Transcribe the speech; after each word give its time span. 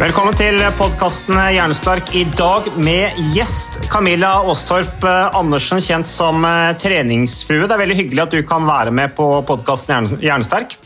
Velkommen 0.00 0.32
til 0.32 0.56
podkasten 0.78 1.36
Hjernestark. 1.36 2.14
I 2.16 2.22
dag 2.32 2.70
med 2.80 3.18
gjest 3.34 3.74
Camilla 3.92 4.30
Aastorp 4.48 5.04
eh, 5.04 5.36
Andersen, 5.36 5.82
kjent 5.84 6.08
som 6.08 6.40
eh, 6.48 6.70
treningsfrue. 6.80 7.66
Det 7.68 7.76
er 7.76 7.82
veldig 7.82 7.98
hyggelig 7.98 8.22
at 8.24 8.32
du 8.32 8.40
kan 8.48 8.64
være 8.64 8.94
med 8.96 9.12
på 9.12 9.26
podkasten 9.44 10.08
Hjernesterk. 10.24 10.78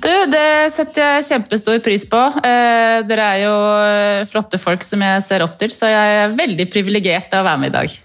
Du, 0.00 0.08
det 0.32 0.70
setter 0.72 1.02
jeg 1.02 1.24
kjempestor 1.26 1.80
pris 1.84 2.06
på. 2.08 2.18
Eh, 2.40 3.02
dere 3.04 3.24
er 3.34 3.40
jo 3.42 3.56
eh, 3.84 4.22
flotte 4.30 4.56
folk 4.60 4.84
som 4.86 5.02
jeg 5.04 5.24
ser 5.26 5.42
opp 5.44 5.58
til, 5.60 5.72
så 5.74 5.90
jeg 5.90 6.14
er 6.22 6.36
veldig 6.38 6.66
privilegert 6.72 7.34
av 7.36 7.42
å 7.42 7.48
være 7.50 7.60
med 7.60 7.68
i 7.68 7.74
dag. 7.74 7.96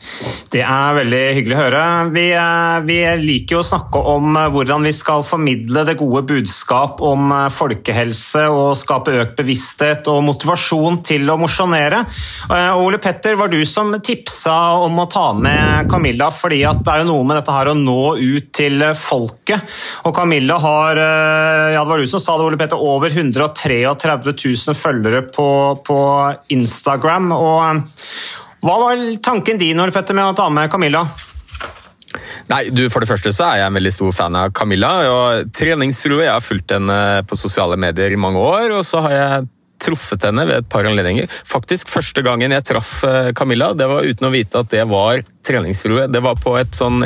Det 0.51 0.63
er 0.65 0.97
veldig 0.97 1.21
hyggelig 1.37 1.55
å 1.55 1.61
høre. 1.61 1.83
Vi, 2.11 2.25
eh, 2.35 2.79
vi 2.89 2.97
liker 3.21 3.55
jo 3.55 3.61
å 3.61 3.67
snakke 3.67 4.01
om 4.11 4.35
eh, 4.35 4.49
hvordan 4.51 4.87
vi 4.89 4.91
skal 4.95 5.23
formidle 5.27 5.85
det 5.87 5.95
gode 6.01 6.25
budskap 6.33 6.99
om 7.05 7.31
eh, 7.31 7.45
folkehelse 7.55 8.43
og 8.51 8.75
skape 8.79 9.15
økt 9.21 9.39
bevissthet 9.39 10.11
og 10.11 10.19
motivasjon 10.27 10.99
til 11.07 11.31
å 11.31 11.39
mosjonere. 11.39 12.03
Eh, 12.49 12.81
Ole 12.81 12.99
Petter, 12.99 13.39
var 13.39 13.53
du 13.53 13.61
som 13.63 13.95
tipsa 14.03 14.57
om 14.83 14.99
å 14.99 15.07
ta 15.11 15.29
med 15.31 15.87
Camilla, 15.91 16.27
fordi 16.35 16.59
det 16.65 16.91
er 16.91 17.05
jo 17.05 17.07
noe 17.13 17.23
med 17.23 17.39
dette 17.39 17.55
her 17.55 17.71
å 17.71 17.79
nå 17.79 18.17
ut 18.19 18.51
til 18.55 18.83
folket. 18.99 19.63
Og 20.03 20.15
Camilla 20.19 20.59
har 20.59 20.99
ja, 21.71 21.84
det 21.85 21.91
var 21.93 22.01
du 22.01 22.07
som 22.09 22.21
sa 22.21 22.35
det, 22.39 22.47
Ole 22.47 22.57
Petter, 22.59 22.81
over 22.81 23.13
133 23.13 23.77
000 23.85 24.77
følgere 24.77 25.21
på, 25.29 25.47
på 25.85 25.99
Instagram. 26.55 27.31
Og 27.35 27.61
eh, 27.69 28.03
hva 28.65 28.75
var 28.81 29.05
tanken 29.23 29.61
din 29.61 29.79
Ole 29.79 29.93
Petter, 29.93 30.17
med 30.17 30.33
å 30.33 30.35
ta 30.37 30.49
med 30.49 30.71
Camilla? 30.73 31.05
Nei, 32.49 32.69
du, 32.73 32.85
For 32.89 33.01
det 33.01 33.09
første 33.09 33.33
så 33.33 33.47
er 33.47 33.61
jeg 33.61 33.69
en 33.69 33.77
veldig 33.77 33.93
stor 33.93 34.15
fan 34.17 34.37
av 34.39 34.53
Camilla. 34.57 34.91
og 35.11 35.51
Treningsfrue. 35.53 36.23
Jeg 36.23 36.33
har 36.33 36.43
fulgt 36.43 36.73
henne 36.73 36.97
på 37.29 37.37
sosiale 37.37 37.77
medier 37.77 38.13
i 38.13 38.19
mange 38.19 38.41
år. 38.41 38.73
og 38.79 38.85
så 38.87 39.05
har 39.05 39.15
jeg 39.15 39.51
truffet 39.85 40.23
henne 40.25 40.45
ved 40.47 40.63
et 40.63 40.69
par 40.71 40.87
anledninger. 40.87 41.29
Faktisk 41.45 41.91
Første 41.91 42.23
gangen 42.25 42.53
jeg 42.55 42.65
traff 42.65 42.97
eh, 43.05 43.31
Camilla, 43.37 43.73
det 43.77 43.89
var 43.91 44.07
uten 44.07 44.29
å 44.29 44.33
vite 44.33 44.61
at 44.61 44.71
det 44.71 44.85
var 44.89 45.21
treningsfrue. 45.45 46.07
Det 46.09 46.23
var 46.25 46.39
på 46.41 46.55
et 46.57 46.73
sånn 46.73 47.03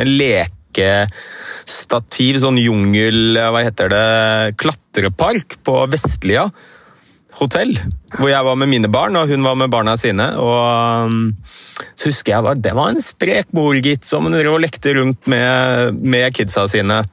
lekestativ, 0.80 2.40
sånn 2.42 2.60
jungel... 2.62 3.38
Hva 3.38 3.64
heter 3.66 3.92
det? 3.94 4.58
Klatrepark 4.60 5.60
på 5.66 5.82
Vestlia 5.92 6.50
hotell, 7.40 7.76
hvor 8.18 8.30
jeg 8.32 8.46
var 8.46 8.58
med 8.60 8.72
mine 8.72 8.90
barn, 8.92 9.16
og 9.20 9.30
hun 9.30 9.46
var 9.46 9.56
med 9.60 9.72
barna 9.72 9.96
sine. 10.00 10.26
og 10.42 11.06
um, 11.06 11.20
Så 11.96 12.10
husker 12.10 12.34
jeg 12.34 12.46
var, 12.46 12.60
det 12.60 12.74
var 12.76 12.92
en 12.92 13.04
sprek 13.04 13.54
mor, 13.56 13.78
gitt, 13.78 14.04
som 14.08 14.28
lekte 14.30 14.96
rundt 14.98 15.30
med, 15.30 15.96
med 15.96 16.34
kidsa 16.36 16.68
sine. 16.68 17.04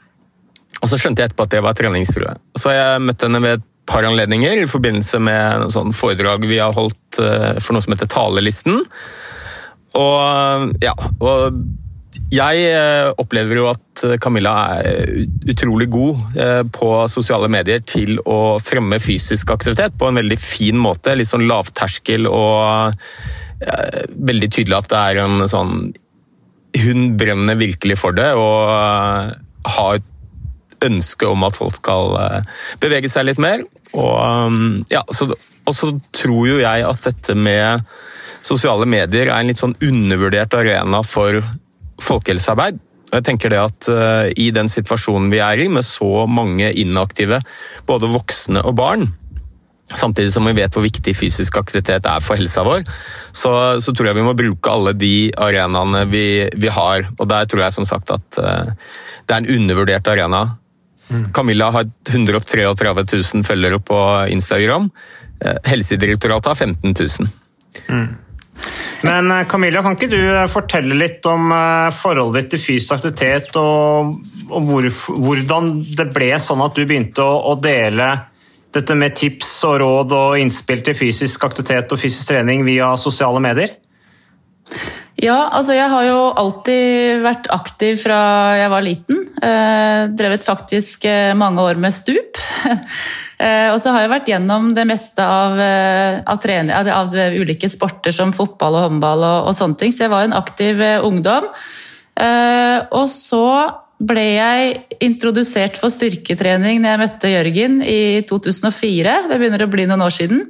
Og 0.82 0.90
så 0.90 0.98
skjønte 1.00 1.22
jeg 1.22 1.30
etterpå 1.30 1.46
at 1.46 1.54
det 1.54 1.62
var 1.64 1.76
treningsfrue. 1.78 2.34
Så 2.58 2.74
jeg 2.74 3.04
møtte 3.04 3.28
henne 3.28 3.42
ved 3.44 3.60
et 3.60 3.66
par 3.86 4.04
anledninger 4.04 4.64
i 4.64 4.68
forbindelse 4.68 5.20
med 5.22 5.62
noen 5.62 5.72
sånn 5.72 5.94
foredrag 5.94 6.44
vi 6.48 6.58
har 6.58 6.74
holdt 6.74 7.20
uh, 7.22 7.54
for 7.62 7.76
noe 7.76 7.84
som 7.84 7.94
heter 7.94 8.10
Talelisten. 8.10 8.82
Og 9.96 10.74
ja, 10.82 10.96
og 11.20 11.60
jeg 12.32 12.62
eh, 12.70 13.08
opplever 13.20 13.60
jo 13.60 13.68
at 13.70 14.04
Camilla 14.22 14.54
er 14.80 15.26
utrolig 15.48 15.88
god 15.92 16.38
eh, 16.40 16.62
på 16.72 16.88
sosiale 17.10 17.48
medier 17.52 17.82
til 17.86 18.18
å 18.26 18.56
fremme 18.62 18.98
fysisk 19.02 19.52
aktivitet 19.54 19.96
på 19.98 20.08
en 20.08 20.20
veldig 20.20 20.38
fin 20.40 20.78
måte. 20.80 21.14
Litt 21.16 21.30
sånn 21.30 21.46
lavterskel 21.48 22.28
og 22.30 22.96
eh, 23.62 24.02
veldig 24.10 24.50
tydelig 24.52 24.78
at 24.80 24.90
det 24.92 25.02
er 25.02 25.22
en 25.24 25.46
sånn 25.50 25.78
Hun 26.76 27.06
brenner 27.16 27.56
virkelig 27.56 27.96
for 28.02 28.16
det 28.16 28.32
og 28.36 28.68
har 29.76 29.96
et 29.96 30.12
ønske 30.84 31.26
om 31.26 31.46
at 31.46 31.56
folk 31.56 31.78
skal 31.78 32.12
bevege 32.82 33.08
seg 33.08 33.24
litt 33.30 33.38
mer. 33.40 33.62
Og, 33.96 34.84
ja, 34.92 35.00
så, 35.08 35.30
og 35.64 35.74
så 35.74 35.94
tror 36.12 36.42
jo 36.50 36.58
jeg 36.60 36.84
at 36.84 37.06
dette 37.08 37.32
med 37.32 37.86
sosiale 38.44 38.84
medier 38.86 39.30
er 39.30 39.40
en 39.40 39.48
litt 39.48 39.62
sånn 39.62 39.74
undervurdert 39.80 40.52
arena 40.58 41.00
for 41.06 41.40
folkehelsearbeid. 42.02 42.80
Jeg 43.12 43.24
tenker 43.26 43.52
det 43.52 43.60
at 43.62 43.88
uh, 43.92 44.26
I 44.34 44.50
den 44.54 44.68
situasjonen 44.70 45.30
vi 45.32 45.40
er 45.44 45.62
i, 45.62 45.68
med 45.72 45.86
så 45.86 46.26
mange 46.26 46.72
inaktive, 46.74 47.38
både 47.86 48.10
voksne 48.10 48.64
og 48.66 48.74
barn, 48.78 49.06
samtidig 49.94 50.32
som 50.34 50.46
vi 50.48 50.56
vet 50.56 50.74
hvor 50.74 50.82
viktig 50.82 51.14
fysisk 51.14 51.60
aktivitet 51.60 52.06
er 52.10 52.22
for 52.24 52.38
helsa 52.38 52.64
vår, 52.66 52.82
så, 53.30 53.52
så 53.82 53.94
tror 53.94 54.10
jeg 54.10 54.18
vi 54.18 54.26
må 54.26 54.34
bruke 54.38 54.72
alle 54.72 54.96
de 54.98 55.30
arenaene 55.30 56.02
vi, 56.10 56.26
vi, 56.56 56.70
har. 56.72 57.06
Og 57.16 57.28
der 57.30 57.46
tror 57.46 57.66
jeg 57.66 57.76
som 57.76 57.86
sagt 57.88 58.10
at 58.14 58.40
uh, 58.42 58.72
det 59.26 59.36
er 59.36 59.44
en 59.44 59.52
undervurdert 59.60 60.10
arena. 60.10 60.42
Mm. 61.06 61.28
Camilla 61.34 61.70
har 61.70 61.86
133 62.10 62.66
000 62.74 63.46
følgere 63.46 63.78
på 63.78 64.00
Instagram. 64.34 64.90
Uh, 65.38 65.56
Helsedirektoratet 65.70 66.50
har 66.50 66.58
15 66.66 66.96
000. 66.98 67.34
Mm. 67.86 68.08
Men 69.06 69.30
Camilla, 69.48 69.82
kan 69.84 69.96
ikke 69.96 70.08
du 70.10 70.20
fortelle 70.50 70.96
litt 70.96 71.26
om 71.28 71.50
forholdet 71.94 72.46
ditt 72.46 72.54
til 72.56 72.62
fysisk 72.62 72.96
aktivitet, 72.96 73.50
og, 73.60 74.16
og 74.48 74.68
hvor, 74.68 74.88
hvordan 75.26 75.70
det 75.98 76.08
ble 76.14 76.30
sånn 76.42 76.64
at 76.64 76.76
du 76.76 76.84
begynte 76.84 77.22
å, 77.22 77.36
å, 77.52 77.54
dele 77.60 78.08
dette 78.74 78.96
med 78.98 79.16
tips 79.16 79.52
og 79.68 79.78
råd 79.82 80.14
og 80.16 80.38
innspill 80.40 80.82
til 80.84 80.96
fysisk 80.96 81.44
aktivitet 81.48 81.92
og 81.92 82.00
fysisk 82.00 82.32
trening 82.32 82.64
via 82.66 82.94
sosiale 83.00 83.42
medier? 83.44 83.76
Ja, 85.16 85.46
altså 85.56 85.72
jeg 85.72 85.88
har 85.88 86.04
jo 86.04 86.16
alltid 86.36 87.22
vært 87.24 87.46
aktiv 87.54 88.02
fra 88.02 88.18
jeg 88.60 88.72
var 88.72 88.84
liten. 88.84 89.22
Eh, 89.40 90.02
drevet 90.12 90.44
faktisk 90.44 91.06
mange 91.38 91.64
år 91.64 91.80
med 91.80 91.94
stup. 91.96 92.42
Eh, 93.36 93.66
og 93.68 93.76
så 93.84 93.92
har 93.92 94.00
jeg 94.00 94.08
vært 94.08 94.28
gjennom 94.30 94.70
det 94.72 94.86
meste 94.88 95.20
av, 95.20 95.58
av, 95.60 96.38
trening, 96.40 96.70
av, 96.72 97.10
ulike 97.12 97.68
sporter 97.68 98.14
som 98.16 98.30
fotball 98.32 98.78
og 98.78 98.86
håndball 98.86 99.20
og, 99.20 99.50
og, 99.50 99.52
sånne 99.58 99.76
ting, 99.76 99.92
så 99.92 100.06
jeg 100.06 100.12
var 100.14 100.24
en 100.24 100.32
aktiv 100.38 100.80
ungdom. 101.04 101.44
Eh, 102.16 102.78
og 102.96 103.10
så 103.12 103.44
ble 103.96 104.24
jeg 104.24 104.98
introdusert 105.04 105.78
for 105.80 105.92
styrketrening 105.92 106.82
når 106.82 106.92
jeg 106.92 107.02
møtte 107.02 107.32
Jørgen 107.32 107.78
i 107.84 108.22
2004. 108.28 109.16
Det 109.30 109.38
begynner 109.40 109.64
å 109.64 109.72
bli 109.72 109.86
noen 109.88 110.04
år 110.04 110.16
siden. 110.16 110.42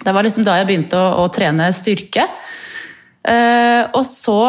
Det 0.00 0.12
var 0.16 0.24
liksom 0.24 0.44
da 0.44 0.58
jeg 0.60 0.68
begynte 0.68 1.00
å, 1.00 1.24
å 1.24 1.30
trene 1.32 1.70
styrke. 1.76 2.26
Eh, 3.28 3.82
og 3.94 4.04
så 4.08 4.42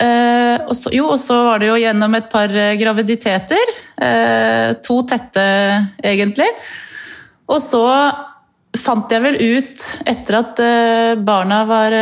Uh, 0.00 0.56
og, 0.64 0.72
så, 0.72 0.88
jo, 0.96 1.10
og 1.12 1.18
så 1.20 1.34
var 1.44 1.60
det 1.60 1.66
jo 1.68 1.74
gjennom 1.76 2.14
et 2.16 2.30
par 2.32 2.54
graviditeter. 2.80 3.72
Uh, 4.00 4.72
to 4.80 5.02
tette, 5.04 5.42
egentlig. 6.00 6.46
Og 7.52 7.60
så 7.60 7.82
fant 8.80 9.12
jeg 9.12 9.20
vel 9.26 9.36
ut, 9.36 9.84
etter 10.08 10.38
at 10.38 10.62
barna 11.20 11.58
var, 11.68 11.96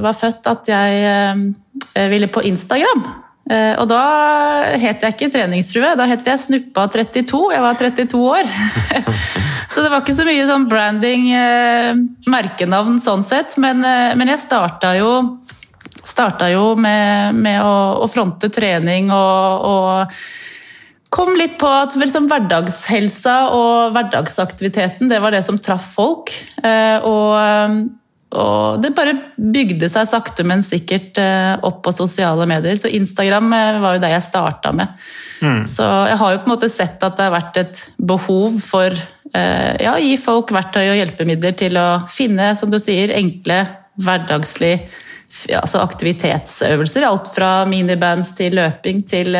var, 0.00 0.16
født, 0.16 0.46
at 0.46 0.70
jeg 0.72 2.08
ville 2.14 2.30
på 2.32 2.44
Instagram. 2.48 3.02
Og 3.44 3.84
da 3.90 4.02
het 4.80 5.02
jeg 5.04 5.14
ikke 5.14 5.28
treningsfrue, 5.34 5.90
da 5.98 6.06
het 6.08 6.24
jeg 6.24 6.40
Snuppa32. 6.40 7.40
Jeg 7.52 7.64
var 7.64 7.76
32 7.76 8.20
år. 8.24 8.48
så 9.72 9.84
det 9.84 9.90
var 9.92 10.00
ikke 10.00 10.16
så 10.16 10.24
mye 10.24 10.46
sånn 10.48 10.64
branding, 10.70 11.26
merkenavn 12.30 12.96
sånn 13.04 13.24
sett. 13.26 13.58
Men, 13.60 13.84
men 13.84 14.32
jeg 14.32 14.40
starta 14.46 14.94
jo 14.96 15.10
starta 16.04 16.50
jo 16.52 16.74
med, 16.78 17.34
med 17.34 17.60
å, 17.64 18.04
å, 18.04 18.08
fronte 18.10 18.50
trening 18.52 19.10
og, 19.14 19.64
og 19.64 20.18
kom 21.14 21.34
litt 21.38 21.56
på 21.60 21.68
at 21.70 21.94
liksom 21.98 22.28
hverdagshelsa 22.30 23.36
og 23.54 23.94
hverdagsaktiviteten 23.94 25.10
det 25.10 25.20
var 25.22 25.34
det 25.34 25.44
som 25.46 25.60
traff 25.62 25.92
folk. 25.94 26.32
Og 27.06 27.84
og 28.34 28.82
det 28.82 28.92
bare 28.96 29.14
bygde 29.36 29.88
seg 29.90 30.08
sakte, 30.10 30.44
men 30.46 30.64
sikkert 30.66 31.18
eh, 31.22 31.54
opp 31.64 31.82
på 31.84 31.92
sosiale 31.94 32.46
medier. 32.50 32.76
Så 32.80 32.90
Instagram 32.92 33.52
eh, 33.54 33.78
var 33.82 33.96
jo 33.96 34.02
det 34.02 34.10
jeg 34.14 34.26
starta 34.26 34.72
med. 34.76 34.92
Mm. 35.44 35.62
Så 35.70 35.86
jeg 36.10 36.18
har 36.20 36.34
jo 36.34 36.42
på 36.42 36.48
en 36.48 36.54
måte 36.54 36.72
sett 36.72 37.02
at 37.04 37.18
det 37.18 37.28
har 37.28 37.34
vært 37.36 37.60
et 37.62 37.82
behov 37.98 38.58
for 38.64 38.90
eh, 38.90 39.72
ja, 39.84 39.94
å 39.94 40.02
gi 40.02 40.16
folk 40.20 40.54
verktøy 40.56 40.82
og 40.88 40.98
hjelpemidler 40.98 41.56
til 41.58 41.78
å 41.80 41.88
finne, 42.10 42.52
som 42.58 42.72
du 42.72 42.80
sier, 42.82 43.14
enkle, 43.14 43.62
hverdagslige 44.02 44.88
altså 45.54 45.82
aktivitetsøvelser. 45.84 47.06
Alt 47.06 47.30
fra 47.34 47.56
minibands 47.68 48.32
til 48.38 48.56
løping 48.58 49.02
til 49.10 49.34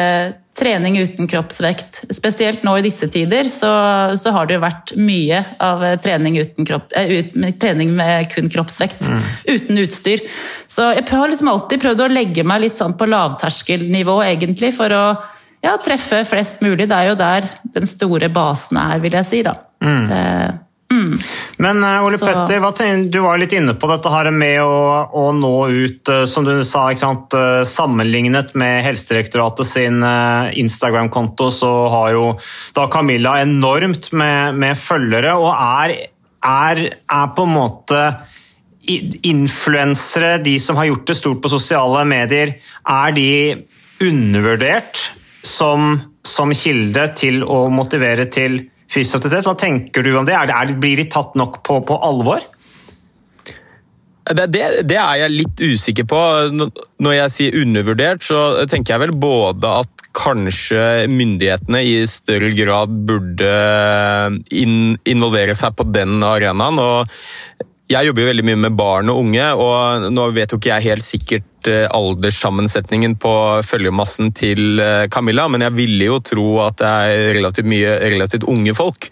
trening 0.54 0.98
uten 1.02 1.26
kroppsvekt. 1.26 2.04
Spesielt 2.14 2.62
nå 2.62 2.76
i 2.78 2.84
disse 2.86 3.08
tider 3.10 3.48
så, 3.50 3.70
så 4.18 4.32
har 4.36 4.46
det 4.46 4.58
jo 4.58 4.62
vært 4.62 4.94
mye 5.00 5.40
av 5.62 5.82
trening, 6.04 6.38
kropp, 6.66 6.94
eh, 6.96 7.10
ut, 7.18 7.38
trening 7.60 7.94
med 7.96 8.30
kun 8.32 8.50
kroppsvekt. 8.52 9.02
Mm. 9.08 9.22
Uten 9.50 9.82
utstyr. 9.82 10.24
Så 10.70 10.92
jeg 10.94 11.08
har 11.10 11.30
liksom 11.30 11.50
alltid 11.50 11.82
prøvd 11.82 12.04
å 12.06 12.10
legge 12.12 12.46
meg 12.46 12.66
litt 12.66 12.78
sånn 12.78 12.96
på 12.98 13.08
lavterskelnivå, 13.10 14.20
egentlig, 14.26 14.70
for 14.76 14.94
å 14.94 15.04
ja, 15.64 15.74
treffe 15.82 16.22
flest 16.28 16.62
mulig. 16.64 16.86
Det 16.90 16.98
er 17.00 17.10
jo 17.10 17.18
der 17.18 17.48
den 17.74 17.88
store 17.90 18.30
basen 18.32 18.78
er, 18.80 19.00
vil 19.02 19.18
jeg 19.18 19.30
si. 19.30 19.42
da. 19.46 19.56
Mm. 19.84 20.04
Det, 20.08 20.24
Mm. 21.04 21.18
Men 21.56 21.84
uh, 21.84 22.04
Ole 22.04 22.18
så... 22.18 22.26
Petter, 22.26 23.04
du 23.10 23.18
var 23.24 23.38
litt 23.40 23.52
inne 23.56 23.74
på 23.78 23.88
dette 23.90 24.12
her 24.12 24.30
med 24.34 24.60
å, 24.64 24.78
å 25.12 25.24
nå 25.36 25.52
ut, 25.70 26.10
uh, 26.10 26.24
som 26.30 26.46
du 26.46 26.56
sa, 26.66 26.86
uh, 26.90 27.64
sammenlignet 27.68 28.54
med 28.58 28.82
Helsedirektoratet 28.86 29.68
sin 29.68 30.02
Instagram-konto, 30.04 31.50
så 31.52 31.72
har 31.92 32.14
jo 32.16 32.26
da 32.76 32.88
Camilla 32.92 33.38
enormt 33.42 34.12
med, 34.16 34.58
med 34.60 34.78
følgere, 34.80 35.36
og 35.38 35.52
er, 35.54 35.96
er, 36.44 36.84
er, 36.94 37.34
på 37.36 37.48
en 37.48 37.58
måte 37.58 38.04
Influensere, 38.84 40.34
de 40.44 40.58
som 40.60 40.76
har 40.76 40.90
gjort 40.90 41.06
det 41.08 41.14
stort 41.16 41.38
på 41.40 41.48
sosiale 41.48 42.02
medier, 42.04 42.50
er 42.84 43.14
de 43.16 43.30
undervurdert 44.04 45.00
som, 45.40 45.94
som 46.20 46.52
kilde 46.52 47.06
til 47.16 47.40
å 47.48 47.62
motivere 47.72 48.26
til 48.28 48.58
fysioterapeut. 48.94 49.48
Hva 49.50 49.56
tenker 49.58 50.06
du 50.06 50.14
om 50.18 50.26
det? 50.28 50.36
Er 50.38 50.50
det, 50.50 50.58
er 50.58 50.80
blir 50.80 51.00
de 51.00 51.08
tatt 51.10 51.34
nok 51.38 51.62
på, 51.66 51.80
på 51.86 51.98
alvor? 52.06 52.44
Det, 54.24 54.46
det, 54.48 54.62
det, 54.88 54.96
er 54.96 55.18
jeg 55.20 55.34
litt 55.34 55.60
usikker 55.60 56.06
på. 56.08 56.20
Når 57.04 57.16
jeg 57.18 57.34
sier 57.34 57.58
undervurdert, 57.60 58.24
så 58.24 58.40
tenker 58.70 58.94
jeg 58.94 59.04
vel 59.04 59.16
både 59.20 59.74
at 59.82 60.04
kanskje 60.14 61.08
myndighetene 61.10 61.82
i 61.84 61.96
større 62.08 62.52
grad 62.54 62.92
burde 63.08 63.50
involvere 64.54 65.56
seg 65.58 65.76
på 65.76 65.88
den 65.92 66.22
arenaen. 66.24 66.80
og 66.80 67.70
jeg 67.90 68.08
jobber 68.08 68.24
jo 68.24 68.28
veldig 68.30 68.44
mye 68.48 68.60
med 68.64 68.76
barn 68.78 69.10
og 69.12 69.20
unge, 69.20 69.48
og 69.60 70.06
nå 70.14 70.24
vet 70.32 70.52
jo 70.52 70.58
ikke 70.60 70.70
jeg 70.72 70.86
helt 70.86 71.04
sikkert 71.04 71.68
eh, 71.68 71.84
alderssammensetningen 71.92 73.18
på 73.20 73.34
følgemassen 73.66 74.32
til 74.36 74.80
eh, 74.80 75.04
Camilla, 75.12 75.44
men 75.52 75.66
jeg 75.66 75.76
ville 75.76 76.08
jo 76.08 76.18
tro 76.24 76.46
at 76.64 76.78
det 76.80 76.92
er 77.04 77.28
relativt 77.36 77.68
mye 77.68 77.98
relativt 78.14 78.48
unge 78.48 78.72
folk. 78.76 79.10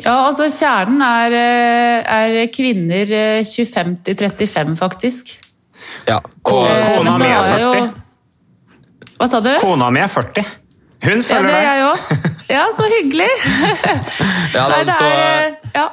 Ja, 0.00 0.14
altså 0.30 0.48
kjernen 0.48 1.04
er, 1.04 1.36
eh, 1.36 2.16
er 2.16 2.48
kvinner 2.54 3.12
25 3.44 3.98
til 4.08 4.16
35, 4.16 4.76
faktisk. 4.80 5.36
Ja. 6.08 6.22
Kona 6.40 7.18
mi 7.20 7.28
er 7.28 7.52
40. 7.52 7.60
Jo... 7.60 9.08
Hva 9.20 9.28
sa 9.28 9.44
du? 9.44 9.52
Kona 9.60 9.92
mi 9.92 10.00
er 10.00 10.08
40. 10.10 10.52
Hun 11.02 11.20
følger 11.26 11.50
deg. 11.50 11.52
Ja, 11.52 11.52
det 11.52 11.58
er 11.60 11.66
jeg 11.68 11.88
òg. 11.90 12.28
Ja, 12.52 12.64
så 12.76 12.86
hyggelig. 12.88 13.28
ja, 14.56 14.64
da, 14.64 14.70
Nei, 14.72 14.84
det 14.88 14.96
er, 15.02 15.52
ja. 15.76 15.90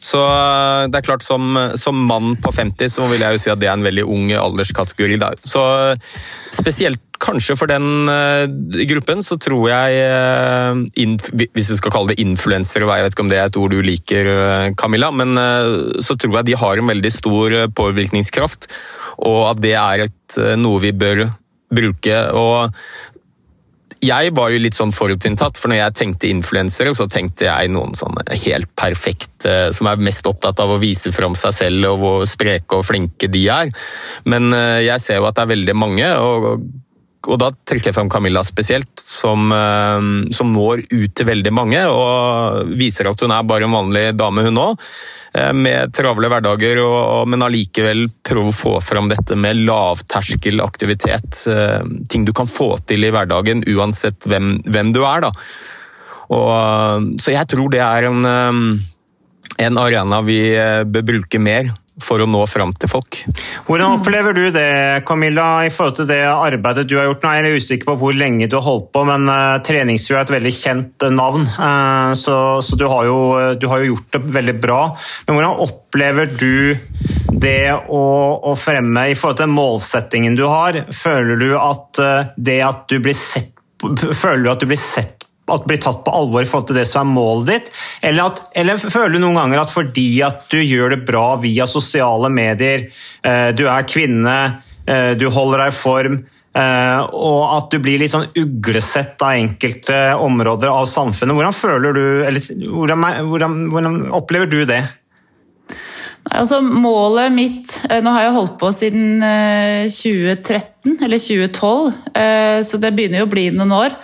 Så 0.00 0.20
eh, 0.24 0.88
det 0.88 1.00
er 1.00 1.06
klart, 1.06 1.24
som, 1.24 1.52
som, 1.76 1.98
mann 2.08 2.34
på 2.40 2.52
50 2.56 2.88
så 2.96 3.06
vil 3.10 3.20
jeg 3.20 3.36
jo 3.36 3.42
si 3.42 3.52
at 3.52 3.60
det 3.60 3.68
er 3.68 3.76
en 3.76 3.86
veldig 3.86 4.06
ung 4.08 4.32
alderskategori. 4.32 5.20
Da. 5.20 5.34
Så 5.44 5.62
spesielt 6.56 7.02
kanskje 7.20 7.52
for 7.60 7.68
den 7.68 8.08
uh, 8.08 8.48
gruppen 8.88 9.20
så 9.20 9.36
tror 9.36 9.66
jeg, 9.68 9.98
uh, 10.08 11.42
hvis 11.52 11.68
vi 11.68 11.76
skal 11.76 11.92
kalle 11.92 12.14
det 12.14 12.22
influensere, 12.24 12.88
jeg 12.88 13.04
vet 13.04 13.16
ikke 13.16 13.26
om 13.26 13.32
det 13.32 13.36
er 13.36 13.50
et 13.50 13.58
ord 13.60 13.74
du 13.74 13.82
liker, 13.84 14.30
uh, 14.30 14.70
Camilla, 14.80 15.10
men 15.12 15.36
så 16.00 16.16
tror 16.16 16.38
jeg 16.38 16.48
de 16.48 16.56
har 16.62 16.80
en 16.80 16.88
veldig 16.88 17.12
stor 17.12 17.58
påvirkningskraft, 17.76 18.70
og 19.20 19.42
at 19.50 19.60
det 19.60 19.76
er 19.76 20.06
et, 20.06 20.40
noe 20.56 20.80
vi 20.80 20.94
bør 20.96 21.26
bruke. 21.70 22.16
og 22.32 22.72
jeg 24.00 24.32
var 24.36 24.52
jo 24.52 24.60
litt 24.62 24.76
sånn 24.76 24.94
forutinntatt, 24.96 25.58
for 25.60 25.70
når 25.70 25.82
jeg 25.82 25.96
tenkte 25.98 26.30
influensere, 26.32 26.92
så 26.96 27.04
tenkte 27.10 27.46
jeg 27.48 27.72
noen 27.72 27.92
sånne 27.98 28.24
helt 28.46 28.70
perfekte, 28.78 29.56
som 29.76 29.90
er 29.90 30.00
mest 30.00 30.26
opptatt 30.28 30.62
av 30.64 30.72
å 30.72 30.80
vise 30.80 31.12
fram 31.12 31.36
seg 31.38 31.56
selv 31.56 31.90
og 31.92 31.98
hvor 32.00 32.28
spreke 32.28 32.80
og 32.80 32.86
flinke 32.88 33.28
de 33.32 33.44
er. 33.52 33.72
Men 34.24 34.54
eh, 34.56 34.86
jeg 34.86 35.04
ser 35.04 35.20
jo 35.20 35.28
at 35.28 35.36
det 35.36 35.44
er 35.44 35.56
veldig 35.56 35.76
mange. 35.78 36.14
og 36.16 36.70
og 37.28 37.36
da 37.36 37.50
trekker 37.52 37.90
jeg 37.90 37.96
fram 37.98 38.08
Camilla 38.08 38.40
spesielt, 38.48 39.02
som, 39.04 39.50
eh, 39.52 40.04
som, 40.32 40.52
når 40.54 40.86
ut 40.88 41.12
til 41.12 41.26
veldig 41.28 41.52
mange 41.52 41.82
og 41.92 42.70
viser 42.80 43.10
at 43.10 43.20
hun 43.20 43.34
er 43.36 43.44
bare 43.44 43.68
en 43.68 43.76
vanlig 43.76 44.06
dame, 44.16 44.46
hun 44.46 44.62
òg. 44.62 44.86
Eh, 45.32 45.52
med 45.54 45.92
travle 45.94 46.26
hverdager, 46.30 46.80
og, 46.82 47.28
men 47.30 47.44
allikevel 47.46 48.08
prøve 48.26 48.50
å 48.50 48.56
få 48.56 48.72
fram 48.82 49.10
dette 49.12 49.36
med 49.38 49.60
lavterskelaktivitet. 49.62 51.44
Eh, 51.46 51.90
ting 52.10 52.24
du 52.26 52.32
kan 52.34 52.50
få 52.50 52.72
til 52.90 53.06
i 53.06 53.12
hverdagen 53.14 53.62
uansett 53.70 54.26
hvem, 54.26 54.56
hvem 54.66 54.90
du 54.96 55.04
er. 55.04 55.28
Da. 55.28 55.30
Og, 56.34 57.12
så 57.22 57.36
jeg 57.36 57.50
tror 57.50 57.70
det 57.70 57.82
er 57.84 58.08
en, 58.10 58.26
eh, 58.26 59.62
en 59.66 59.78
arena 59.78 60.20
vi 60.26 60.40
bør 60.90 61.06
bruke 61.14 61.42
mer 61.42 61.70
for 62.02 62.22
å 62.22 62.28
nå 62.28 62.42
fram 62.50 62.72
til 62.76 62.90
folk. 62.90 63.20
Hvordan 63.68 63.98
opplever 63.98 64.36
du 64.36 64.42
det, 64.54 65.02
Camilla, 65.08 65.64
i 65.66 65.72
forhold 65.72 66.00
til 66.00 66.08
det 66.10 66.22
arbeidet 66.28 66.86
du 66.88 66.96
har 66.98 67.08
gjort? 67.08 67.24
Nå 67.24 67.32
er 67.32 67.48
jeg 67.48 67.62
usikker 67.62 67.90
på 67.90 67.96
hvor 68.02 68.16
lenge 68.16 68.48
du 68.50 68.56
har 68.58 68.66
holdt 68.66 68.90
på, 68.94 69.04
men 69.08 69.28
uh, 69.30 69.60
Treningsfjord 69.66 70.20
er 70.20 70.26
et 70.26 70.34
veldig 70.38 70.54
kjent 70.56 71.06
uh, 71.06 71.12
navn. 71.14 71.46
Uh, 71.56 72.12
så, 72.18 72.36
så 72.64 72.78
du, 72.80 72.86
har 72.90 73.06
jo, 73.08 73.20
du, 73.60 73.68
har 73.70 73.84
jo, 73.84 73.94
gjort 73.94 74.16
det 74.16 74.22
veldig 74.40 74.56
bra. 74.62 74.80
Men 75.28 75.38
hvordan 75.38 75.64
opplever 75.66 76.34
du 76.40 76.74
det 77.30 77.70
å, 77.72 78.02
å, 78.50 78.56
fremme 78.58 79.08
i 79.10 79.16
forhold 79.18 79.40
til 79.40 79.54
målsettingen 79.54 80.36
du 80.38 80.44
har? 80.50 80.84
Føler 80.94 81.40
du 81.40 81.54
at 81.58 82.04
det 82.36 82.60
at 82.66 82.86
du 82.90 83.00
blir 83.02 83.16
sett 83.16 83.56
Føler 83.80 84.42
du 84.44 84.50
at 84.52 84.60
du 84.60 84.66
blir 84.68 84.76
sett 84.76 85.19
at 85.54 85.66
blir 85.68 85.80
tatt 85.82 86.02
på 86.06 86.14
alvor 86.14 86.44
i 86.44 86.48
forhold 86.48 86.70
til 86.70 86.80
det 86.80 86.86
som 86.88 87.02
er 87.02 87.14
målet 87.14 87.50
ditt? 87.50 87.70
Eller, 88.02 88.30
at, 88.30 88.42
eller, 88.58 88.80
føler 88.80 89.16
du 89.16 89.22
noen 89.22 89.38
ganger 89.38 89.62
at 89.62 89.72
fordi 89.72 90.08
at 90.26 90.44
du 90.52 90.60
gjør 90.60 90.94
det 90.94 91.04
bra 91.08 91.34
via 91.42 91.66
sosiale 91.70 92.30
medier, 92.32 92.88
eh, 93.24 93.48
du 93.56 93.66
er 93.68 93.88
kvinne, 93.88 94.36
eh, 94.86 95.12
du 95.18 95.28
holder 95.32 95.64
deg 95.64 95.72
i 95.72 95.76
form, 95.76 96.20
eh, 96.54 97.02
og 97.10 97.42
at 97.56 97.74
du 97.74 97.80
blir 97.82 98.00
litt 98.02 98.12
sånn 98.14 98.30
uglesett 98.38 99.20
av 99.24 99.36
enkelte 99.38 100.00
områder 100.20 100.72
av 100.72 100.88
samfunnet. 100.90 101.36
Hvordan 101.36 101.56
føler 101.56 101.98
du, 101.98 102.06
eller 102.28 102.64
hvordan, 102.64 103.10
hvordan, 103.30 103.60
hvordan 103.74 104.00
opplever 104.20 104.50
du 104.50 104.64
det? 104.68 104.82
Altså, 106.30 106.58
målet 106.60 107.32
mitt 107.32 107.72
Nå 108.04 108.10
har 108.12 108.26
jeg 108.26 108.34
holdt 108.34 108.58
på 108.60 108.68
siden 108.76 109.22
2013, 109.88 110.98
eller 111.06 111.18
2012, 111.18 112.66
så 112.68 112.80
det 112.82 112.90
begynner 112.94 113.22
jo 113.22 113.26
å 113.26 113.32
bli 113.32 113.46
noen 113.56 113.72
år. 113.74 113.96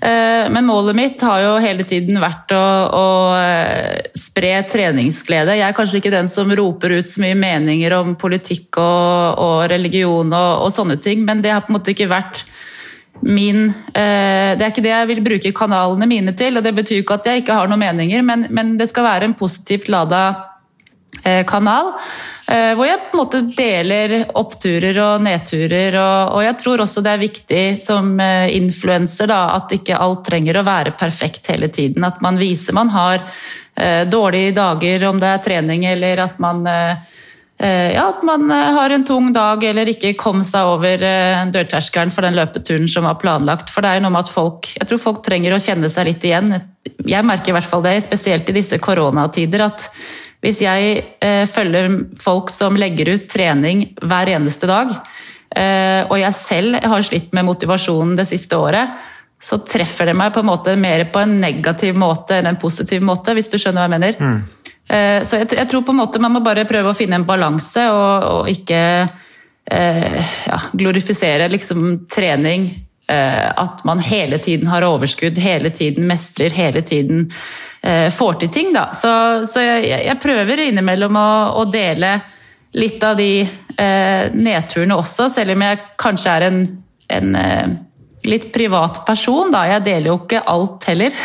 Eh, 0.00 0.50
men 0.50 0.66
målet 0.66 0.96
mitt 0.96 1.22
har 1.24 1.40
jo 1.40 1.52
hele 1.62 1.84
tiden 1.88 2.18
vært 2.20 2.52
å, 2.52 2.64
å, 2.92 3.06
eh, 3.40 4.10
spre 4.18 4.52
treningsglede. 4.68 5.56
Jeg 5.56 5.64
er 5.70 5.76
kanskje 5.76 6.02
ikke 6.02 6.12
den 6.12 6.28
som 6.28 6.52
roper 6.52 6.98
ut 6.98 7.08
så 7.08 7.22
mye 7.24 7.38
meninger 7.38 7.94
om 7.96 8.12
politikk 8.20 8.76
og, 8.82 9.40
og 9.40 9.58
religion 9.72 10.28
og, 10.28 10.66
og, 10.66 10.72
sånne 10.74 10.98
ting, 11.00 11.24
men 11.24 11.40
det 11.40 11.54
har 11.54 11.64
på 11.64 11.72
en 11.72 11.78
måte 11.78 11.94
ikke 11.96 12.10
vært 12.12 12.44
min 13.24 13.70
eh, 13.96 14.52
Det 14.52 14.60
er 14.60 14.68
ikke 14.68 14.82
det 14.84 14.92
jeg 14.92 15.08
vil 15.08 15.22
bruke 15.24 15.54
kanalene 15.56 16.08
mine 16.10 16.34
til, 16.36 16.58
og 16.58 16.66
det 16.66 16.74
betyr 16.76 17.00
ikke 17.00 17.16
at 17.16 17.30
jeg 17.30 17.40
ikke 17.40 17.56
har 17.56 17.70
noen 17.70 17.80
meninger, 17.80 18.20
men, 18.20 18.44
men 18.52 18.74
det 18.76 18.90
skal 18.90 19.08
være 19.08 19.30
en 19.30 19.38
positivt 19.38 19.88
lada 19.88 20.26
kanal. 21.48 21.94
Eh, 22.46 22.76
hvor 22.78 22.86
jeg 22.86 23.08
på 23.10 23.16
en 23.16 23.20
måte 23.24 23.38
deler 23.58 24.12
oppturer 24.38 24.98
og 25.02 25.24
nedturer. 25.26 25.96
Og, 26.30 26.38
jeg 26.44 26.56
tror 26.62 26.84
også 26.84 27.02
det 27.02 27.12
er 27.12 27.22
viktig 27.24 27.62
som 27.82 28.12
eh, 28.22 28.54
influenser 28.54 29.32
at 29.34 29.74
ikke 29.74 29.98
alt 29.98 30.22
trenger 30.28 30.60
å 30.60 30.66
være 30.66 30.94
perfekt 30.98 31.50
hele 31.50 31.72
tiden. 31.74 32.06
At 32.06 32.22
man 32.22 32.38
viser 32.38 32.76
man 32.76 32.92
har 32.94 33.18
eh, 33.18 34.04
dårlige 34.06 34.54
dager, 34.60 35.08
om 35.10 35.18
det 35.18 35.32
er 35.32 35.42
trening 35.42 35.88
eller 35.90 36.26
at 36.28 36.40
man 36.42 36.64
ja, 37.56 38.02
at 38.10 38.20
man 38.20 38.50
har 38.52 38.92
en 38.92 39.04
tung 39.08 39.30
dag 39.32 39.62
eller 39.64 39.88
ikke 39.88 40.10
kom 40.20 40.42
seg 40.44 40.68
over 40.68 41.00
dørterskelen 41.48 42.10
for 42.12 42.26
den 42.26 42.36
løpeturen 42.36 42.84
som 42.92 43.06
var 43.08 43.16
planlagt. 43.16 43.72
For 43.72 43.80
det 43.80 43.88
er 43.88 43.96
jo 43.96 44.02
noe 44.04 44.12
med 44.12 44.26
at 44.26 44.32
folk 44.34 44.68
Jeg 44.74 44.90
tror 44.90 45.00
folk 45.00 45.22
trenger 45.24 45.56
å 45.56 45.60
kjenne 45.64 45.88
seg 45.88 46.10
litt 46.10 46.26
igjen. 46.28 46.52
Jeg 47.08 47.24
merker 47.24 47.54
i 47.54 47.56
hvert 47.56 47.70
fall 47.70 47.86
det, 47.86 47.94
spesielt 48.04 48.52
i 48.52 48.58
disse 48.58 48.76
koronatider, 48.76 49.64
at 49.70 49.88
Hvis 50.46 50.60
jeg 50.62 51.00
eh, 51.18 51.44
følger 51.50 51.96
folk 52.22 52.52
som 52.54 52.76
legger 52.78 53.16
ut 53.16 53.24
trening 53.26 53.82
hver 53.98 54.30
eneste 54.36 54.68
dag, 54.70 54.92
eh, 55.50 56.06
og 56.06 56.20
jeg 56.20 56.38
selv 56.38 56.78
har 56.86 57.06
slitt 57.06 57.34
med 57.34 57.48
motivasjonen 57.48 58.14
det 58.18 58.28
siste 58.30 58.54
året, 58.54 58.94
så 59.42 59.58
treffer 59.66 60.10
det 60.10 60.14
meg 60.16 60.30
på 60.34 60.44
en 60.44 60.48
måte 60.48 60.76
mer 60.78 61.08
på 61.10 61.20
en 61.22 61.34
negativ 61.42 61.98
måte 61.98 62.38
enn 62.38 62.48
en 62.52 62.60
positiv 62.62 63.02
måte, 63.04 63.34
hvis 63.34 63.50
du 63.50 63.58
skjønner 63.58 63.82
hva 63.82 63.88
jeg 63.88 63.94
mener. 63.96 64.22
Mm. 64.22 64.38
Eh, 64.86 65.20
så 65.26 65.42
jeg, 65.42 65.50
jeg, 65.58 65.68
tror 65.70 65.82
på 65.82 65.94
en 65.96 66.00
måte 66.04 66.22
man 66.22 66.36
må 66.36 66.44
bare 66.46 66.66
prøve 66.68 66.92
å 66.92 66.96
finne 66.96 67.18
en 67.18 67.26
balanse, 67.26 67.88
og, 67.90 68.26
og 68.30 68.50
ikke 68.54 68.80
eh, 69.02 70.20
ja, 70.46 70.60
glorifisere 70.78 71.50
liksom 71.50 72.06
trening. 72.12 72.70
Eh, 73.08 73.50
at 73.56 73.84
man 73.84 73.98
hele 73.98 74.38
tiden 74.38 74.66
har 74.66 74.82
overskudd, 74.82 75.38
hele 75.38 75.70
tiden 75.70 76.06
mestrer, 76.06 76.50
hele 76.50 76.82
tiden 76.82 77.30
eh, 77.82 78.10
får 78.10 78.32
til 78.32 78.48
ting. 78.50 78.72
Da. 78.74 78.88
Så, 78.98 79.10
så 79.46 79.62
jeg, 79.62 79.84
jeg, 80.08 80.18
prøver 80.22 80.64
innimellom 80.64 81.18
å, 81.20 81.28
å, 81.60 81.62
dele 81.70 82.16
litt 82.74 83.04
av 83.06 83.14
de 83.20 83.44
eh, 83.44 84.24
nedturene 84.34 84.98
også, 84.98 85.28
selv 85.30 85.54
om 85.54 85.62
jeg 85.68 85.84
kanskje 86.02 86.34
er 86.34 86.46
en, 86.48 86.58
en 87.14 87.38
eh, 87.38 87.76
litt 88.26 88.50
privat 88.50 89.04
person. 89.06 89.54
Da. 89.54 89.62
Jeg 89.76 89.86
deler 89.86 90.10
jo 90.10 90.18
ikke 90.24 90.42
alt 90.56 90.90
heller. 90.90 91.14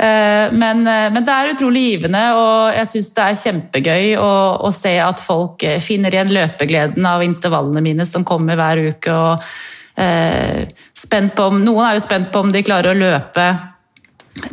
Men, 0.00 0.78
men, 0.80 1.18
det 1.26 1.32
er 1.34 1.50
utrolig 1.52 1.80
givende, 1.90 2.20
og 2.32 2.70
jeg 2.72 2.88
syns 2.88 3.10
det 3.12 3.24
er 3.26 3.34
kjempegøy 3.36 4.06
å, 4.16 4.28
å, 4.64 4.70
se 4.72 4.94
at 5.04 5.20
folk 5.20 5.60
finner 5.84 6.16
igjen 6.16 6.32
løpegleden 6.32 7.04
av 7.04 7.20
intervallene 7.20 7.82
mine 7.84 8.06
som 8.08 8.24
kommer 8.24 8.56
hver 8.56 8.80
uke. 8.94 9.12
og 9.12 9.44
eh, 9.44 9.58
spent 10.96 11.34
på 11.36 11.50
om, 11.50 11.58
Noen 11.64 11.84
er 11.84 11.98
jo 11.98 12.04
spent 12.04 12.30
på 12.32 12.40
om 12.40 12.52
de 12.54 12.62
klarer 12.64 12.94
å 12.94 12.98
løpe 12.98 13.48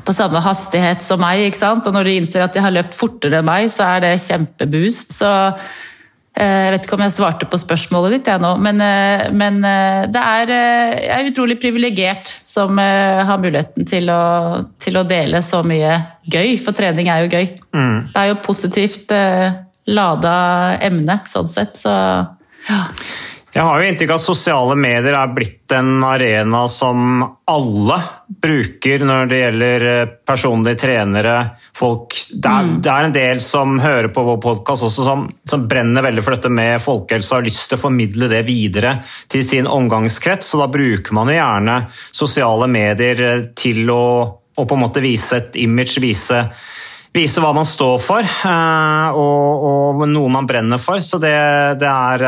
på 0.06 0.16
samme 0.16 0.42
hastighet 0.44 1.04
som 1.06 1.22
meg. 1.22 1.48
ikke 1.48 1.62
sant? 1.62 1.86
Og 1.88 1.96
når 1.96 2.10
de 2.10 2.16
innser 2.22 2.46
at 2.46 2.56
de 2.56 2.64
har 2.64 2.74
løpt 2.74 2.98
fortere 2.98 3.42
enn 3.42 3.48
meg, 3.48 3.70
så 3.74 3.92
er 3.94 4.04
det 4.04 4.14
kjempeboost. 4.24 5.14
Så 5.20 5.30
eh, 5.30 6.64
jeg 6.66 6.74
vet 6.74 6.88
ikke 6.88 6.98
om 6.98 7.06
jeg 7.06 7.16
svarte 7.16 7.50
på 7.50 7.60
spørsmålet 7.62 8.18
ditt, 8.18 8.32
jeg 8.32 8.44
nå, 8.44 8.56
men, 8.64 8.82
eh, 8.84 9.28
men 9.38 9.62
eh, 9.68 10.08
det 10.12 10.24
er, 10.24 10.54
jeg 11.04 11.14
er 11.20 11.32
utrolig 11.32 11.60
privilegert 11.62 12.32
som 12.48 12.80
har 12.82 13.38
muligheten 13.42 13.86
til 13.88 14.10
å, 14.10 14.24
til 14.82 14.98
å, 14.98 15.06
dele 15.08 15.44
så 15.46 15.62
mye 15.68 15.94
gøy, 16.26 16.58
for 16.64 16.78
trening 16.78 17.12
er 17.14 17.26
jo 17.26 17.32
gøy. 17.38 17.48
Mm. 17.78 17.98
Det 18.12 18.24
er 18.24 18.32
jo 18.32 18.42
positivt 18.44 19.14
lada 19.88 20.36
emne, 20.84 21.22
sånn 21.30 21.48
sett. 21.48 21.78
Så 21.80 21.94
ja. 22.68 22.82
Jeg 23.58 23.66
har 23.66 23.82
jo 23.82 23.86
inntrykk 23.90 24.12
av 24.14 24.20
at 24.20 24.22
sosiale 24.22 24.74
medier 24.78 25.16
er 25.18 25.32
blitt 25.34 25.74
en 25.74 26.04
arena 26.06 26.60
som 26.70 27.24
alle 27.50 27.96
bruker 28.44 29.02
når 29.02 29.32
det 29.32 29.40
gjelder 29.40 29.86
eh, 29.90 30.12
personlige 30.30 30.78
trenere, 30.84 31.34
folk 31.74 32.14
Det 32.30 32.52
er, 32.52 32.68
mm. 32.68 32.76
det 32.86 32.92
er 32.94 33.08
en 33.08 33.16
del 33.16 33.42
som 33.42 33.80
hører 33.82 34.12
på 34.14 34.28
vår 34.30 34.38
podkast 34.44 34.86
også, 34.86 35.08
som, 35.10 35.26
som, 35.50 35.66
brenner 35.66 36.06
veldig 36.06 36.22
for 36.22 36.38
dette 36.38 36.54
med 36.54 36.84
folkehelse 36.86 37.34
og 37.34 37.40
har 37.40 37.50
lyst 37.50 37.66
til 37.72 37.80
å 37.80 37.86
formidle 37.88 38.30
det 38.30 38.44
videre 38.46 39.00
til 39.26 39.42
sin 39.48 39.66
omgangskrets, 39.66 40.54
og 40.54 40.62
da 40.62 40.72
bruker 40.78 41.18
man 41.18 41.34
jo 41.34 41.40
gjerne 41.40 41.80
sosiale 42.06 42.70
medier 42.70 43.26
eh, 43.26 43.46
til 43.58 43.90
å, 43.90 44.04
å 44.54 44.70
på 44.70 44.78
en 44.78 44.86
måte 44.86 45.02
vise 45.02 45.42
et 45.42 45.58
image, 45.66 45.98
vise 46.04 46.46
vise 47.18 47.42
hva 47.42 47.50
man 47.56 47.66
står 47.66 47.98
for, 48.04 48.22
eh, 48.22 49.18
og, 49.18 49.66
og, 49.98 50.04
noe 50.12 50.30
man 50.30 50.46
brenner 50.46 50.82
for. 50.82 51.02
Så 51.02 51.18
det, 51.22 51.34
det, 51.82 51.90
er, 51.90 52.26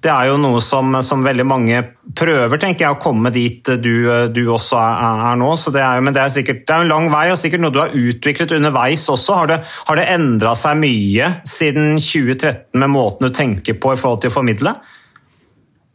det 0.00 0.08
er 0.08 0.30
jo 0.30 0.38
noe 0.40 0.62
som, 0.64 0.94
som, 1.04 1.20
veldig 1.24 1.44
mange 1.44 1.82
prøver, 2.16 2.56
tenker 2.60 2.86
jeg, 2.86 2.96
å 2.96 3.02
komme 3.02 3.32
dit 3.34 3.68
du, 3.84 3.92
du 4.32 4.40
også 4.48 4.78
er, 4.80 5.26
er 5.28 5.40
nå. 5.40 5.50
Så 5.60 5.72
det 5.74 5.82
er, 5.84 6.00
men 6.04 6.16
det 6.16 6.22
er 6.24 6.32
sikkert 6.32 6.64
det 6.64 6.76
er 6.76 6.86
en 6.86 6.92
lang 6.92 7.10
vei, 7.12 7.26
og 7.32 7.40
sikkert 7.40 7.64
noe 7.64 7.74
du 7.74 7.82
har 7.82 7.92
utviklet 7.96 8.56
underveis 8.56 9.04
også. 9.12 9.36
Har 9.42 9.52
det, 9.52 9.60
har 9.90 10.00
det 10.00 10.08
endra 10.14 10.54
seg 10.56 10.80
mye 10.80 11.34
siden 11.48 12.00
2013 12.00 12.80
med 12.80 12.92
måten 12.94 13.28
du 13.28 13.36
tenker 13.36 13.76
på 13.76 13.92
i 13.92 14.00
forhold 14.00 14.24
til 14.24 14.32
å 14.32 14.36
formidle? 14.40 14.74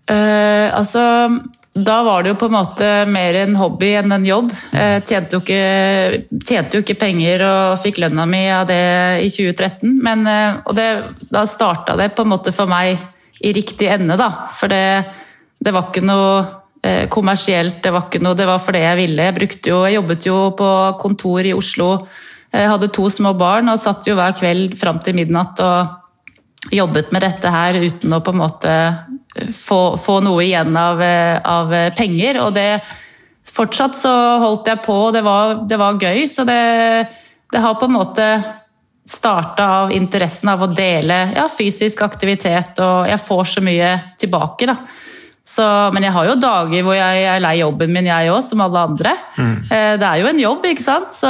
Uh, 0.05 0.69
altså 0.69 1.01
da 1.75 1.95
var 2.05 2.23
det 2.23 2.31
jo 2.31 2.37
på 2.39 2.47
en 2.47 2.55
måte 2.55 2.89
mer 3.11 3.35
en 3.41 3.57
hobby 3.59 3.89
enn 3.99 4.13
en 4.15 4.23
jobb. 4.23 4.53
Jeg 4.71 5.01
tjente 5.09 5.35
jo 5.35 5.41
ikke, 5.43 6.37
tjente 6.47 6.77
jo 6.77 6.85
ikke 6.85 6.95
penger 7.01 7.43
og 7.49 7.81
fikk 7.83 7.99
lønna 8.05 8.23
mi 8.31 8.45
av 8.47 8.69
det 8.69 8.77
i 9.25 9.27
2013. 9.27 9.97
Men, 10.05 10.23
eh, 10.29 10.61
og 10.63 10.77
det, 10.77 10.87
da 11.35 11.43
starta 11.49 11.97
det 11.99 12.13
på 12.15 12.23
en 12.23 12.31
måte 12.31 12.55
for 12.55 12.71
meg 12.71 12.95
i 13.41 13.51
riktig 13.55 13.89
ende, 13.91 14.17
da. 14.19 14.29
For 14.55 14.71
det, 14.71 14.85
det 15.59 15.73
var 15.75 15.89
ikke 15.89 16.05
noe 16.05 16.29
eh, 16.83 17.05
kommersielt, 17.11 17.81
det 17.83 17.91
var 17.93 18.07
ikke 18.07 18.23
noe 18.23 18.37
Det 18.37 18.47
var 18.47 18.61
for 18.63 18.77
det 18.77 18.85
jeg 18.85 19.01
ville. 19.01 19.27
Jeg, 19.27 19.37
brukte 19.39 19.73
jo, 19.73 19.81
jeg 19.87 19.97
jobbet 19.97 20.29
jo 20.29 20.39
på 20.57 20.69
kontor 21.01 21.47
i 21.47 21.55
Oslo. 21.55 21.89
Jeg 22.55 22.71
hadde 22.71 22.93
to 22.95 23.09
små 23.11 23.33
barn 23.35 23.67
og 23.71 23.81
satt 23.81 24.07
jo 24.07 24.15
hver 24.15 24.35
kveld 24.37 24.77
fram 24.79 25.01
til 25.03 25.17
midnatt 25.17 25.59
og 25.63 26.71
jobbet 26.73 27.11
med 27.13 27.25
dette 27.25 27.51
her 27.51 27.77
uten 27.83 28.15
å 28.15 28.21
på 28.23 28.33
en 28.33 28.39
måte 28.39 28.75
få, 29.53 29.97
få 30.01 30.19
noe 30.23 30.45
igjen 30.45 30.71
av, 30.79 31.01
av, 31.43 31.75
penger. 31.97 32.41
Og 32.45 32.55
det 32.55 32.69
Fortsatt 33.55 33.95
så 33.95 34.11
holdt 34.41 34.67
jeg 34.67 34.81
på, 34.83 34.95
og 35.05 35.13
det 35.15 35.21
var, 35.23 35.61
det 35.69 35.77
var 35.79 35.99
gøy. 36.01 36.25
Så 36.27 36.43
det, 36.43 36.57
det, 37.53 37.61
har 37.63 37.77
på 37.79 37.87
en 37.87 37.93
måte 37.95 38.25
starta 39.05 39.65
av 39.81 39.91
interessen 39.93 40.49
av 40.49 40.63
å 40.65 40.71
dele 40.73 41.17
ja, 41.35 41.45
fysisk 41.51 42.01
aktivitet, 42.05 42.79
og 42.81 43.05
jeg 43.09 43.21
får 43.21 43.43
så 43.55 43.65
mye 43.65 43.91
tilbake, 44.21 44.69
da. 44.69 44.79
Så, 45.45 45.61
men 45.93 46.01
jeg 46.01 46.13
har 46.15 46.25
jo 46.25 46.39
dager 46.41 46.81
hvor 46.81 46.95
jeg 46.97 47.25
er 47.29 47.41
lei 47.43 47.59
jobben 47.59 47.91
min, 47.93 48.07
jeg 48.09 48.31
òg, 48.33 48.39
som 48.41 48.63
alle 48.65 48.81
andre. 48.89 49.11
Mm. 49.37 49.57
Eh, 49.69 49.91
det 50.01 50.07
er 50.07 50.21
jo 50.23 50.29
en 50.31 50.39
jobb, 50.41 50.65
ikke 50.71 50.85
sant. 50.87 51.11
Så 51.13 51.29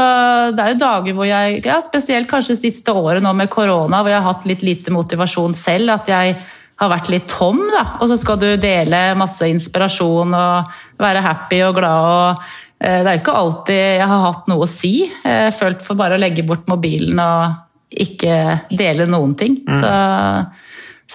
det 0.55 0.63
er 0.63 0.71
jo 0.71 0.83
dager 0.85 1.17
hvor 1.17 1.27
jeg, 1.27 1.57
ja, 1.67 1.81
spesielt 1.83 2.29
kanskje 2.31 2.55
siste 2.55 2.95
året 2.95 3.23
nå 3.23 3.33
med 3.35 3.51
korona, 3.51 3.99
hvor 3.99 4.13
jeg 4.13 4.21
har 4.21 4.29
hatt 4.29 4.47
litt 4.47 4.63
lite 4.63 4.95
motivasjon 4.95 5.57
selv. 5.57 5.97
At 5.97 6.07
jeg 6.07 6.37
har 6.79 6.91
vært 6.91 7.11
litt 7.11 7.27
tom, 7.27 7.59
da. 7.73 7.83
Og 7.99 8.07
så 8.07 8.15
skal 8.21 8.39
du 8.39 8.47
dele 8.55 9.03
masse 9.19 9.51
inspirasjon 9.51 10.31
og 10.31 10.79
være 11.03 11.25
happy 11.27 11.59
og 11.67 11.75
glad 11.81 12.07
og 12.07 12.47
eh, 12.79 13.01
Det 13.03 13.11
er 13.11 13.13
jo 13.17 13.23
ikke 13.25 13.37
alltid 13.43 13.83
jeg 13.83 14.09
har 14.13 14.25
hatt 14.29 14.49
noe 14.51 14.63
å 14.63 14.71
si. 14.77 14.95
Jeg 15.11 15.43
har 15.49 15.59
følt 15.59 15.83
for 15.83 15.99
bare 15.99 16.15
å 16.15 16.23
legge 16.23 16.47
bort 16.47 16.71
mobilen 16.71 17.19
og 17.19 17.64
ikke 17.91 18.37
dele 18.73 19.07
noen 19.09 19.35
ting. 19.37 19.59
Mm. 19.67 19.81
Så, 19.81 19.91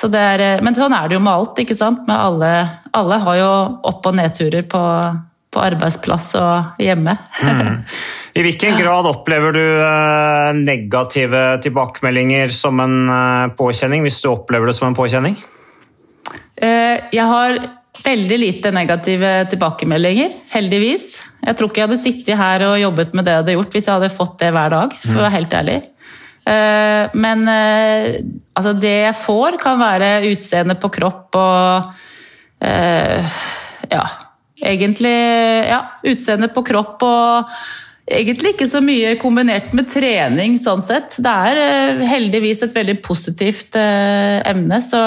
så 0.03 0.11
er, 0.17 0.45
eh, 0.45 0.63
men 0.65 0.77
sånn 0.77 0.95
er 0.97 1.09
det 1.09 1.19
jo 1.19 1.25
med 1.25 1.33
alt, 1.33 1.59
ikke 1.63 1.77
sant. 1.79 2.07
Med 2.09 2.17
alle, 2.17 2.53
alle 2.97 3.21
har 3.25 3.41
jo 3.41 3.51
opp- 3.91 4.11
og 4.11 4.17
nedturer 4.19 4.67
på, 4.71 4.83
på 5.51 5.63
arbeidsplass 5.65 6.33
og 6.41 6.83
hjemme. 6.83 7.17
Mm. 7.43 7.83
I 8.39 8.45
hvilken 8.47 8.77
grad 8.79 9.09
opplever 9.11 9.57
du 9.57 9.65
eh, 9.65 10.51
negative 10.61 11.45
tilbakemeldinger 11.65 12.55
som 12.55 12.79
en 12.83 13.01
påkjenning, 13.59 14.07
hvis 14.07 14.23
du 14.23 14.31
opplever 14.31 14.71
det 14.71 14.79
som 14.79 14.91
en 14.91 14.99
påkjenning? 14.99 15.35
Eh, 16.61 17.09
jeg 17.11 17.27
har 17.27 17.59
veldig 18.05 18.39
lite 18.39 18.73
negative 18.73 19.33
tilbakemeldinger, 19.51 20.33
heldigvis. 20.53 21.11
Jeg 21.41 21.57
tror 21.57 21.71
ikke 21.71 21.83
jeg 21.83 21.89
hadde 21.89 22.01
sittet 22.03 22.41
her 22.41 22.65
og 22.69 22.81
jobbet 22.81 23.17
med 23.17 23.27
det 23.27 23.35
jeg 23.35 23.43
hadde 23.43 23.57
gjort 23.57 23.77
hvis 23.77 23.89
jeg 23.89 23.97
hadde 23.97 24.13
fått 24.15 24.37
det 24.43 24.51
hver 24.57 24.75
dag, 24.75 24.95
for 25.07 25.17
å 25.17 25.25
være 25.25 25.37
helt 25.39 25.57
ærlig. 25.57 25.79
Eh, 26.49 27.19
men 27.21 27.45
eh, 27.49 28.21
altså, 28.55 28.73
det 28.81 28.97
jeg 29.07 29.19
får, 29.25 29.59
kan 29.63 29.81
være 29.81 30.15
utseende 30.31 30.79
på 30.81 30.93
kropp 31.01 31.41
og 31.41 32.07
Ja, 32.61 34.03
egentlig 34.61 35.15
Ja, 35.65 35.79
utseende 36.05 36.51
på 36.53 36.61
kropp 36.67 37.01
og 37.07 37.55
egentlig 38.11 38.55
ikke 38.55 38.69
så 38.71 38.81
mye 38.85 39.15
kombinert 39.21 39.75
med 39.77 39.89
trening, 39.91 40.59
sånn 40.63 40.83
sett. 40.85 41.17
Det 41.23 41.31
er 41.31 41.61
eh, 41.63 42.05
heldigvis 42.11 42.65
et 42.67 42.77
veldig 42.77 42.99
positivt 43.05 43.79
eh, 43.79 44.41
emne, 44.51 44.81
så, 44.85 45.03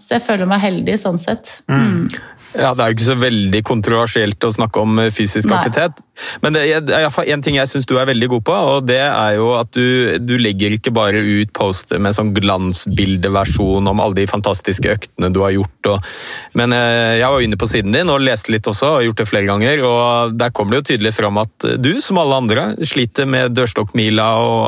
så 0.00 0.16
jeg 0.16 0.26
føler 0.26 0.50
meg 0.50 0.64
heldig 0.64 0.98
sånn 1.02 1.20
sett. 1.20 1.58
Mm. 1.70 1.78
mm. 1.84 2.26
Ja, 2.56 2.72
Det 2.72 2.80
er 2.80 2.90
jo 2.90 2.96
ikke 2.96 3.06
så 3.10 3.16
veldig 3.20 3.60
kontroversielt 3.66 4.44
å 4.46 4.52
snakke 4.54 4.80
om 4.80 5.00
eh, 5.02 5.10
fysisk 5.12 5.50
Nei. 5.50 5.58
aktivitet. 5.58 6.00
Men 6.42 6.56
det 6.56 6.62
er 6.64 6.88
iallfall 7.02 7.28
én 7.30 7.42
ting 7.44 7.58
jeg 7.58 7.70
syns 7.70 7.86
du 7.86 7.94
er 8.00 8.08
veldig 8.08 8.28
god 8.32 8.44
på, 8.48 8.54
og 8.72 8.86
det 8.88 9.00
er 9.04 9.36
jo 9.36 9.50
at 9.58 9.70
du, 9.76 10.16
du 10.18 10.34
legger 10.40 10.74
ikke 10.74 10.92
bare 10.96 11.20
ut 11.20 11.52
poster 11.54 12.00
med 12.02 12.16
sånn 12.16 12.32
glansbildeversjon 12.34 13.92
om 13.92 14.02
alle 14.02 14.20
de 14.22 14.26
fantastiske 14.30 14.90
øktene 14.96 15.30
du 15.34 15.42
har 15.44 15.54
gjort. 15.54 15.90
Og, 15.92 16.10
men 16.58 16.74
eh, 16.74 17.18
jeg 17.20 17.30
var 17.34 17.46
inne 17.46 17.60
på 17.60 17.70
siden 17.70 17.94
din 17.94 18.12
og 18.12 18.24
leste 18.24 18.54
litt 18.54 18.66
også, 18.70 18.96
og 18.96 19.06
gjort 19.06 19.22
det 19.22 19.30
flere 19.30 19.50
ganger. 19.50 19.84
og 19.86 20.36
Der 20.40 20.54
kommer 20.56 20.74
det 20.74 20.82
jo 20.82 20.88
tydelig 20.94 21.14
fram 21.18 21.42
at 21.44 21.70
du, 21.78 21.92
som 22.02 22.22
alle 22.22 22.42
andre, 22.42 22.68
sliter 22.88 23.28
med 23.28 23.54
dørstokkmila 23.58 24.28
og 24.40 24.62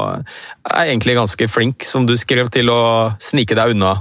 er 0.68 0.90
egentlig 0.90 1.16
ganske 1.16 1.48
flink, 1.50 1.88
som 1.88 2.04
du 2.06 2.14
skrev, 2.20 2.52
til 2.52 2.70
å 2.72 2.82
snike 3.22 3.56
deg 3.56 3.74
unna 3.74 3.96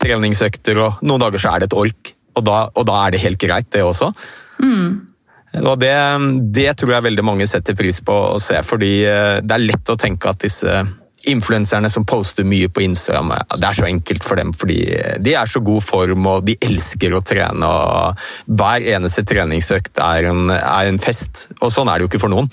treningsøkter, 0.00 0.78
og 0.84 1.06
noen 1.06 1.26
dager 1.26 1.42
så 1.42 1.54
er 1.54 1.64
det 1.64 1.70
et 1.72 1.82
ork. 1.84 2.15
Og 2.36 2.44
da, 2.44 2.66
og 2.74 2.88
da 2.88 3.02
er 3.04 3.14
det 3.14 3.24
helt 3.24 3.40
greit, 3.40 3.70
det 3.72 3.84
også. 3.84 4.12
Mm. 4.60 5.06
Og 5.62 5.74
det, 5.80 5.94
det, 6.52 6.68
tror 6.76 6.96
jeg 6.96 7.06
veldig 7.08 7.24
mange 7.24 7.48
setter 7.48 7.76
pris 7.78 8.02
på 8.04 8.14
å 8.34 8.38
se, 8.42 8.60
fordi 8.66 8.92
eh, 9.08 9.38
det 9.40 9.56
er 9.56 9.68
lett 9.70 9.92
å 9.92 9.98
tenke 10.00 10.28
at 10.28 10.42
disse 10.44 10.84
influenserne 11.26 11.88
som 11.90 12.04
poster 12.06 12.46
mye 12.46 12.68
på 12.70 12.84
Instagram, 12.84 13.32
det 13.58 13.66
er 13.66 13.78
så 13.78 13.88
enkelt 13.88 14.22
for 14.26 14.38
dem 14.38 14.52
fordi 14.54 14.78
de 15.24 15.32
er 15.34 15.50
så 15.50 15.58
god 15.64 15.82
form 15.82 16.28
og 16.30 16.44
de 16.46 16.54
elsker 16.62 17.16
å 17.16 17.22
trene. 17.26 17.66
og 17.66 18.54
Hver 18.60 18.86
eneste 18.94 19.24
treningsøkt 19.26 19.98
er 20.02 20.30
en, 20.30 20.52
er 20.54 20.92
en 20.92 21.00
fest, 21.02 21.48
og 21.58 21.72
sånn 21.74 21.90
er 21.90 21.98
det 21.98 22.06
jo 22.06 22.12
ikke 22.12 22.22
for 22.28 22.34
noen. 22.36 22.50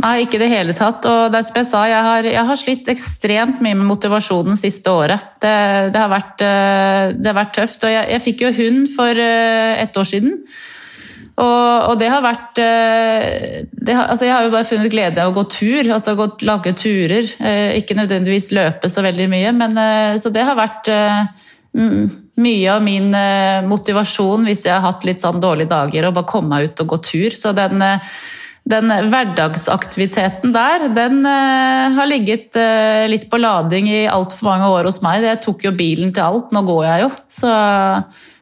Nei, 0.00 0.24
ikke 0.24 0.38
i 0.38 0.42
det 0.44 0.50
hele 0.50 0.74
tatt. 0.76 1.04
Og 1.08 1.28
det 1.32 1.40
er 1.40 1.46
som 1.46 1.60
jeg 1.60 1.68
sa, 1.68 1.84
jeg 1.90 2.04
har, 2.06 2.28
jeg 2.32 2.48
har 2.50 2.58
slitt 2.58 2.90
ekstremt 2.92 3.60
mye 3.64 3.76
med 3.76 3.88
motivasjonen 3.90 4.58
siste 4.58 4.92
året. 4.92 5.32
Det, 5.42 5.54
det, 5.92 6.00
har, 6.00 6.10
vært, 6.12 6.44
eh, 6.46 7.12
det 7.16 7.28
har, 7.28 7.36
vært, 7.36 7.54
tøft. 7.58 7.84
Og 7.84 7.92
jeg, 7.92 8.06
jeg 8.14 8.24
fikk 8.24 8.44
jo 8.46 8.52
hund 8.60 8.86
for 8.94 9.24
eh, 9.26 9.80
ett 9.82 10.00
år 10.00 10.08
siden. 10.08 10.38
Og, 11.40 11.94
det 11.96 12.08
har 12.12 12.20
vært 12.20 12.58
eh, 12.60 13.60
det 13.72 13.94
har, 13.96 14.10
altså 14.12 14.26
Jeg 14.26 14.34
har 14.34 14.44
jo 14.44 14.52
bare 14.52 14.68
funnet 14.68 14.92
glede 14.92 15.22
av 15.22 15.30
å 15.30 15.36
gå 15.38 15.46
tur, 15.52 15.92
altså 15.96 16.16
gå, 16.16 16.26
lage 16.48 16.74
turer. 16.76 17.28
Ikke 17.76 17.96
nødvendigvis 17.96 18.50
løpe 18.56 18.92
så 18.92 19.04
veldig 19.04 19.28
mye, 19.32 19.54
men 19.56 19.80
så 20.20 20.32
det 20.32 20.44
har 20.44 20.58
vært 20.58 20.90
mye 22.40 22.72
av 22.72 22.84
min 22.84 23.08
motivasjon 23.68 24.44
hvis 24.48 24.66
jeg 24.66 24.74
har 24.74 24.84
hatt 24.84 25.06
litt 25.08 25.22
sånn 25.22 25.40
dårlige 25.40 25.72
dager, 25.72 26.08
å 26.08 26.12
bare 26.16 26.28
komme 26.28 26.52
meg 26.56 26.68
ut 26.68 26.84
og 26.84 26.92
gå 26.92 27.00
tur. 27.08 27.36
Så 27.40 27.54
den 27.56 27.80
den 28.68 28.92
hverdagsaktiviteten 29.10 30.52
der, 30.54 30.88
den 30.94 31.22
uh, 31.24 31.86
har 31.96 32.08
ligget 32.10 32.58
uh, 32.58 33.06
litt 33.10 33.28
på 33.30 33.40
lading 33.40 33.88
i 33.88 34.02
altfor 34.10 34.50
mange 34.50 34.68
år 34.74 34.90
hos 34.90 35.00
meg. 35.04 35.24
Jeg 35.24 35.40
tok 35.44 35.64
jo 35.64 35.72
bilen 35.76 36.12
til 36.14 36.26
alt, 36.26 36.52
nå 36.54 36.62
går 36.68 36.84
jeg 36.86 37.06
jo. 37.06 37.10
Så 37.40 37.54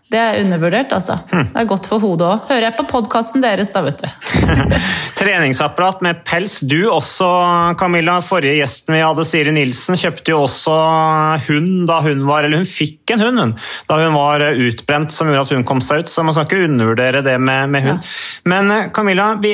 det 0.09 0.19
er 0.19 0.39
undervurdert, 0.41 0.93
altså. 0.97 1.19
Hm. 1.29 1.51
Det 1.53 1.61
er 1.61 1.67
godt 1.69 1.87
for 1.91 2.01
hodet 2.01 2.25
òg. 2.25 2.45
Hører 2.49 2.65
jeg 2.71 2.77
på 2.79 2.85
podkasten 2.89 3.43
deres, 3.45 3.73
da, 3.75 3.83
vet 3.85 4.01
du. 4.01 4.07
Treningsapparat 5.19 6.01
med 6.05 6.23
pels. 6.25 6.61
Du 6.65 6.79
også, 6.89 7.29
Camilla. 7.81 8.15
Forrige 8.25 8.57
gjesten 8.57 8.97
vi 8.97 9.03
hadde, 9.05 9.27
Siri 9.29 9.53
Nilsen, 9.53 9.99
kjøpte 10.01 10.33
jo 10.33 10.39
også 10.47 10.77
hund 11.51 11.85
da 11.91 11.99
hun 12.07 12.25
var 12.29 12.47
Eller 12.47 12.63
hun 12.63 12.69
fikk 12.69 13.13
en 13.13 13.27
hund, 13.27 13.43
hun. 13.43 13.53
Da 13.91 13.99
hun 14.01 14.17
var 14.17 14.47
utbrent, 14.49 15.13
som 15.13 15.29
gjorde 15.29 15.45
at 15.45 15.53
hun 15.59 15.67
kom 15.69 15.85
seg 15.85 16.07
ut. 16.07 16.13
Så 16.13 16.25
man 16.25 16.37
skal 16.37 16.49
ikke 16.49 16.71
undervurdere 16.71 17.21
det 17.27 17.37
med, 17.37 17.69
med 17.75 17.85
hund. 17.85 18.01
Ja. 18.01 18.49
Men 18.49 18.73
Camilla, 18.97 19.35
vi, 19.43 19.53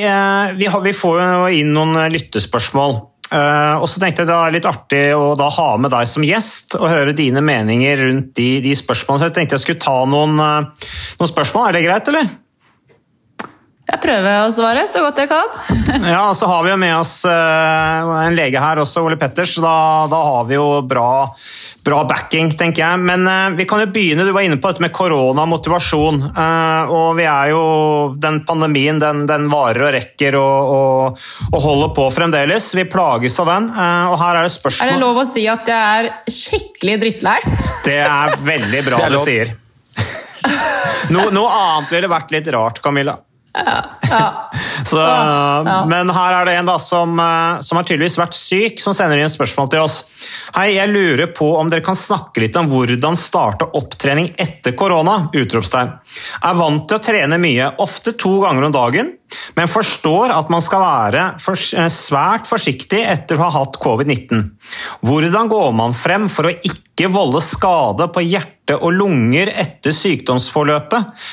vi, 0.60 0.70
har, 0.70 0.86
vi 0.86 0.94
får 0.94 1.18
jo 1.24 1.50
inn 1.64 1.74
noen 1.74 1.98
lyttespørsmål. 2.14 3.00
Uh, 3.32 3.80
og 3.80 3.88
så 3.88 3.98
tenkte 4.02 4.22
jeg 4.22 4.28
Det 4.28 4.36
var 4.36 4.52
litt 4.52 4.66
artig 4.68 5.02
å 5.16 5.32
da 5.38 5.46
ha 5.56 5.68
med 5.80 5.90
deg 5.94 6.06
som 6.06 6.26
gjest 6.26 6.76
og 6.76 6.90
høre 6.92 7.14
dine 7.16 7.40
meninger 7.42 8.04
rundt 8.04 8.34
de, 8.36 8.48
de 8.62 8.74
spørsmålene. 8.76 9.22
Så 9.22 9.30
jeg 9.30 9.36
tenkte 9.38 9.56
jeg 9.56 9.64
skulle 9.64 9.84
ta 9.84 9.96
noen, 10.08 10.36
uh, 10.38 10.90
noen 11.20 11.32
spørsmål. 11.32 11.70
Er 11.70 11.78
det 11.78 11.86
greit, 11.86 12.10
eller? 12.12 12.28
Jeg 13.84 14.00
prøver 14.00 14.46
å 14.46 14.52
svare 14.52 14.86
så 14.88 15.02
godt 15.04 15.18
jeg 15.20 15.28
kan. 15.28 15.50
ja, 16.14 16.22
og 16.30 16.36
så 16.38 16.48
har 16.48 16.64
vi 16.64 16.72
jo 16.72 16.78
med 16.80 16.94
oss 16.96 17.18
uh, 17.28 18.14
en 18.24 18.36
lege 18.36 18.60
her 18.60 18.80
også, 18.80 19.02
Ole 19.04 19.18
Petters. 19.20 19.58
Da, 19.60 19.74
da 20.08 20.20
har 20.24 20.46
vi 20.48 20.56
jo 20.56 20.68
bra 20.88 21.10
bra 21.84 21.98
backing, 22.08 22.48
tenker 22.56 22.80
jeg. 22.80 23.00
Men 23.04 23.26
uh, 23.28 23.52
vi 23.58 23.66
kan 23.68 23.82
jo 23.82 23.90
begynne. 23.92 24.24
Du 24.24 24.32
var 24.32 24.46
inne 24.46 24.56
på 24.56 24.70
dette 24.72 24.80
med 24.80 24.92
korona 24.96 25.44
og 25.44 25.50
motivasjon. 25.52 26.22
Uh, 26.32 26.92
og 26.96 27.10
vi 27.18 27.26
er 27.28 27.50
jo 27.52 27.64
Den 28.20 28.40
pandemien 28.48 28.96
den, 29.02 29.26
den 29.28 29.50
varer 29.52 29.90
og 29.90 29.92
rekker 29.98 30.38
og, 30.40 30.72
og, 30.78 31.26
og, 31.50 31.58
holder 31.66 31.92
på 32.00 32.08
fremdeles. 32.16 32.70
Vi 32.80 32.86
plages 32.88 33.36
av 33.44 33.52
den. 33.52 33.68
Og 33.74 34.16
her 34.22 34.40
er 34.40 34.48
det 34.48 34.54
spørsmål 34.54 34.88
Er 34.88 34.94
det 34.94 35.02
lov 35.04 35.20
å 35.20 35.26
si 35.28 35.44
at 35.50 35.68
jeg 35.68 36.00
er 36.00 36.32
skikkelig 36.32 36.96
drittlei? 37.04 37.36
Det 37.84 38.00
er 38.00 38.38
veldig 38.40 38.82
bra 38.88 39.04
det 39.04 39.12
du 39.12 39.20
sier. 39.26 39.52
No, 41.12 41.26
noe 41.28 41.50
annet 41.52 41.90
ville 41.92 42.08
vært 42.08 42.30
litt 42.32 42.46
rart, 42.54 42.80
Camilla. 42.80 43.18
Ja, 43.54 43.84
ja. 44.10 44.50
Så, 44.84 44.98
ja. 44.98 45.84
Men 45.88 46.10
her 46.10 46.40
er 46.40 46.48
det 46.48 46.56
en 46.58 46.68
da 46.68 46.74
som, 46.82 47.18
som 47.62 47.78
har 47.78 47.86
tydeligvis 47.86 48.18
vært 48.18 48.36
syk, 48.36 48.80
som 48.82 48.96
sender 48.96 49.20
inn 49.22 49.30
spørsmål 49.30 49.70
til 49.70 49.84
oss. 49.84 50.00
Hei, 50.56 50.74
jeg 50.74 50.90
lurer 50.90 51.30
på 51.34 51.52
om 51.58 51.70
dere 51.70 51.84
kan 51.86 51.98
snakke 51.98 52.42
litt 52.42 52.58
om 52.58 52.68
hvordan 52.72 53.18
starte 53.18 53.70
opptrening 53.78 54.32
etter 54.40 54.74
korona? 54.78 55.24
utropstegn. 55.34 55.92
Er 56.44 56.58
vant 56.58 56.88
til 56.88 56.98
å 56.98 57.02
trene 57.02 57.38
mye, 57.40 57.70
ofte 57.82 58.14
to 58.18 58.36
ganger 58.42 58.68
om 58.68 58.74
dagen, 58.74 59.14
men 59.56 59.70
forstår 59.70 60.32
at 60.34 60.50
man 60.52 60.62
skal 60.64 60.82
være 60.82 61.24
eh, 61.36 61.90
svært 61.92 62.48
forsiktig 62.50 63.02
etter 63.02 63.38
å 63.38 63.46
ha 63.46 63.52
hatt 63.60 63.78
covid-19. 63.82 64.44
Hvordan 65.06 65.50
går 65.52 65.74
man 65.76 65.96
frem 65.96 66.28
for 66.32 66.50
å 66.50 66.54
ikke 66.54 67.10
volde 67.12 67.42
skade 67.44 68.08
på 68.14 68.24
hjerte 68.24 68.78
og 68.78 68.94
lunger 68.96 69.50
etter 69.50 69.94
sykdomsforløpet? 69.94 71.26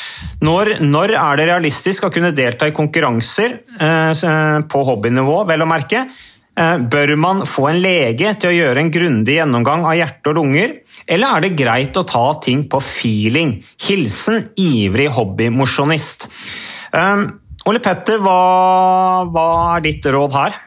Når, 0.45 0.75
når 0.83 1.15
er 1.19 1.39
det 1.39 1.47
realistisk 1.51 2.07
å 2.07 2.13
kunne 2.13 2.33
delta 2.35 2.69
i 2.69 2.75
konkurranser 2.75 3.61
eh, 3.79 4.27
på 4.67 4.85
hobbynivå, 4.91 5.41
vel 5.49 5.65
å 5.65 5.69
merke? 5.69 6.05
Eh, 6.59 6.77
bør 6.77 7.13
man 7.15 7.45
få 7.47 7.69
en 7.69 7.79
lege 7.79 8.33
til 8.35 8.51
å 8.51 8.55
gjøre 8.55 8.83
en 8.83 8.91
grundig 8.91 9.37
gjennomgang 9.37 9.85
av 9.87 9.95
hjerte 9.95 10.33
og 10.33 10.41
lunger, 10.41 10.73
eller 11.07 11.37
er 11.37 11.45
det 11.45 11.55
greit 11.55 11.97
å 11.97 12.03
ta 12.07 12.25
ting 12.43 12.65
på 12.71 12.81
feeling? 12.83 13.55
Hilsen 13.85 14.49
ivrig 14.59 15.07
hobbymosjonist. 15.15 16.27
Um, 16.91 17.29
Ole 17.69 17.81
Petter, 17.83 18.21
hva, 18.23 18.37
hva, 19.29 19.45
er 19.75 19.85
ditt 19.85 20.05
råd 20.09 20.33
her? 20.33 20.57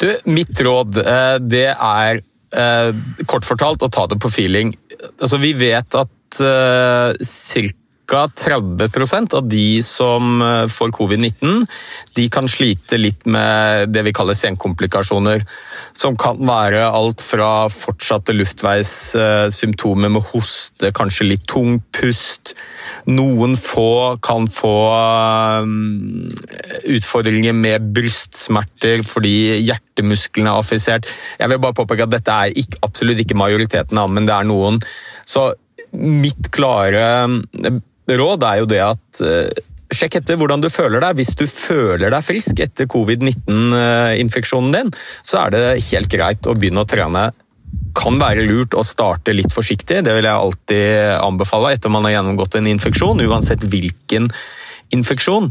Du, 0.00 0.08
mitt 0.28 0.58
råd 0.60 0.98
eh, 1.00 1.36
det 1.40 1.68
er 1.72 2.22
kort 3.26 3.42
fortalt 3.42 3.82
å 3.82 3.88
ta 3.90 4.04
det 4.06 4.20
på 4.22 4.28
feeling. 4.30 4.68
Altså, 5.18 5.40
vi 5.42 5.48
vet 5.58 5.96
at 5.98 6.38
uh, 6.38 7.10
ca. 8.06 8.26
30% 8.28 9.34
av 9.34 9.48
de 9.48 9.82
som 9.82 10.42
eh, 10.42 10.66
får 10.68 10.92
covid-19, 10.96 11.64
de 12.16 12.26
kan 12.32 12.48
slite 12.50 12.98
litt 13.00 13.24
med 13.26 13.90
det 13.94 14.04
vi 14.06 14.12
kaller 14.16 14.36
senkomplikasjoner. 14.38 15.44
Som 15.94 16.16
kan 16.18 16.40
være 16.42 16.82
alt 16.88 17.22
fra 17.22 17.68
fortsatte 17.70 18.34
luftveissymptomer 18.34 20.10
med 20.10 20.26
hoste, 20.32 20.90
kanskje 20.94 21.28
litt 21.28 21.46
tung 21.50 21.78
pust. 21.94 22.54
Noen 23.08 23.54
få 23.60 24.18
kan 24.24 24.48
få 24.52 24.74
eh, 24.98 25.72
utfordringer 26.96 27.56
med 27.56 27.90
brystsmerter 27.96 29.04
fordi 29.06 29.62
hjertemusklene 29.64 30.52
er 30.52 30.60
affisert. 30.60 31.10
Jeg 31.40 31.52
vil 31.52 31.62
bare 31.62 31.78
påpeke 31.80 32.08
at 32.08 32.14
dette 32.14 32.38
er 32.46 32.56
ikke, 32.64 32.82
absolutt 32.84 33.24
ikke 33.24 33.38
majoriteten 33.38 34.02
men 34.10 34.26
det 34.26 34.34
er 34.34 34.46
noen. 34.48 34.80
Så 35.24 35.52
mitt 35.94 36.50
klare 36.54 37.04
råd 38.10 38.44
er 38.48 38.60
jo 38.60 38.68
det 38.70 38.82
at 38.84 39.22
uh, 39.24 39.62
Sjekk 39.94 40.18
etter 40.18 40.38
hvordan 40.40 40.62
du 40.64 40.70
føler 40.72 41.02
deg. 41.04 41.18
Hvis 41.20 41.36
du 41.38 41.44
føler 41.46 42.10
deg 42.10 42.24
frisk 42.26 42.58
etter 42.64 42.88
covid-19-infeksjonen 42.90 44.74
din, 44.74 44.92
så 45.22 45.44
er 45.44 45.54
det 45.54 45.64
helt 45.92 46.10
greit 46.10 46.48
å 46.48 46.56
begynne 46.56 46.82
å 46.82 46.88
trene. 46.88 47.28
Kan 47.94 48.18
være 48.18 48.46
lurt 48.48 48.74
å 48.74 48.82
starte 48.86 49.34
litt 49.36 49.52
forsiktig, 49.54 50.00
det 50.02 50.16
vil 50.16 50.26
jeg 50.26 50.34
alltid 50.34 51.14
anbefale 51.20 51.74
etter 51.76 51.92
man 51.92 52.08
har 52.08 52.16
gjennomgått 52.16 52.58
en 52.58 52.72
infeksjon, 52.72 53.22
uansett 53.28 53.68
hvilken 53.70 54.32
infeksjon. 54.94 55.50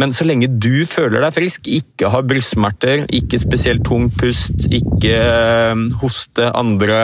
Men 0.00 0.14
så 0.16 0.26
lenge 0.26 0.50
du 0.50 0.84
føler 0.88 1.22
deg 1.22 1.36
frisk, 1.36 1.70
ikke 1.70 2.10
har 2.14 2.26
brystsmerter, 2.26 3.06
ikke 3.14 3.40
spesielt 3.42 3.86
tung 3.86 4.10
pust, 4.14 4.66
ikke 4.70 5.14
eh, 5.14 5.86
hoste, 6.02 6.50
andre 6.50 7.00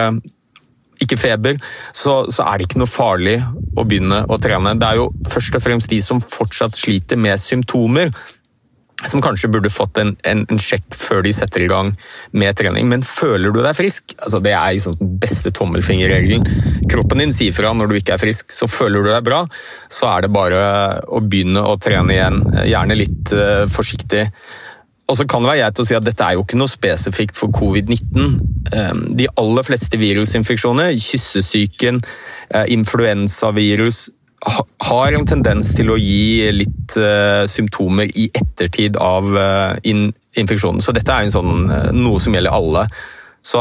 ikke 1.00 1.18
feber, 1.20 1.56
så, 1.92 2.24
så, 2.30 2.44
er 2.46 2.58
det 2.58 2.68
ikke 2.68 2.82
noe 2.82 2.90
farlig 2.90 3.38
å 3.78 3.86
begynne 3.86 4.24
å 4.28 4.38
trene. 4.42 4.76
Det 4.78 4.90
er 4.90 5.00
jo 5.00 5.08
først 5.30 5.56
og 5.56 5.64
fremst 5.64 5.90
de 5.92 6.00
som 6.04 6.20
fortsatt 6.20 6.76
sliter 6.76 7.20
med 7.20 7.40
symptomer, 7.40 8.12
som 9.08 9.22
kanskje 9.24 9.48
burde 9.48 9.70
fått 9.72 9.96
en, 10.00 10.12
en, 10.28 10.42
en 10.52 10.60
sjekk 10.60 10.92
før 10.92 11.22
de 11.24 11.32
setter 11.32 11.64
i 11.64 11.68
gang 11.70 11.94
med 12.36 12.56
trening. 12.58 12.88
Men 12.90 13.04
føler 13.06 13.52
du 13.54 13.62
deg 13.64 13.76
frisk? 13.78 14.12
Altså, 14.18 14.42
det 14.44 14.52
er 14.52 14.74
liksom 14.76 14.98
den 14.98 15.14
beste 15.22 15.52
tommelfingerregelen. 15.56 16.44
Kroppen 16.90 17.22
din 17.22 17.32
sier 17.32 17.54
fra 17.56 17.72
når 17.76 17.88
du 17.88 17.96
ikke 18.00 18.18
er 18.18 18.22
frisk. 18.22 18.52
Så 18.52 18.68
føler 18.68 19.00
du 19.00 19.08
deg 19.08 19.24
bra, 19.24 19.46
så 19.88 20.10
er 20.12 20.26
det 20.26 20.34
bare 20.36 20.64
å 21.08 21.22
begynne 21.24 21.64
å 21.64 21.78
trene 21.80 22.16
igjen. 22.18 22.42
Gjerne 22.68 22.98
litt 23.00 23.32
uh, 23.32 23.64
forsiktig. 23.72 24.26
Og 25.10 25.18
så 25.18 25.26
kan 25.26 25.42
det 25.42 25.50
være 25.50 25.64
greit 25.64 25.82
å 25.82 25.86
si 25.88 25.96
at 25.98 26.06
Dette 26.06 26.22
er 26.26 26.38
jo 26.38 26.44
ikke 26.44 26.58
noe 26.60 26.70
spesifikt 26.70 27.38
for 27.38 27.52
covid-19. 27.54 28.38
Ehm, 28.76 29.04
de 29.18 29.26
aller 29.42 29.66
fleste 29.66 29.98
virusinfeksjoner, 29.98 30.94
kyssesyken, 30.94 32.02
eh, 32.54 32.66
influensavirus, 32.76 34.08
har 34.80 35.12
en 35.12 35.26
tendens 35.28 35.74
til 35.76 35.90
å 35.92 35.98
gi 36.00 36.48
litt 36.54 36.94
uh, 36.96 37.44
symptomer 37.44 38.08
i 38.16 38.30
ettertid 38.32 38.96
av 38.96 39.26
uh, 39.36 39.76
infeksjonen. 39.84 40.80
Så 40.80 40.94
dette 40.96 41.12
er 41.12 41.28
sånn, 41.28 41.66
noe 41.92 42.22
som 42.24 42.32
gjelder 42.32 42.56
alle. 42.56 42.86
Så 43.44 43.60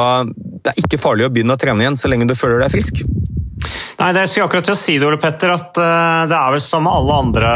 det 0.63 0.71
er 0.71 0.79
ikke 0.79 1.01
farlig 1.01 1.27
å 1.27 1.33
begynne 1.35 1.57
å 1.57 1.59
trene 1.59 1.83
igjen 1.83 1.99
så 1.99 2.07
lenge 2.07 2.29
du 2.29 2.35
føler 2.37 2.63
deg 2.63 2.71
frisk. 2.71 3.03
Nei, 3.99 4.13
det 4.15 4.25
skulle 4.29 4.47
akkurat 4.47 4.69
til 4.69 4.75
å 4.75 4.79
si 4.79 4.95
det, 4.99 5.07
Ole 5.07 5.19
Petter, 5.21 5.51
at 5.51 5.79
eh, 5.81 6.21
det 6.31 6.37
er 6.37 6.55
vel 6.55 6.63
som 6.63 6.87
alle 6.87 7.17
andre 7.25 7.51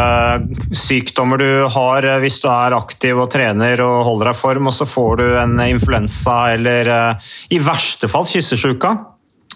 sykdommer 0.75 1.39
du 1.39 1.49
har 1.71 2.07
eh, 2.09 2.19
hvis 2.23 2.41
du 2.43 2.49
er 2.51 2.75
aktiv 2.75 3.21
og 3.23 3.31
trener 3.31 3.79
og 3.85 4.03
holder 4.09 4.31
deg 4.31 4.37
i 4.37 4.41
form, 4.41 4.69
og 4.69 4.75
så 4.75 4.89
får 4.89 5.15
du 5.21 5.25
en 5.39 5.55
influensa 5.63 6.37
eller 6.57 6.91
eh, 6.97 7.33
i 7.55 7.61
verste 7.63 8.11
fall 8.11 8.27
kyssesjuka. 8.29 8.95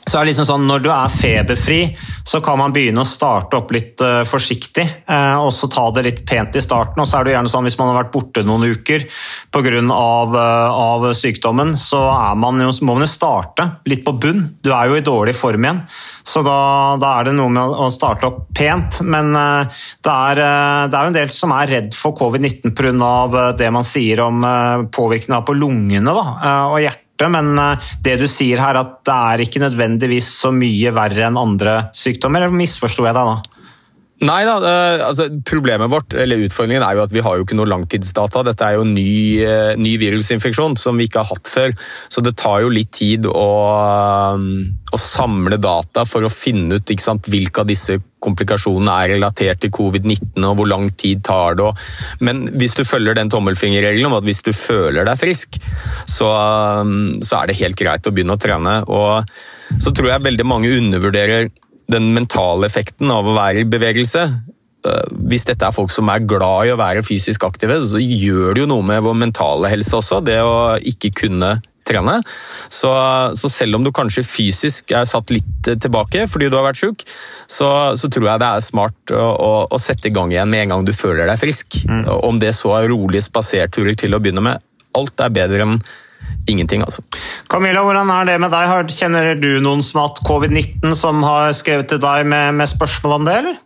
Så 0.07 0.19
er 0.19 0.25
det 0.25 0.31
liksom 0.31 0.47
sånn, 0.47 0.67
Når 0.69 0.83
du 0.83 0.89
er 0.93 1.11
feberfri, 1.11 1.81
så 2.27 2.39
kan 2.43 2.59
man 2.59 2.73
begynne 2.75 3.03
å 3.03 3.07
starte 3.07 3.59
opp 3.59 3.71
litt 3.75 4.01
uh, 4.03 4.23
forsiktig. 4.27 4.85
Uh, 5.09 5.43
og 5.43 5.51
så 5.55 5.69
ta 5.71 5.87
det 5.95 6.05
litt 6.07 6.21
pent 6.27 6.55
i 6.55 6.63
starten. 6.63 7.01
og 7.01 7.07
så 7.09 7.19
er 7.19 7.27
det 7.27 7.35
gjerne 7.35 7.51
sånn 7.51 7.67
Hvis 7.67 7.77
man 7.79 7.91
har 7.91 8.01
vært 8.01 8.13
borte 8.15 8.43
noen 8.47 8.67
uker 8.71 9.07
pga. 9.51 9.65
Av, 9.67 10.31
uh, 10.31 10.77
av 10.79 11.05
sykdommen, 11.17 11.73
så 11.77 11.99
man 12.39 12.61
jo, 12.63 12.69
må 12.87 12.95
man 12.95 13.03
jo 13.03 13.09
starte 13.11 13.65
litt 13.89 14.05
på 14.05 14.13
bunn. 14.15 14.45
Du 14.63 14.71
er 14.71 14.87
jo 14.87 14.99
i 14.99 15.03
dårlig 15.05 15.35
form 15.35 15.65
igjen. 15.65 15.81
Så 16.27 16.43
da, 16.45 16.59
da 17.01 17.13
er 17.17 17.27
det 17.27 17.35
noe 17.37 17.51
med 17.51 17.75
å 17.83 17.89
starte 17.93 18.29
opp 18.29 18.45
pent. 18.55 19.01
Men 19.03 19.33
uh, 19.35 19.65
det, 19.67 20.13
er, 20.13 20.43
det 20.87 20.95
er 20.95 21.01
jo 21.01 21.11
en 21.11 21.19
del 21.19 21.33
som 21.35 21.55
er 21.57 21.73
redd 21.73 21.97
for 21.97 22.15
covid-19 22.17 22.75
pga. 22.77 23.51
det 23.57 23.73
man 23.73 23.85
sier 23.87 24.23
om 24.23 24.45
påvirkningen 24.93 25.45
på 25.47 25.57
lungene 25.57 26.13
da, 26.15 26.25
og 26.71 26.79
hjertet 26.83 27.06
borte, 27.17 27.29
men 27.33 27.57
eh, 27.57 27.91
det 28.01 28.17
du 28.21 28.27
sier 28.29 28.61
her, 28.61 28.77
at 28.77 29.01
det 29.05 29.17
er 29.17 29.45
ikke 29.45 29.63
nødvendigvis 29.63 30.29
så 30.43 30.51
mye 30.53 30.93
verre 30.93 31.27
enn 31.27 31.37
andre 31.37 31.89
sykdommer, 31.93 32.45
eller 32.45 32.55
misforsto 32.55 33.05
jeg 33.05 33.15
deg 33.17 33.31
da? 33.31 33.56
Nei 34.25 34.39
da, 34.47 34.55
altså 35.05 35.27
problemet 35.45 35.91
vårt, 35.93 36.15
eller 36.17 36.41
utfordringen 36.47 36.81
er 36.81 36.95
jo 36.97 37.03
at 37.03 37.11
vi 37.13 37.21
har 37.21 37.37
jo 37.37 37.43
ikke 37.45 37.57
noe 37.59 37.69
langtidsdata. 37.69 38.41
Dette 38.47 38.65
er 38.65 38.79
jo 38.79 38.87
ny, 38.89 39.43
eh, 39.45 39.73
ny 39.77 39.91
virusinfeksjon 40.01 40.73
som 40.81 40.97
vi 40.97 41.05
ikke 41.05 41.21
har 41.21 41.35
hatt 41.35 41.51
før. 41.51 41.75
Så 42.09 42.23
det 42.25 42.33
tar 42.41 42.63
jo 42.63 42.71
litt 42.73 42.89
tid 42.97 43.27
å, 43.29 43.51
um, 44.33 44.47
å 44.89 44.97
samle 44.97 45.59
data 45.61 46.05
for 46.09 46.25
å 46.25 46.33
finne 46.33 46.79
ut 46.79 46.93
sant, 46.97 47.29
hvilke 47.29 47.61
av 47.61 47.69
disse 47.69 47.99
komplikasjonene 48.17 48.95
er 49.03 49.13
relatert 49.13 49.61
til 49.61 49.69
covid-19 49.75 50.41
og 50.49 50.57
hvor 50.57 50.71
lang 50.71 50.89
tid 50.97 51.21
tar 51.27 51.59
det. 51.59 51.69
Men 52.19 52.47
hvis 52.57 52.73
du 52.73 52.83
følger 52.89 53.13
den 53.13 53.29
tommelfingerregelen 53.29 54.09
om 54.09 54.17
at 54.17 54.25
hvis 54.25 54.41
du 54.41 54.49
føler 54.49 55.05
deg 55.05 55.21
frisk, 55.21 55.61
så, 56.09 56.31
så 57.21 57.43
er 57.43 57.51
det 57.51 57.59
helt 57.61 57.77
greit 57.77 58.09
å 58.09 58.15
begynne 58.15 58.33
å 58.33 58.41
trene. 58.41 58.79
Og 58.89 59.77
så 59.77 59.93
tror 59.93 60.09
jeg 60.15 60.25
veldig 60.25 60.49
mange 60.49 60.73
undervurderer 60.73 61.51
den 61.91 62.11
mentale 62.15 62.67
effekten 62.67 63.11
av 63.13 63.27
å 63.27 63.35
være 63.37 63.63
i 63.63 63.69
bevegelse. 63.69 64.25
Eh, 64.87 65.15
hvis 65.31 65.47
dette 65.47 65.67
er 65.67 65.75
folk 65.75 65.93
som 65.93 66.09
er 66.11 66.25
glad 66.27 66.67
i 66.67 66.75
å 66.75 66.79
være 66.79 67.05
fysisk 67.05 67.47
aktive, 67.47 67.79
så 67.81 68.01
gjør 68.01 68.53
det 68.53 68.65
jo 68.65 68.69
noe 68.73 68.85
med 68.85 69.03
vår 69.05 69.17
mentale 69.25 69.71
helse 69.71 69.97
også, 69.99 70.21
det 70.25 70.39
å 70.43 70.77
ikke 70.77 71.13
kunne 71.23 71.57
trene. 71.87 72.17
Så, 72.67 72.91
så 73.39 73.49
selv 73.51 73.77
om 73.77 73.85
du 73.85 73.93
kanskje 73.95 74.25
fysisk 74.27 74.91
er 74.95 75.07
satt 75.07 75.31
litt 75.31 75.69
tilbake 75.79 76.25
fordi 76.27 76.49
du 76.51 76.57
har 76.59 76.65
vært 76.67 76.81
sjuk, 76.81 77.05
så, 77.47 77.69
så, 77.99 78.09
tror 78.11 78.27
jeg 78.33 78.43
det 78.43 78.49
er 78.49 78.65
smart 78.65 79.15
å, 79.15 79.23
å, 79.23 79.53
å, 79.71 79.79
sette 79.81 80.11
i 80.11 80.15
gang 80.15 80.33
igjen 80.33 80.51
med 80.51 80.65
en 80.65 80.75
gang 80.75 80.87
du 80.87 80.91
føler 80.95 81.29
deg 81.29 81.39
frisk. 81.39 81.79
Mm. 81.87 82.03
Om 82.27 82.41
det 82.43 82.51
så 82.57 82.75
er 82.77 82.91
rolige 82.91 83.27
spaserturer 83.29 83.95
til 83.99 84.17
å 84.17 84.21
begynne 84.23 84.43
med. 84.43 84.67
Alt 84.97 85.23
er 85.23 85.33
bedre 85.33 85.63
enn 85.63 85.79
ingenting, 86.47 86.83
altså. 86.85 87.03
Camilla, 87.51 87.83
hvordan 87.85 88.11
er 88.13 88.27
det 88.31 88.39
med 88.41 88.53
deg? 88.53 88.91
Kjenner 88.93 89.33
du 89.39 89.49
noen 89.63 89.83
som 89.85 90.01
har 90.01 90.11
hatt 90.11 90.23
covid-19 90.27 90.97
som 90.97 91.23
har 91.25 91.53
skrevet 91.55 91.89
til 91.91 92.01
deg 92.03 92.27
med, 92.27 92.57
med 92.59 92.71
spørsmål 92.71 93.19
om 93.19 93.29
det, 93.29 93.39
eller? 93.43 93.63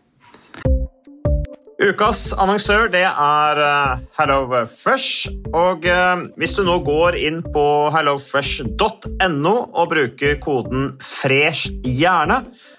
Ukas 1.82 2.28
annonsør 2.38 2.92
det 2.94 3.08
er 3.10 3.58
uh, 3.58 4.02
HelloFresh. 4.20 5.32
Og 5.58 5.88
uh, 5.90 6.28
hvis 6.38 6.54
du 6.54 6.62
nå 6.68 6.76
går 6.86 7.18
inn 7.18 7.40
på 7.42 7.64
hellofresh.no 7.96 9.56
og 9.66 9.88
bruker 9.90 10.38
koden 10.44 10.92
'fresh 11.02 11.74
hjerne', 11.82 12.44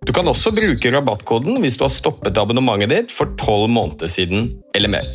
Du 0.00 0.14
kan 0.16 0.28
også 0.30 0.48
bruke 0.56 0.90
rabattkoden 0.94 1.58
hvis 1.60 1.74
du 1.76 1.82
har 1.84 1.92
stoppet 1.92 2.38
abonnementet 2.40 2.88
ditt 2.88 3.10
for 3.12 3.34
tolv 3.40 3.68
måneder 3.68 4.08
siden 4.08 4.46
eller 4.72 4.88
mer. 4.94 5.10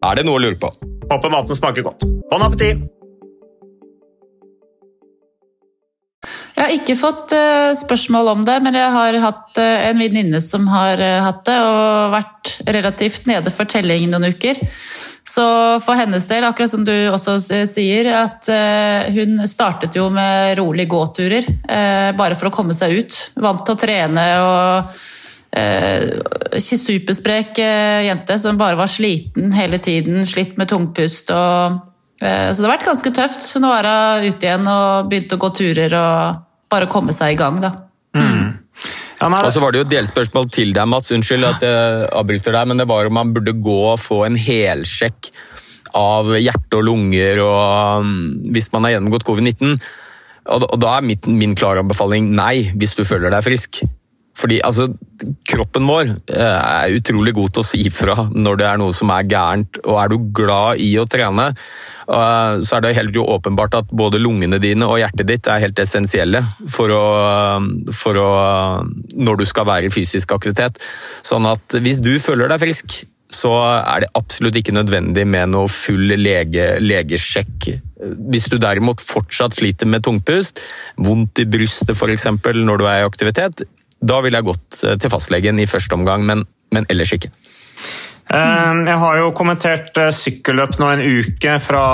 Er 0.00 0.16
det 0.16 0.24
noe 0.24 0.38
å 0.38 0.40
lure 0.40 0.56
på? 0.56 0.70
Håper 1.10 1.32
maten 1.34 1.58
smaker 1.58 1.84
godt. 1.84 2.06
Bon 2.30 2.40
appétit! 2.46 2.86
Jeg 6.56 6.64
har 6.64 6.72
ikke 6.72 6.96
fått 6.96 7.34
uh, 7.36 7.76
spørsmål 7.76 8.32
om 8.32 8.46
det, 8.48 8.56
men 8.64 8.76
jeg 8.76 8.88
har 8.96 9.16
hatt 9.24 9.60
uh, 9.60 9.88
en 9.90 10.00
venninne 10.00 10.40
som 10.44 10.66
har 10.72 11.00
uh, 11.00 11.20
hatt 11.24 11.44
det, 11.48 11.56
og 11.60 12.16
vært 12.16 12.52
relativt 12.68 13.28
nede 13.28 13.52
for 13.52 13.68
telling 13.68 14.08
noen 14.08 14.28
uker. 14.32 14.60
Så 15.26 15.44
for 15.84 15.98
hennes 15.98 16.24
del, 16.26 16.44
akkurat 16.46 16.72
som 16.72 16.84
du 16.86 16.94
også 17.12 17.36
sier, 17.68 18.08
at 18.16 18.48
hun 19.14 19.42
startet 19.46 19.94
jo 19.94 20.08
med 20.10 20.56
rolige 20.58 20.90
gåturer. 20.90 21.46
Bare 22.18 22.38
for 22.38 22.48
å 22.48 22.54
komme 22.54 22.74
seg 22.74 22.96
ut. 22.98 23.18
Vant 23.38 23.62
til 23.62 23.76
å 23.76 23.78
trene 23.78 24.24
og 24.42 24.98
Supersprek 26.58 27.60
jente 27.60 28.40
som 28.42 28.58
bare 28.58 28.80
var 28.80 28.90
sliten 28.90 29.52
hele 29.54 29.78
tiden, 29.82 30.24
slitt 30.26 30.58
med 30.58 30.72
tungpust 30.72 31.30
og 31.36 31.78
Eh, 32.20 32.52
så 32.52 32.60
det 32.60 32.68
har 32.68 32.76
vært 32.76 32.88
ganske 32.88 33.12
tøft. 33.16 33.46
Nå 33.62 33.70
er 33.72 33.88
hun 33.88 34.28
ute 34.28 34.46
igjen 34.46 34.68
og 34.68 35.10
begynte 35.10 35.38
å 35.38 35.42
gå 35.42 35.52
turer 35.56 35.96
og 35.96 36.42
bare 36.70 36.90
komme 36.92 37.16
seg 37.16 37.34
i 37.34 37.40
gang, 37.40 37.60
da. 37.64 37.72
Mm. 38.16 38.58
Ja, 39.20 39.28
og 39.28 39.52
så 39.52 39.60
var 39.60 39.72
det 39.72 39.82
jo 39.82 39.84
et 39.84 39.92
delspørsmål 39.92 40.48
til 40.52 40.70
deg, 40.72 40.88
Mats. 40.88 41.12
Unnskyld 41.12 41.44
at 41.44 41.64
jeg 41.64 42.10
avbryter 42.16 42.56
deg, 42.56 42.70
men 42.70 42.80
det 42.80 42.88
var 42.88 43.08
om 43.08 43.18
man 43.18 43.34
burde 43.36 43.52
gå 43.52 43.80
og 43.92 44.00
få 44.00 44.22
en 44.24 44.38
helsjekk 44.40 45.28
av 45.96 46.30
hjerte 46.38 46.78
og 46.78 46.86
lunger 46.86 47.42
og 47.42 48.04
um, 48.04 48.14
hvis 48.54 48.70
man 48.72 48.86
har 48.86 48.94
gjennomgått 48.94 49.26
covid-19. 49.26 49.74
Og 50.56 50.76
da 50.80 50.96
er 50.96 51.04
min 51.04 51.56
klare 51.58 51.82
anbefaling 51.84 52.30
nei, 52.32 52.70
hvis 52.78 52.96
du 52.96 53.04
føler 53.04 53.34
deg 53.34 53.44
frisk. 53.44 53.82
Fordi 54.40 54.60
altså, 54.64 54.88
kroppen 55.48 55.88
vår 55.88 56.14
eh, 56.32 56.40
er 56.40 56.96
utrolig 56.96 57.34
god 57.36 57.54
til 57.54 57.62
å 57.62 57.68
si 57.68 57.82
ifra 57.90 58.16
når 58.30 58.60
det 58.60 58.68
er 58.70 58.80
noe 58.80 58.96
som 58.96 59.12
er 59.12 59.28
gærent. 59.28 59.80
Og 59.84 60.00
er 60.00 60.12
du 60.12 60.18
glad 60.40 60.80
i 60.80 60.90
å 61.00 61.06
trene, 61.10 61.50
eh, 61.52 62.54
så 62.64 62.78
er 62.78 62.86
det 62.86 62.96
helt 62.96 63.20
åpenbart 63.20 63.76
at 63.82 63.92
både 63.92 64.22
lungene 64.22 64.60
dine 64.62 64.88
og 64.88 65.00
hjertet 65.02 65.28
ditt 65.28 65.50
er 65.50 65.62
helt 65.66 65.82
essensielle 65.82 66.42
for 66.68 66.94
å, 66.94 67.04
for 67.92 68.20
å 68.20 68.28
Når 69.20 69.40
du 69.40 69.46
skal 69.48 69.66
være 69.68 69.88
i 69.88 69.92
fysisk 69.92 70.32
aktivitet. 70.32 70.78
Sånn 71.26 71.46
at 71.48 71.76
hvis 71.82 72.00
du 72.04 72.14
føler 72.22 72.48
deg 72.48 72.62
frisk, 72.62 73.02
så 73.30 73.52
er 73.78 74.04
det 74.04 74.10
absolutt 74.18 74.56
ikke 74.58 74.74
nødvendig 74.74 75.24
med 75.28 75.52
noe 75.54 75.70
full 75.70 76.16
lege, 76.18 76.72
legesjekk. 76.82 77.68
Hvis 78.32 78.48
du 78.50 78.56
derimot 78.58 79.02
fortsatt 79.04 79.54
sliter 79.58 79.86
med 79.90 80.04
tungpust, 80.06 80.58
vondt 80.98 81.42
i 81.42 81.46
brystet 81.50 81.94
f.eks. 81.94 82.26
når 82.58 82.80
du 82.80 82.88
er 82.88 83.02
i 83.02 83.06
aktivitet, 83.06 83.62
da 84.00 84.20
ville 84.24 84.40
jeg 84.40 84.48
gått 84.48 84.80
eh, 84.84 84.96
til 85.00 85.12
fastlegen 85.12 85.60
i 85.60 85.68
første 85.68 85.96
omgang, 85.96 86.24
men, 86.26 86.44
men 86.74 86.88
ellers 86.92 87.12
ikke. 87.16 87.32
Eh, 88.30 88.74
jeg 88.86 88.98
har 89.02 89.16
jo 89.18 89.30
kommentert 89.34 89.96
eh, 89.98 90.12
sykkelløp 90.14 90.76
nå 90.78 90.86
en 90.92 91.00
uke 91.02 91.56
fra 91.62 91.84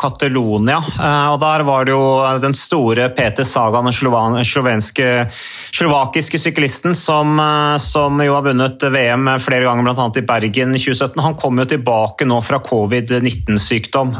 Catalonia. 0.00 0.78
og 0.80 1.38
Der 1.42 1.64
var 1.68 1.84
det 1.84 1.92
jo 1.92 2.04
den 2.40 2.54
store 2.56 3.10
Peter 3.12 3.44
Sagan, 3.44 3.84
den 3.84 5.28
slovakiske 5.72 6.38
syklisten, 6.40 6.94
som, 6.96 7.36
som, 7.80 8.22
jo 8.24 8.36
har 8.38 8.46
vunnet 8.46 8.82
VM 8.94 9.28
flere 9.42 9.66
ganger, 9.66 9.84
bl.a. 9.84 10.06
i 10.16 10.24
Bergen 10.24 10.72
i 10.72 10.80
2017. 10.80 11.20
Han 11.26 11.36
kom 11.40 11.60
jo 11.60 11.68
tilbake 11.68 12.24
nå 12.28 12.40
fra 12.44 12.62
covid-19-sykdom, 12.64 14.14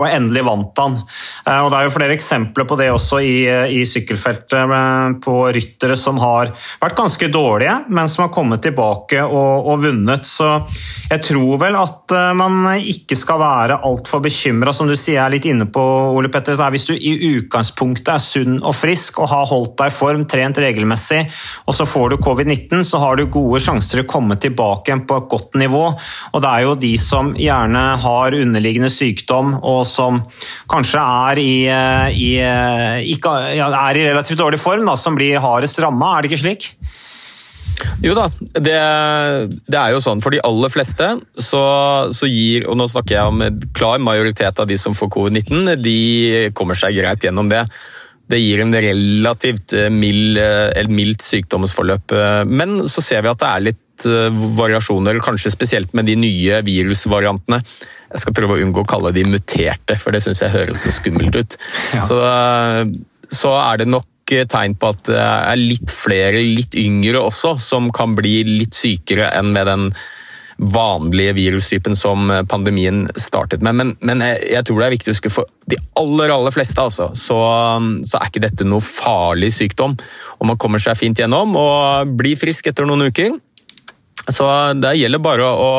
og 0.00 0.06
endelig 0.08 0.44
vant 0.46 0.80
han. 0.80 0.96
Og 1.00 1.70
Det 1.70 1.78
er 1.80 1.88
jo 1.88 1.94
flere 1.94 2.16
eksempler 2.16 2.68
på 2.68 2.78
det 2.80 2.90
også 2.94 3.20
i, 3.24 3.36
i 3.80 3.84
sykkelfeltet, 3.88 5.20
på 5.24 5.36
ryttere 5.52 5.98
som 5.98 6.20
har 6.22 6.52
vært 6.80 6.98
ganske 6.98 7.30
dårlige, 7.32 7.76
men 7.90 8.08
som 8.08 8.26
har 8.26 8.34
kommet 8.34 8.64
tilbake 8.64 9.24
og, 9.26 9.68
og 9.72 9.84
vunnet. 9.84 10.28
Så 10.28 10.48
jeg 11.10 11.24
tror 11.26 11.56
vel 11.58 11.74
at 11.74 12.12
eh, 12.14 12.28
man 12.38 12.60
ikke 12.78 13.16
skal 13.18 13.40
være 13.42 13.80
altfor 13.86 14.22
bekymra, 14.22 14.70
som 14.74 14.86
du 14.86 14.94
sier 14.94 15.16
jeg 15.16 15.24
er 15.24 15.32
litt 15.34 15.48
inne 15.50 15.66
på, 15.66 15.82
Ole 16.14 16.30
Petter. 16.30 16.60
Hvis 16.70 16.86
du 16.86 16.92
i 16.94 17.32
utgangspunktet 17.32 18.12
er 18.14 18.22
sunn 18.22 18.60
og 18.60 18.76
frisk 18.78 19.18
og 19.18 19.30
har 19.32 19.48
holdt 19.50 19.74
deg 19.80 19.90
i 19.90 19.96
form, 19.96 20.22
trent 20.30 20.60
regelmessig, 20.62 21.24
og 21.66 21.74
så 21.74 21.88
får 21.88 22.12
du 22.12 22.20
covid-19, 22.22 22.84
så 22.86 23.02
har 23.02 23.18
du 23.18 23.24
gode 23.26 23.58
sjanser 23.64 23.96
til 23.98 24.04
å 24.04 24.10
komme 24.12 24.38
tilbake 24.38 24.92
igjen 24.92 25.02
på 25.10 25.18
et 25.18 25.28
godt 25.34 25.58
nivå. 25.58 25.82
Og 26.30 26.44
det 26.44 26.54
er 26.54 26.66
jo 26.68 26.78
de 26.86 26.92
som 27.02 27.34
gjerne 27.34 27.84
har 28.04 28.38
underliggende 28.38 28.92
sykdom, 28.94 29.56
og 29.66 29.82
som 29.90 30.22
kanskje 30.70 31.02
er 31.26 31.42
i, 31.42 31.52
eh, 31.74 32.14
i, 32.14 32.30
eh, 32.38 33.02
ikke, 33.16 33.34
er 33.58 33.98
i 33.98 34.06
relativt 34.06 34.38
dårlig 34.38 34.62
form, 34.62 34.86
da, 34.86 34.94
som 34.94 35.18
blir 35.18 35.42
hardest 35.42 35.82
ramma. 35.82 36.14
Er 36.14 36.22
det 36.22 36.30
ikke 36.30 36.44
slik? 36.46 36.72
Jo 38.04 38.16
da, 38.16 38.26
det, 38.56 38.76
det, 39.66 39.78
er 39.78 39.94
jo 39.94 40.02
sånn. 40.04 40.20
For 40.24 40.34
de 40.34 40.42
aller 40.46 40.72
fleste 40.72 41.12
så, 41.34 41.62
så, 42.16 42.28
gir 42.30 42.66
Og 42.70 42.78
nå 42.78 42.86
snakker 42.90 43.16
jeg 43.16 43.32
om 43.32 43.44
en 43.44 43.62
klar 43.76 44.02
majoritet 44.02 44.60
av 44.60 44.68
de 44.70 44.78
som 44.80 44.96
får 44.96 45.10
covid-19, 45.14 45.74
de 45.80 46.50
kommer 46.56 46.78
seg 46.78 46.98
greit 46.98 47.24
gjennom 47.26 47.50
det. 47.50 47.64
Det 48.30 48.38
gir 48.38 48.62
en 48.62 48.74
relativt 48.74 49.74
eh, 49.74 49.88
mild, 49.90 50.38
eh, 50.38 50.90
mildt 50.90 51.24
sykdomsforløp. 51.26 52.14
Eh, 52.14 52.42
men 52.46 52.84
så 52.90 53.02
ser 53.02 53.24
vi 53.24 53.32
at 53.32 53.40
det 53.42 53.52
er 53.52 53.64
litt 53.70 53.86
variasjoner, 54.00 55.18
kanskje 55.20 55.50
spesielt 55.52 55.90
med 55.92 56.06
de 56.08 56.14
nye 56.16 56.62
virusvariantene. 56.64 57.58
Jeg 58.14 58.22
skal 58.22 58.36
prøve 58.38 58.56
å 58.56 58.62
unngå 58.64 58.80
å 58.80 58.88
kalle 58.88 59.12
de 59.12 59.26
muterte, 59.28 59.98
for 60.00 60.16
det 60.16 60.22
syns 60.24 60.40
jeg 60.40 60.54
høres 60.54 60.86
så 60.86 60.94
skummelt 60.94 61.36
ut. 61.36 61.56
Ja. 61.92 62.00
Så, 62.06 62.16
så 63.28 63.52
er 63.60 63.82
det 63.82 63.90
nok 63.92 64.08
tegn 64.30 64.76
på 64.80 64.92
at 64.94 65.04
det 65.10 65.18
er 65.20 65.60
litt 65.60 65.92
flere, 65.92 66.40
litt 66.40 66.76
yngre 66.78 67.22
også, 67.22 67.56
som 67.62 67.90
kan 67.94 68.16
bli 68.18 68.40
litt 68.46 68.78
sykere 68.78 69.30
enn 69.36 69.52
med 69.54 69.70
den 69.70 69.90
vanlige 70.60 71.32
virustypen 71.32 71.96
som 71.96 72.28
pandemien 72.48 73.06
startet 73.16 73.62
med. 73.64 73.78
Men, 73.78 73.92
men 74.04 74.24
jeg, 74.24 74.42
jeg, 74.52 74.66
tror 74.68 74.80
det 74.80 74.86
er 74.86 74.94
viktig 74.94 75.12
å 75.12 75.14
huske 75.16 75.32
for 75.32 75.48
de 75.70 75.78
aller 75.96 76.32
aller 76.34 76.52
fleste 76.52 76.82
altså, 76.82 77.10
så, 77.16 77.38
så, 78.04 78.18
er 78.18 78.28
ikke 78.28 78.44
dette 78.44 78.66
noe 78.68 78.84
farlig 78.84 79.54
sykdom. 79.56 79.96
Og 80.38 80.50
man 80.50 80.60
kommer 80.60 80.82
seg 80.82 80.98
fint 81.00 81.20
gjennom 81.20 81.56
og 81.56 82.12
blir 82.20 82.36
frisk 82.40 82.68
etter 82.68 82.88
noen 82.88 83.08
uker. 83.08 83.38
Så 84.28 84.46
Det 84.76 84.94
gjelder 84.98 85.22
bare 85.22 85.48
å 85.48 85.70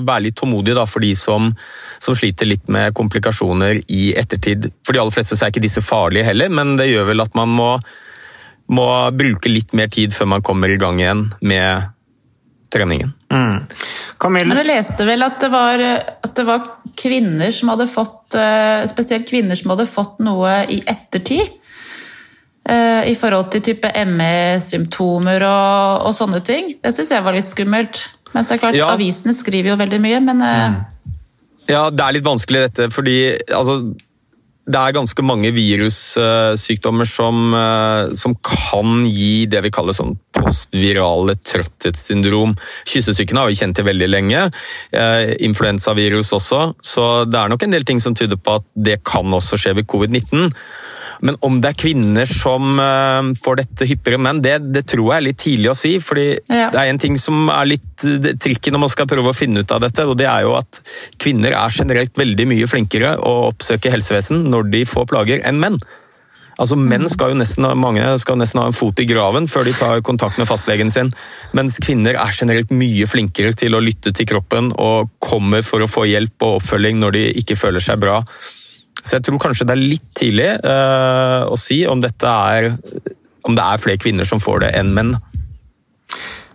være 0.00 0.26
litt 0.28 0.38
tålmodig 0.40 0.74
da, 0.76 0.86
for 0.88 1.04
de 1.04 1.12
som, 1.18 1.50
som, 1.98 2.16
sliter 2.16 2.48
litt 2.48 2.68
med 2.72 2.94
komplikasjoner 2.96 3.82
i 3.92 4.10
ettertid. 4.18 4.70
For 4.86 4.96
de 4.96 5.02
aller 5.02 5.14
fleste 5.14 5.36
så 5.36 5.46
er 5.46 5.54
ikke 5.54 5.66
disse 5.66 5.84
farlige 5.84 6.28
heller, 6.30 6.52
men 6.52 6.76
det 6.80 6.90
gjør 6.90 7.10
vel 7.12 7.24
at 7.26 7.36
man 7.38 7.52
må, 7.52 7.70
må 8.72 8.90
bruke 9.16 9.52
litt 9.52 9.74
mer 9.76 9.92
tid 9.92 10.16
før 10.16 10.34
man 10.36 10.46
kommer 10.46 10.72
i 10.72 10.80
gang 10.80 11.00
igjen 11.02 11.28
med 11.40 11.90
treningen. 12.70 13.12
Mm. 13.32 13.66
Men 14.30 14.58
jeg 14.60 14.68
leste 14.68 15.06
vel 15.06 15.24
at 15.26 15.40
det, 15.42 15.50
var, 15.52 15.82
at 16.22 16.32
det 16.36 16.44
var 16.46 16.66
kvinner 16.98 17.50
som 17.54 17.72
hadde 17.72 17.86
fått 17.90 18.36
eh, 18.38 18.82
Spesielt 18.90 19.28
kvinner 19.28 19.58
som 19.58 19.72
hadde 19.72 19.86
fått 19.90 20.20
noe 20.22 20.60
i 20.70 20.80
ettertid. 20.88 21.59
Eh, 22.70 23.10
i 23.10 23.16
forhold 23.18 23.48
til 23.50 23.64
type 23.66 23.88
ME-symptomer 24.06 25.42
og, 25.42 26.06
og, 26.06 26.12
sånne 26.14 26.42
ting. 26.46 26.76
Det 26.78 26.92
syns 26.94 27.10
jeg 27.10 27.24
var 27.26 27.34
litt 27.34 27.48
skummelt. 27.48 28.04
Men 28.30 28.46
så 28.46 28.54
er 28.54 28.58
det 28.58 28.62
klart, 28.62 28.78
ja. 28.78 28.92
avisene 28.94 29.34
skriver 29.34 29.72
jo 29.72 29.80
veldig 29.80 29.98
mye, 30.02 30.20
men 30.22 30.44
eh, 30.46 30.68
mm. 30.70 31.16
Ja, 31.70 31.88
det 31.90 32.04
er 32.04 32.14
litt 32.14 32.26
vanskelig 32.26 32.62
dette, 32.62 32.86
fordi 32.90 33.16
altså, 33.54 33.80
det 34.70 34.78
er 34.78 34.94
ganske 34.94 35.24
mange 35.26 35.50
virussykdommer 35.54 37.08
som, 37.10 37.40
eh, 37.58 38.12
som, 38.18 38.36
kan 38.46 39.02
gi 39.08 39.48
det 39.50 39.64
vi 39.66 39.72
kaller 39.74 39.96
sånn 39.96 40.14
postvirale 40.36 41.34
trøtthetssyndrom. 41.42 42.54
Kyssesyken 42.92 43.40
har 43.40 43.50
vi 43.50 43.58
kjent 43.58 43.80
til 43.80 43.88
veldig 43.88 44.10
lenge. 44.12 44.44
Influensavirus 45.42 46.30
også. 46.38 46.62
Så 46.86 47.08
det 47.26 47.40
er 47.40 47.50
nok 47.50 47.66
en 47.66 47.74
del 47.74 47.88
ting 47.88 48.02
som 48.02 48.14
tyder 48.14 48.38
på 48.38 48.60
at 48.60 48.68
det 48.78 49.00
kan 49.10 49.26
også 49.40 49.58
skje 49.58 49.74
ved 49.80 49.90
covid-19. 49.90 50.54
Men 51.26 51.36
om 51.44 51.58
det 51.60 51.72
er 51.72 51.80
kvinner 51.82 52.28
som 52.28 52.80
uh, 52.80 53.32
får 53.36 53.60
dette 53.60 53.88
hyppigere 53.90 54.20
enn 54.20 54.26
menn, 54.26 54.42
det, 54.44 54.56
det, 54.72 54.86
tror 54.88 55.10
jeg 55.10 55.20
er 55.20 55.26
litt 55.28 55.40
tidlig 55.42 55.72
å 55.72 55.76
si. 55.78 55.94
fordi 56.00 56.26
ja. 56.48 56.68
det 56.72 56.80
er 56.80 56.92
en 56.92 57.00
ting 57.02 57.18
som 57.20 57.50
er 57.52 57.72
litt 57.74 57.86
trikken 58.40 58.76
når 58.76 58.84
man 58.86 58.92
skal 58.92 59.08
prøve 59.10 59.32
å 59.32 59.36
finne 59.36 59.64
ut 59.64 59.74
av 59.76 59.82
dette, 59.84 60.06
og 60.08 60.16
det 60.20 60.28
er 60.30 60.46
jo 60.46 60.56
at 60.56 60.82
kvinner 61.20 61.56
er 61.56 61.76
generelt 61.76 62.16
veldig 62.18 62.48
mye 62.48 62.68
flinkere 62.70 63.16
å 63.20 63.34
oppsøke 63.50 63.92
helsevesen 63.92 64.46
når 64.48 64.70
de 64.72 64.84
får 64.88 65.10
plager, 65.12 65.42
enn 65.44 65.60
menn. 65.60 65.80
Altså 66.60 66.76
Menn 66.76 67.08
skal 67.08 67.32
jo 67.32 67.38
nesten, 67.40 67.64
mange 67.80 68.04
skal 68.20 68.36
nesten 68.40 68.60
ha 68.60 68.66
en 68.68 68.76
fot 68.76 68.98
i 69.00 69.06
graven 69.08 69.46
før 69.48 69.64
de 69.64 69.72
tar 69.76 70.02
kontakt 70.04 70.36
med 70.40 70.48
fastlegen 70.48 70.92
sin, 70.92 71.12
mens 71.56 71.78
kvinner 71.80 72.18
er 72.20 72.36
generelt 72.36 72.72
mye 72.74 73.08
flinkere 73.08 73.54
til 73.56 73.76
å 73.76 73.82
lytte 73.84 74.12
til 74.16 74.28
kroppen 74.28 74.68
og 74.76 75.08
kommer 75.24 75.64
for 75.64 75.80
å 75.80 75.88
få 75.90 76.04
hjelp 76.10 76.44
og 76.44 76.58
oppfølging 76.58 77.00
når 77.00 77.16
de 77.16 77.26
ikke 77.40 77.56
føler 77.56 77.84
seg 77.84 78.02
bra. 78.02 78.20
Så 79.02 79.16
jeg 79.16 79.26
tror 79.26 79.40
kanskje 79.42 79.66
det 79.68 79.76
er 79.76 79.82
litt 79.82 80.10
tidlig 80.18 80.50
uh, 80.64 81.48
å 81.48 81.56
si 81.58 81.82
om, 81.88 82.02
er, 82.04 82.70
om 83.48 83.56
det 83.56 83.64
er 83.64 83.82
flere 83.82 84.02
kvinner 84.02 84.28
som 84.28 84.42
får 84.42 84.64
det 84.66 84.74
enn 84.80 84.94
menn. 84.96 85.16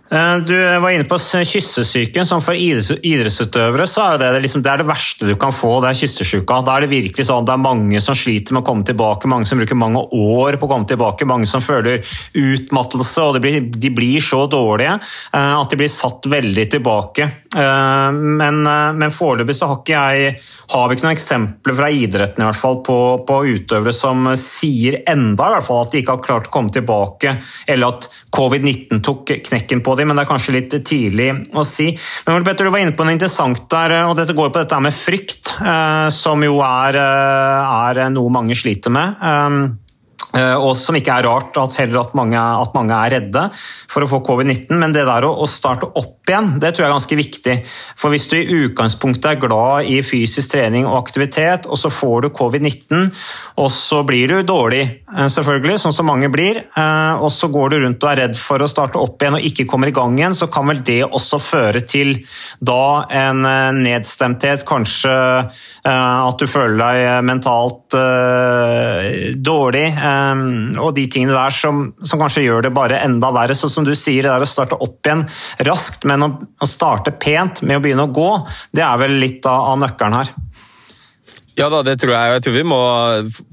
Eh, 0.06 0.36
du 0.46 0.54
var 0.54 0.92
inne 0.94 1.06
på 1.08 1.18
kyssesyken. 1.18 2.26
som 2.26 2.42
For 2.42 2.54
idrettsutøvere 2.54 3.86
så 3.90 4.12
er 4.12 4.18
det, 4.22 4.42
liksom, 4.44 4.62
det, 4.62 4.70
er 4.70 4.82
det 4.82 4.88
verste 4.88 5.26
du 5.26 5.34
kan 5.40 5.54
få, 5.54 5.80
det 5.82 5.90
er 5.90 6.00
kyssesyka. 6.02 6.60
Da 6.66 6.76
er 6.76 6.86
det 6.86 6.92
virkelig 6.94 7.26
sånn 7.26 7.46
det 7.46 7.56
er 7.56 7.64
mange 7.64 8.02
som 8.04 8.18
sliter 8.18 8.54
med 8.54 8.62
å 8.62 8.68
komme 8.68 8.86
tilbake, 8.86 9.30
mange 9.30 9.48
som 9.50 9.58
bruker 9.58 9.78
mange 9.78 10.04
år 10.14 10.60
på 10.60 10.68
å 10.68 10.72
komme 10.74 10.88
tilbake, 10.88 11.26
mange 11.26 11.50
som 11.50 11.64
føler 11.64 12.04
utmattelse, 12.36 13.24
og 13.26 13.40
blir, 13.42 13.60
de 13.66 13.92
blir 13.94 14.22
så 14.22 14.44
dårlige 14.50 14.98
eh, 14.98 15.54
at 15.56 15.70
de 15.70 15.80
blir 15.80 15.90
satt 15.90 16.30
veldig 16.30 16.68
tilbake. 16.76 17.30
Eh, 17.56 18.12
men, 18.12 18.66
eh, 18.66 18.92
men 18.92 19.14
foreløpig 19.14 19.56
så 19.56 19.70
har, 19.70 19.80
jeg, 19.88 20.34
har 20.72 20.88
vi 20.88 20.96
ikke 20.96 21.06
noen 21.06 21.14
eksempler 21.14 21.76
fra 21.78 21.88
idretten 21.92 22.42
i 22.42 22.48
hvert 22.48 22.60
fall 22.60 22.80
på, 22.84 22.98
på, 23.28 23.38
utøvere 23.56 23.94
som 23.96 24.28
sier 24.40 25.00
enda 25.08 25.48
i 25.48 25.56
hvert 25.56 25.68
fall 25.68 25.84
at 25.86 25.94
de 25.94 26.02
ikke 26.02 26.18
har 26.18 26.26
klart 26.26 26.50
å 26.50 26.54
komme 26.56 26.74
tilbake, 26.74 27.36
eller 27.72 27.96
at 27.96 28.10
covid-19 28.36 29.00
tok 29.06 29.32
knekken 29.48 29.82
på 29.86 29.96
dem, 29.96 30.10
men 30.10 30.20
det 30.20 30.26
er 30.26 30.32
kanskje 30.34 30.56
litt 30.58 30.76
tidlig 30.84 31.30
å 31.56 31.64
si. 31.66 31.88
Men 32.26 32.44
Petter, 32.44 32.66
Du 32.66 32.74
var 32.74 32.82
inne 32.82 32.96
på 32.98 33.06
noe 33.06 33.16
interessant 33.16 33.64
der, 33.72 33.96
og 34.10 34.16
dette 34.18 34.36
går 34.36 34.52
på 34.52 34.60
dette 34.60 34.82
med 34.82 34.94
frykt, 34.94 35.54
som 36.12 36.42
jo 36.44 36.58
er, 36.66 36.98
er 36.98 38.00
noe 38.12 38.32
mange 38.34 38.58
sliter 38.58 38.92
med. 38.92 39.76
Eh, 40.34 40.56
og 40.58 40.74
som 40.78 40.96
ikke 40.98 41.14
er 41.14 41.26
rart 41.28 41.56
at 41.60 41.76
heller 41.80 42.02
at 42.02 42.14
mange, 42.18 42.38
at 42.38 42.74
mange 42.76 42.96
er 42.96 43.14
redde 43.16 43.44
for 43.92 44.04
å 44.04 44.10
få 44.10 44.20
covid-19. 44.26 44.74
Men 44.80 44.94
det 44.94 45.06
der 45.08 45.26
å, 45.28 45.32
å, 45.44 45.48
starte 45.50 45.88
opp 45.88 46.26
igjen, 46.28 46.56
det 46.62 46.72
tror 46.74 46.86
jeg 46.86 46.90
er 46.90 46.96
ganske 46.96 47.20
viktig. 47.20 47.56
For 48.00 48.12
hvis 48.12 48.28
du 48.32 48.36
i 48.38 48.60
utgangspunktet 48.66 49.30
er 49.32 49.42
glad 49.46 49.90
i 49.92 50.00
fysisk 50.06 50.56
trening 50.56 50.88
og 50.88 50.98
aktivitet, 50.98 51.70
og 51.70 51.80
så 51.80 51.92
får 51.92 52.26
du 52.26 52.32
covid-19, 52.36 53.10
og 53.56 53.70
så 53.72 54.02
blir 54.04 54.28
du 54.28 54.42
dårlig, 54.44 54.82
eh, 55.16 55.28
selvfølgelig, 55.32 55.78
sånn 55.80 55.94
som 55.96 56.08
mange 56.10 56.28
blir, 56.32 56.58
eh, 56.60 57.14
og 57.16 57.30
så 57.32 57.48
går 57.52 57.70
du 57.72 57.76
rundt 57.80 58.04
og 58.04 58.10
er 58.10 58.20
redd 58.20 58.36
for 58.36 58.60
å 58.60 58.68
starte 58.68 59.00
opp 59.00 59.22
igjen 59.22 59.38
og 59.38 59.46
ikke 59.48 59.66
kommer 59.68 59.88
i 59.88 59.94
gang 59.96 60.18
igjen, 60.18 60.36
så 60.36 60.50
kan 60.52 60.66
vel 60.68 60.82
det 60.84 61.02
også 61.06 61.40
føre 61.40 61.80
til 61.80 62.26
da 62.60 63.06
en 63.10 63.40
nedstemthet, 63.80 64.64
kanskje 64.68 65.14
at 65.86 66.38
du 66.38 66.46
føler 66.50 66.76
deg 66.80 67.24
mentalt 67.24 67.94
dårlig 69.46 69.86
og 70.82 70.94
de 70.96 71.06
tingene 71.12 71.36
der 71.36 71.54
som, 71.54 71.92
som, 72.02 72.20
kanskje 72.20 72.44
gjør 72.46 72.66
det 72.66 72.74
bare 72.76 73.00
enda 73.04 73.30
verre. 73.34 73.54
Så 73.54 73.70
som 73.72 73.86
du 73.86 73.94
sier, 73.94 74.26
det 74.26 74.32
der 74.32 74.44
å 74.44 74.48
starte 74.50 74.78
opp 74.82 75.06
igjen 75.06 75.26
raskt, 75.68 76.06
men 76.08 76.26
å, 76.26 76.30
starte 76.66 77.14
pent 77.14 77.62
med 77.62 77.78
å 77.78 77.84
begynne 77.84 78.08
å 78.08 78.12
gå, 78.12 78.30
det 78.76 78.84
er 78.84 79.00
vel 79.00 79.18
litt 79.22 79.46
av 79.48 79.78
nøkkelen 79.80 80.18
her. 80.20 80.34
Ja 81.56 81.70
da, 81.72 81.80
det 81.86 81.96
tror 82.02 82.12
jeg. 82.12 82.32
jeg 82.36 82.44
tror 82.44 82.56
vi 82.56 82.64
må, 82.68 82.80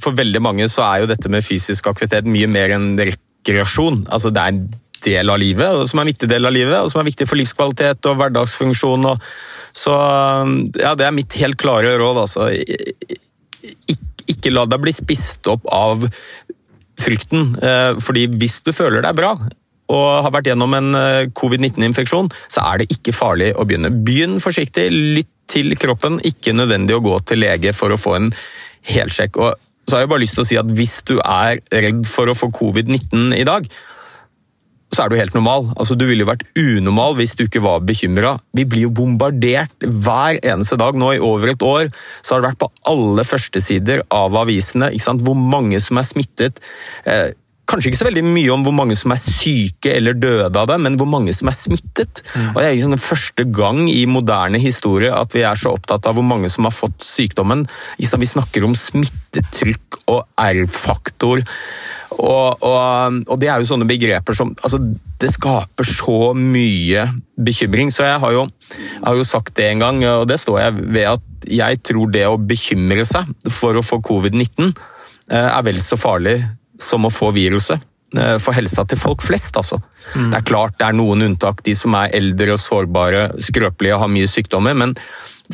For 0.03 0.15
veldig 0.17 0.41
mange 0.43 0.67
så 0.71 0.85
er 0.89 1.03
jo 1.03 1.11
dette 1.11 1.31
med 1.31 1.45
fysisk 1.45 1.87
aktivitet 1.91 2.27
mye 2.29 2.49
mer 2.51 2.75
enn 2.75 2.93
rekreasjon. 2.99 4.05
Altså 4.11 4.33
Det 4.33 4.43
er 4.43 4.55
en 4.55 4.63
del 5.03 5.31
av 5.31 5.39
livet, 5.39 5.83
som 5.89 5.99
er 5.99 6.05
en 6.05 6.11
viktig 6.13 6.29
del 6.31 6.47
av 6.47 6.55
livet, 6.55 6.77
og 6.79 6.91
som 6.91 7.01
er 7.01 7.09
viktig 7.09 7.27
for 7.27 7.39
livskvalitet 7.39 8.07
og 8.07 8.19
hverdagsfunksjon. 8.19 9.07
Og, 9.11 9.25
så 9.75 9.95
ja, 10.79 10.93
det 10.99 11.07
er 11.07 11.15
mitt 11.15 11.35
helt 11.41 11.59
klare 11.59 11.97
råd. 11.99 12.21
altså. 12.23 12.47
Ikke, 12.53 13.99
ikke 14.31 14.53
la 14.53 14.63
deg 14.69 14.83
bli 14.83 14.95
spist 14.95 15.47
opp 15.51 15.67
av 15.71 16.07
frykten. 17.03 17.55
Eh, 17.59 17.99
fordi 18.03 18.29
hvis 18.31 18.61
du 18.63 18.71
føler 18.75 19.03
deg 19.03 19.19
bra 19.19 19.35
og 19.91 20.23
har 20.25 20.33
vært 20.33 20.49
gjennom 20.51 20.73
en 20.77 20.95
eh, 20.95 21.29
covid-19-infeksjon, 21.35 22.31
så 22.51 22.63
er 22.69 22.81
det 22.81 22.91
ikke 22.95 23.15
farlig 23.15 23.51
å 23.57 23.65
begynne. 23.67 23.91
Begynn 24.05 24.39
forsiktig, 24.43 24.87
lytt 24.91 25.31
til 25.51 25.75
kroppen. 25.79 26.21
Ikke 26.25 26.55
nødvendig 26.55 26.95
å 26.97 27.03
gå 27.03 27.17
til 27.27 27.43
lege 27.43 27.75
for 27.75 27.93
å 27.93 27.99
få 27.99 28.17
en 28.19 28.29
helsjekk. 28.87 29.39
Og 29.43 29.87
så 29.87 29.97
har 29.97 30.05
jeg 30.05 30.13
bare 30.13 30.23
lyst 30.23 30.37
til 30.39 30.45
å 30.45 30.47
si 30.47 30.59
at 30.59 30.69
Hvis 30.71 31.01
du 31.07 31.17
er 31.19 31.59
redd 31.83 32.05
for 32.07 32.31
å 32.31 32.37
få 32.37 32.51
covid-19 32.55 33.35
i 33.35 33.43
dag, 33.47 33.67
så 34.93 35.03
er 35.03 35.09
du 35.09 35.17
helt 35.17 35.33
normal. 35.33 35.71
Altså, 35.73 35.95
du 35.97 36.05
ville 36.05 36.21
jo 36.21 36.29
vært 36.29 36.45
unormal 36.59 37.15
hvis 37.17 37.33
du 37.37 37.45
ikke 37.47 37.63
var 37.63 37.81
bekymra. 37.85 38.35
Vi 38.53 38.65
blir 38.69 38.85
jo 38.85 38.93
bombardert 38.93 39.73
hver 39.81 40.37
eneste 40.37 40.77
dag. 40.79 40.97
Nå 40.99 41.15
i 41.15 41.21
over 41.23 41.53
et 41.53 41.65
år 41.65 41.89
så 42.21 42.35
har 42.35 42.43
det 42.43 42.51
vært 42.51 42.61
på 42.61 42.71
alle 42.93 43.25
førstesider 43.25 44.05
av 44.13 44.37
avisene 44.43 44.91
hvor 45.23 45.37
mange 45.39 45.81
som 45.83 45.97
er 45.97 46.07
smittet. 46.07 46.61
Eh, 47.09 47.33
kanskje 47.69 47.91
ikke 47.91 47.99
så 48.01 48.07
veldig 48.09 48.23
mye 48.27 48.51
om 48.53 48.63
hvor 48.65 48.75
mange 48.75 48.95
som 48.99 49.13
er 49.15 49.21
syke 49.21 49.93
eller 49.95 50.17
døde 50.19 50.51
av 50.51 50.67
det, 50.69 50.77
men 50.83 50.97
hvor 50.99 51.07
mange 51.09 51.33
som 51.35 51.49
er 51.49 51.57
smittet. 51.57 52.23
Mm. 52.35 52.49
Og 52.51 52.59
Det 52.59 52.65
er 52.65 52.75
liksom 52.75 52.95
den 52.95 53.05
første 53.05 53.45
gang 53.55 53.81
i 53.89 54.03
moderne 54.09 54.61
historie 54.61 55.13
at 55.13 55.35
vi 55.35 55.45
er 55.47 55.59
så 55.59 55.73
opptatt 55.77 56.07
av 56.09 56.17
hvor 56.17 56.27
mange 56.27 56.51
som 56.51 56.67
har 56.67 56.75
fått 56.75 56.99
sykdommen. 57.03 57.65
Vi 57.97 58.29
snakker 58.29 58.67
om 58.67 58.75
smittetrykk 58.77 60.03
og 60.11 60.25
R-faktor. 60.37 61.43
Og, 62.13 62.61
og, 62.61 63.21
og, 63.25 63.37
det 63.41 63.49
er 63.49 63.57
jo 63.57 63.65
sånne 63.71 63.87
begreper 63.89 64.35
som 64.37 64.51
altså, 64.61 64.77
Det 65.17 65.31
skaper 65.33 65.87
så 65.87 66.33
mye 66.37 67.07
bekymring. 67.41 67.89
Så 67.93 68.05
jeg 68.05 68.19
har, 68.21 68.35
jo, 68.35 68.43
jeg 68.77 69.05
har 69.07 69.17
jo 69.17 69.25
sagt 69.25 69.55
det 69.57 69.71
en 69.71 69.81
gang, 69.81 70.03
og 70.19 70.27
det 70.29 70.37
står 70.43 70.59
jeg 70.61 70.83
ved, 70.83 71.07
at 71.15 71.47
jeg 71.49 71.79
tror 71.83 72.11
det 72.13 72.27
å 72.27 72.37
bekymre 72.37 73.07
seg 73.07 73.31
for 73.51 73.79
å 73.79 73.85
få 73.85 73.97
covid-19 74.05 74.69
eh, 74.69 75.47
er 75.47 75.65
vel 75.65 75.81
så 75.83 75.97
farlig 75.99 76.37
som 76.81 77.05
å 77.05 77.13
få 77.13 77.31
viruset. 77.35 77.81
Eh, 78.13 78.35
for 78.37 78.53
helsa 78.53 78.85
til 78.85 78.99
folk 79.01 79.23
flest, 79.25 79.55
altså. 79.57 79.79
Mm. 80.13 80.29
Det 80.29 80.37
er 80.37 80.45
klart 80.45 80.77
det 80.77 80.85
er 80.85 80.97
noen 80.97 81.25
unntak, 81.25 81.63
de 81.65 81.73
som 81.77 81.95
er 81.97 82.13
eldre 82.13 82.53
og 82.53 82.61
sårbare, 82.61 83.23
skrøpelige 83.41 83.95
og 83.97 84.03
har 84.05 84.11
mye 84.13 84.29
sykdommer, 84.29 84.77
men 84.77 84.93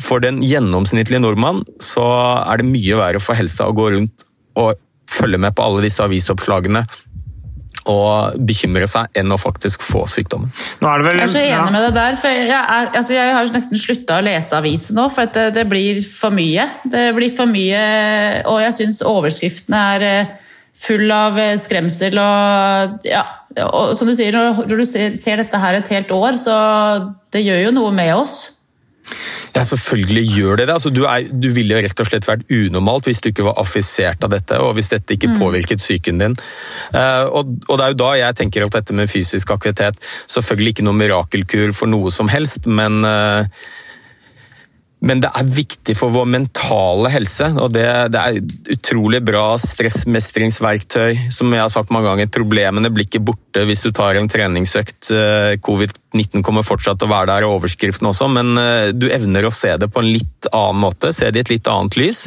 for 0.00 0.20
den 0.20 0.42
gjennomsnittlige 0.44 1.22
nordmann 1.24 1.64
så 1.82 2.04
er 2.44 2.60
det 2.60 2.68
mye 2.68 2.98
verre 3.00 3.22
for 3.22 3.38
helsa 3.38 3.68
å 3.68 3.76
gå 3.76 3.92
rundt 3.96 4.26
og 4.60 4.76
følge 5.10 5.40
med 5.40 5.56
på 5.56 5.64
alle 5.64 5.86
disse 5.86 6.04
avisoppslagene 6.04 6.84
og 7.88 8.36
bekymre 8.44 8.84
seg 8.90 9.08
enn 9.16 9.32
å 9.32 9.38
faktisk 9.40 9.80
få 9.82 10.04
sykdommen. 10.10 10.52
Vel, 10.84 11.16
jeg 11.16 11.24
er 11.24 11.32
så 11.32 11.40
enig 11.40 11.54
ja. 11.54 11.64
med 11.72 11.86
deg 11.86 11.96
der. 11.96 12.18
for 12.20 12.36
jeg, 12.36 12.60
er, 12.60 12.90
altså 13.00 13.16
jeg 13.16 13.32
har 13.38 13.50
nesten 13.56 13.80
slutta 13.80 14.18
å 14.20 14.26
lese 14.26 14.58
aviser 14.58 14.98
nå, 14.98 15.08
for 15.14 15.32
det, 15.32 15.46
det, 15.56 15.64
blir 15.70 16.02
for 16.04 16.36
mye. 16.36 16.68
Det 16.84 17.08
blir 17.16 17.32
for 17.34 17.50
mye, 17.50 17.82
og 18.52 18.60
jeg 18.66 18.76
syns 18.82 19.00
overskriftene 19.06 19.82
er 19.96 20.06
eh, 20.10 20.36
full 20.80 21.10
av 21.12 21.38
eh, 21.40 21.56
skremsel 21.60 22.16
og 22.20 23.08
ja, 23.08 23.24
og 23.66 23.92
som 23.98 24.08
du 24.08 24.14
sier, 24.16 24.36
når 24.36 24.80
du 24.80 24.86
ser 24.86 25.42
dette 25.42 25.60
her 25.60 25.76
et 25.76 25.92
helt 25.92 26.14
år, 26.14 26.38
så 26.38 26.56
det 27.34 27.42
gjør 27.44 27.64
jo 27.66 27.76
noe 27.76 27.92
med 27.94 28.14
oss. 28.14 28.38
Ja, 29.50 29.64
selvfølgelig 29.66 30.22
gjør 30.36 30.60
det 30.60 30.66
det. 30.68 30.74
Altså, 30.76 30.92
du, 30.94 31.02
er, 31.10 31.26
du 31.26 31.48
ville 31.54 31.74
jo 31.74 31.82
rett 31.82 32.02
og 32.02 32.06
slett 32.06 32.28
vært 32.28 32.44
unormalt 32.54 33.08
hvis 33.08 33.22
du 33.22 33.30
ikke 33.32 33.48
var 33.48 33.58
affisert 33.58 34.22
av 34.22 34.30
dette, 34.30 34.58
og 34.62 34.76
hvis 34.76 34.92
dette 34.92 35.16
ikke 35.16 35.32
mm. 35.32 35.40
påvirket 35.40 35.82
psyken 35.82 36.22
din. 36.22 36.36
Uh, 36.94 37.26
og, 37.26 37.56
og, 37.66 37.74
det 37.74 37.86
er 37.86 37.94
jo 37.94 38.00
da 38.04 38.12
jeg 38.20 38.38
tenker 38.38 38.66
at 38.66 38.78
dette 38.78 38.96
med 38.96 39.10
fysisk 39.10 39.50
aktivitet 39.54 39.98
Selvfølgelig 40.30 40.72
ikke 40.74 40.86
noe 40.86 40.98
mirakelkur 40.98 41.74
for 41.76 41.90
noe 41.90 42.12
som 42.14 42.30
helst, 42.30 42.70
men 42.70 43.02
uh, 43.02 43.42
men 45.00 45.22
det 45.22 45.30
er 45.32 45.48
viktig 45.48 45.94
for 45.96 46.12
vår 46.12 46.26
mentale 46.28 47.08
helse, 47.14 47.46
og 47.56 47.72
det, 47.72 47.86
det 48.12 48.20
er 48.20 48.74
utrolig 48.74 49.22
bra 49.24 49.54
stressmestringsverktøy. 49.60 51.30
Som 51.32 51.54
jeg 51.56 51.62
har 51.62 51.72
sagt 51.72 51.92
mange 51.94 52.10
ganger, 52.10 52.28
problemene 52.32 52.92
blir 52.92 53.08
ikke 53.08 53.22
borte 53.24 53.64
hvis 53.64 53.86
du 53.86 53.88
tar 53.96 54.20
en 54.20 54.28
treningsøkt. 54.28 55.08
Eh, 55.16 55.56
Covid-19 55.64 56.44
kommer 56.44 56.66
fortsatt 56.66 57.00
til 57.00 57.08
å 57.08 57.14
være 57.14 57.30
der, 57.32 57.48
og 57.48 57.62
overskriften 57.62 58.10
også, 58.12 58.28
men 58.34 58.52
eh, 58.60 58.90
du 58.92 59.08
evner 59.08 59.48
å 59.48 59.54
se 59.54 59.72
det 59.80 59.88
på 59.88 60.02
en 60.04 60.10
litt 60.10 60.50
annen 60.52 60.84
måte, 60.84 61.14
se 61.16 61.32
det 61.32 61.40
i 61.40 61.46
et 61.46 61.54
litt 61.56 61.72
annet 61.72 61.96
lys. 61.96 62.26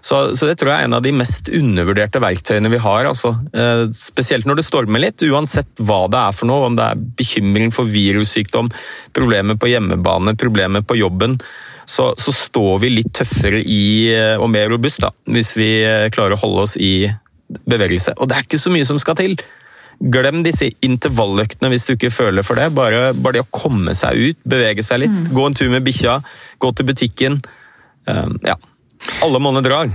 Så, 0.00 0.18
så, 0.38 0.46
det 0.46 0.56
tror 0.58 0.72
jeg 0.72 0.82
er 0.82 0.88
en 0.88 0.98
av 0.98 1.02
de 1.02 1.10
mest 1.14 1.48
undervurderte 1.54 2.22
verktøyene 2.22 2.70
vi 2.70 2.82
har. 2.82 3.06
Altså. 3.12 3.32
Eh, 3.54 3.84
spesielt 3.94 4.46
når 4.46 4.58
det 4.58 4.66
stormer 4.66 5.02
litt, 5.06 5.22
uansett 5.22 5.70
hva 5.86 6.04
det 6.10 6.18
er 6.18 6.34
for 6.34 6.50
noe. 6.50 6.66
Om 6.66 6.78
det 6.78 6.90
er 6.90 7.06
bekymring 7.22 7.70
for 7.74 7.86
virussykdom, 7.86 8.74
problemer 9.14 9.58
på 9.58 9.70
hjemmebane, 9.70 10.34
problemer 10.38 10.86
på 10.86 10.98
jobben 10.98 11.38
så, 11.88 12.14
så, 12.20 12.32
står 12.32 12.82
vi 12.82 12.90
litt 12.98 13.14
tøffere 13.16 13.62
i, 13.64 14.10
eh, 14.12 14.36
og 14.36 14.50
mer 14.52 14.68
robust 14.68 15.00
da, 15.00 15.08
hvis 15.32 15.54
vi 15.56 15.70
eh, 15.80 16.08
klarer 16.12 16.36
å 16.36 16.42
holde 16.42 16.66
oss 16.66 16.76
i 16.76 17.08
bevegelse. 17.48 18.12
Og 18.20 18.28
det 18.28 18.36
er 18.36 18.44
ikke 18.44 18.60
så 18.60 18.72
mye 18.74 18.84
som 18.84 19.00
skal 19.00 19.16
til. 19.16 19.38
Glem 19.98 20.42
disse 20.44 20.68
intervalløktene 20.84 21.70
hvis 21.72 21.88
du 21.88 21.94
ikke 21.94 22.12
føler 22.12 22.44
for 22.44 22.60
det. 22.60 22.68
Bare, 22.76 23.14
bare 23.16 23.38
det 23.38 23.46
å 23.46 23.48
komme 23.50 23.96
seg 23.96 24.20
ut, 24.20 24.40
bevege 24.44 24.84
seg 24.84 25.06
litt. 25.06 25.14
Mm. 25.14 25.30
Gå 25.32 25.46
en 25.48 25.56
tur 25.56 25.72
med 25.72 25.86
bikkja, 25.86 26.18
gå 26.60 26.72
til 26.76 26.90
butikken. 26.90 27.40
Um, 28.04 28.36
ja. 28.44 28.58
Alle 29.24 29.40
monner 29.40 29.64
drar. 29.64 29.88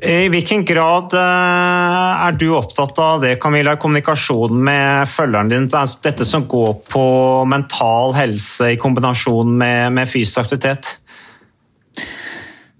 I 0.00 0.30
hvilken 0.32 0.64
grad 0.64 1.12
er 1.14 2.36
du 2.40 2.46
opptatt 2.56 2.98
av 3.04 3.20
det, 3.22 3.34
Camilla, 3.42 3.74
kommunikasjon 3.78 4.56
med 4.64 5.10
følgeren 5.12 5.52
din? 5.52 5.68
Dette 5.70 6.26
som 6.26 6.46
går 6.48 6.72
på 6.88 7.04
mental 7.48 8.16
helse 8.16 8.72
i 8.74 8.80
kombinasjon 8.80 9.52
med, 9.60 9.92
med 9.98 10.10
fysisk 10.10 10.40
aktivitet? 10.46 10.96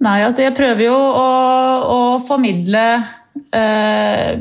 Nei, 0.01 0.23
altså 0.25 0.47
jeg 0.47 0.57
prøver 0.57 0.87
jo 0.87 0.97
å, 0.97 1.29
å 1.85 2.01
formidle 2.25 2.85
eh, 3.53 4.41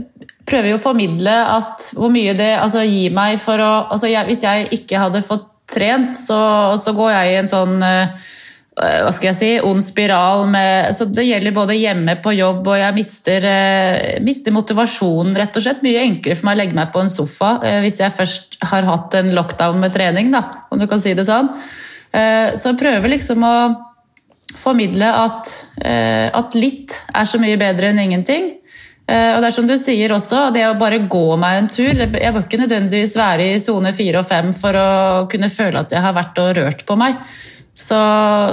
Prøver 0.50 0.72
jo 0.72 0.80
å 0.80 0.82
formidle 0.82 1.36
at 1.58 1.90
hvor 1.98 2.12
mye 2.14 2.34
det 2.38 2.54
altså, 2.56 2.86
gir 2.88 3.14
meg 3.16 3.38
for 3.44 3.62
å 3.62 3.72
altså 3.92 4.10
jeg, 4.10 4.26
Hvis 4.30 4.46
jeg 4.48 4.70
ikke 4.80 5.02
hadde 5.04 5.26
fått 5.26 5.48
trent, 5.70 6.16
så, 6.18 6.40
så 6.82 6.96
går 6.98 7.12
jeg 7.14 7.32
i 7.32 7.40
en 7.42 7.50
sånn 7.50 7.76
eh, 7.86 8.30
hva 8.80 9.12
skal 9.12 9.28
jeg 9.28 9.36
si, 9.36 9.50
ond 9.68 9.84
spiral 9.84 10.46
med 10.50 10.96
Så 10.96 11.10
det 11.12 11.28
gjelder 11.28 11.54
både 11.54 11.76
hjemme, 11.76 12.16
på 12.24 12.32
jobb, 12.38 12.64
og 12.64 12.80
jeg 12.80 12.96
mister, 12.96 13.46
eh, 13.46 14.16
mister 14.24 14.56
motivasjonen, 14.56 15.36
rett 15.38 15.60
og 15.60 15.66
slett. 15.66 15.84
Mye 15.84 16.06
enklere 16.08 16.40
for 16.40 16.48
meg 16.48 16.56
å 16.56 16.62
legge 16.62 16.80
meg 16.80 16.96
på 16.96 17.04
en 17.04 17.12
sofa 17.12 17.52
hvis 17.84 18.00
jeg 18.00 18.16
først 18.16 18.58
har 18.72 18.88
hatt 18.88 19.20
en 19.20 19.34
lockdown 19.36 19.84
med 19.84 19.94
trening, 19.94 20.32
da, 20.32 20.46
om 20.72 20.80
du 20.80 20.88
kan 20.88 21.04
si 21.04 21.12
det 21.14 21.28
sånn. 21.28 21.52
Så 22.10 22.72
jeg 22.72 22.80
prøver 22.80 23.12
liksom 23.12 23.44
å 23.46 23.56
formidle 24.58 25.10
at, 25.14 25.52
eh, 25.82 26.30
at, 26.34 26.56
litt 26.58 26.96
er 27.14 27.28
så 27.30 27.40
mye 27.42 27.58
bedre 27.60 27.92
enn 27.92 28.02
ingenting. 28.02 28.50
Eh, 29.10 29.32
og 29.36 29.42
det 29.42 29.50
er 29.50 29.56
som 29.56 29.68
du 29.70 29.76
sier 29.82 30.14
også, 30.14 30.50
det 30.54 30.66
å 30.68 30.78
bare 30.80 31.02
gå 31.10 31.38
meg 31.42 31.58
en 31.58 31.70
tur 31.74 31.90
Jeg 31.98 32.12
bør 32.34 32.44
ikke 32.44 32.60
nødvendigvis 32.62 33.16
være 33.18 33.48
i 33.56 33.62
sone 33.62 33.94
fire 33.98 34.22
og 34.22 34.28
fem 34.30 34.52
for 34.54 34.78
å 34.78 34.90
kunne 35.32 35.50
føle 35.50 35.82
at 35.82 35.96
jeg 35.96 36.04
har 36.04 36.14
vært 36.18 36.42
og 36.42 36.52
rørt 36.60 36.86
på 36.86 36.98
meg. 37.00 37.18
Så, 37.80 37.98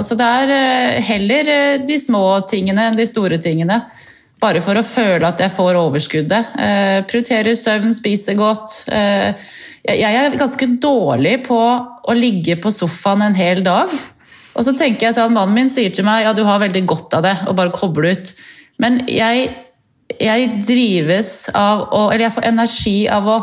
så 0.07 0.15
det 0.17 0.27
er 0.41 0.55
eh, 0.55 1.05
heller 1.09 1.53
de 1.85 1.99
små 1.99 2.25
tingene 2.49 2.89
enn 2.89 2.99
de 2.99 3.07
store 3.09 3.41
tingene. 3.43 3.81
Bare 4.37 4.61
for 4.61 4.77
å 4.77 4.85
føle 4.85 5.25
at 5.25 5.41
jeg 5.41 5.53
får 5.53 5.79
overskuddet. 5.79 6.51
Eh, 6.61 6.99
prioriterer 7.09 7.57
søvn, 7.57 7.95
spiser 7.97 8.37
godt. 8.37 8.83
Eh, 8.93 9.33
jeg 9.87 10.13
er 10.19 10.37
ganske 10.37 10.67
dårlig 10.83 11.39
på 11.47 11.57
å 11.57 12.15
ligge 12.17 12.57
på 12.61 12.71
sofaen 12.73 13.25
en 13.25 13.37
hel 13.37 13.63
dag. 13.65 13.91
Og 14.57 14.65
så 14.65 14.73
tenker 14.77 15.07
jeg 15.07 15.17
sånn, 15.17 15.35
Mannen 15.35 15.55
min 15.55 15.69
sier 15.71 15.93
til 15.93 16.07
meg 16.07 16.25
ja, 16.25 16.33
du 16.33 16.43
har 16.47 16.61
veldig 16.63 16.83
godt 16.89 17.13
av 17.19 17.25
det, 17.27 17.35
og 17.45 17.57
bare 17.59 17.73
koble 17.75 18.15
ut. 18.17 18.33
Men 18.81 19.03
jeg, 19.09 19.51
jeg 20.17 20.49
drives 20.65 21.31
av 21.57 21.87
å 21.93 22.07
Eller 22.09 22.27
jeg 22.27 22.35
får 22.35 22.49
energi 22.51 22.97
av 23.09 23.29
å 23.29 23.37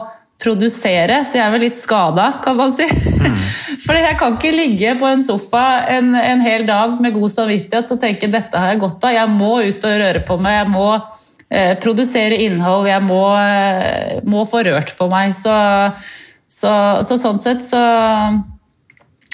produsere, 0.45 1.21
så 1.25 1.39
jeg 1.39 1.45
er 1.45 1.53
vel 1.55 1.63
litt 1.65 1.79
skada, 1.79 2.27
kan 2.45 2.57
man 2.59 2.73
si. 2.75 2.85
Mm. 2.85 3.37
For 3.85 3.97
jeg 3.97 4.17
kan 4.21 4.37
ikke 4.37 4.53
ligge 4.53 4.95
på 4.99 5.09
en 5.09 5.23
sofa 5.25 5.65
en, 5.95 6.11
en, 6.19 6.43
hel 6.45 6.67
dag 6.69 6.99
med 7.01 7.15
god 7.15 7.33
samvittighet 7.33 7.93
og 7.95 8.01
tenke 8.03 8.31
dette 8.33 8.61
har 8.61 8.75
jeg 8.75 8.83
godt 8.83 9.07
av. 9.07 9.15
Jeg 9.15 9.31
må 9.33 9.53
ut 9.65 9.87
og 9.87 10.01
røre 10.03 10.25
på 10.27 10.39
meg, 10.43 10.59
jeg 10.59 10.73
må 10.75 10.89
eh, 10.95 11.73
produsere 11.81 12.41
innhold, 12.45 12.89
jeg 12.91 13.05
må, 13.07 13.23
eh, 13.39 14.21
må, 14.27 14.45
få 14.49 14.65
rørt 14.67 14.95
på 14.99 15.09
meg. 15.13 15.37
Så, 15.39 15.55
så, 16.51 16.75
så 17.07 17.21
sånn 17.21 17.41
sett 17.41 17.65
så 17.65 17.85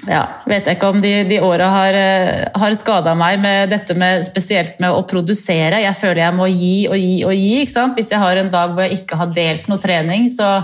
ja, 0.09 0.21
vet 0.49 0.69
jeg 0.69 0.79
ikke 0.79 0.91
om 0.95 1.01
de, 1.03 1.13
de 1.29 1.41
åra 1.45 1.69
har, 1.75 1.97
eh, 1.97 2.47
har 2.57 2.77
skada 2.79 3.13
meg 3.19 3.41
med 3.43 3.73
dette 3.73 3.97
med 3.99 4.25
spesielt 4.25 4.79
med 4.81 4.95
å 4.97 5.03
produsere. 5.09 5.83
Jeg 5.85 5.99
føler 5.99 6.23
jeg 6.25 6.37
må 6.39 6.49
gi 6.49 6.77
og 6.89 6.97
gi 6.97 7.17
og 7.27 7.35
gi. 7.37 7.51
ikke 7.61 7.75
sant? 7.75 7.99
Hvis 7.99 8.13
jeg 8.15 8.23
har 8.23 8.41
en 8.41 8.53
dag 8.53 8.73
hvor 8.73 8.87
jeg 8.87 9.03
ikke 9.03 9.19
har 9.21 9.35
delt 9.37 9.69
noe 9.69 9.83
trening, 9.83 10.29
så 10.33 10.63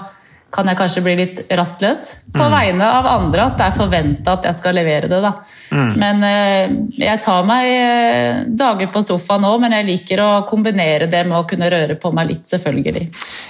kan 0.57 0.71
jeg 0.71 0.79
kanskje 0.79 1.03
bli 1.05 1.15
litt 1.19 1.41
rastløs 1.59 2.03
på 2.33 2.41
mm. 2.41 2.53
vegne 2.55 2.87
av 2.89 3.07
andre. 3.11 3.51
At 3.51 3.59
det 3.59 3.67
er 3.67 3.77
forventa 3.77 4.37
at 4.39 4.49
jeg 4.49 4.57
skal 4.57 4.77
levere 4.79 5.11
det. 5.11 5.19
da. 5.21 5.33
Mm. 5.77 5.91
Men 6.01 6.25
eh, 6.25 6.75
jeg 7.03 7.21
tar 7.25 7.45
meg 7.49 7.69
eh, 7.69 8.41
dager 8.49 8.89
på 8.93 9.03
sofaen 9.05 9.45
nå, 9.45 9.53
men 9.63 9.77
jeg 9.77 9.89
liker 9.91 10.23
å 10.25 10.31
kombinere 10.49 11.11
det 11.13 11.23
med 11.29 11.37
å 11.39 11.45
kunne 11.49 11.69
røre 11.73 11.99
på 12.01 12.13
meg 12.17 12.31
litt, 12.33 12.49
selvfølgelig. 12.49 13.05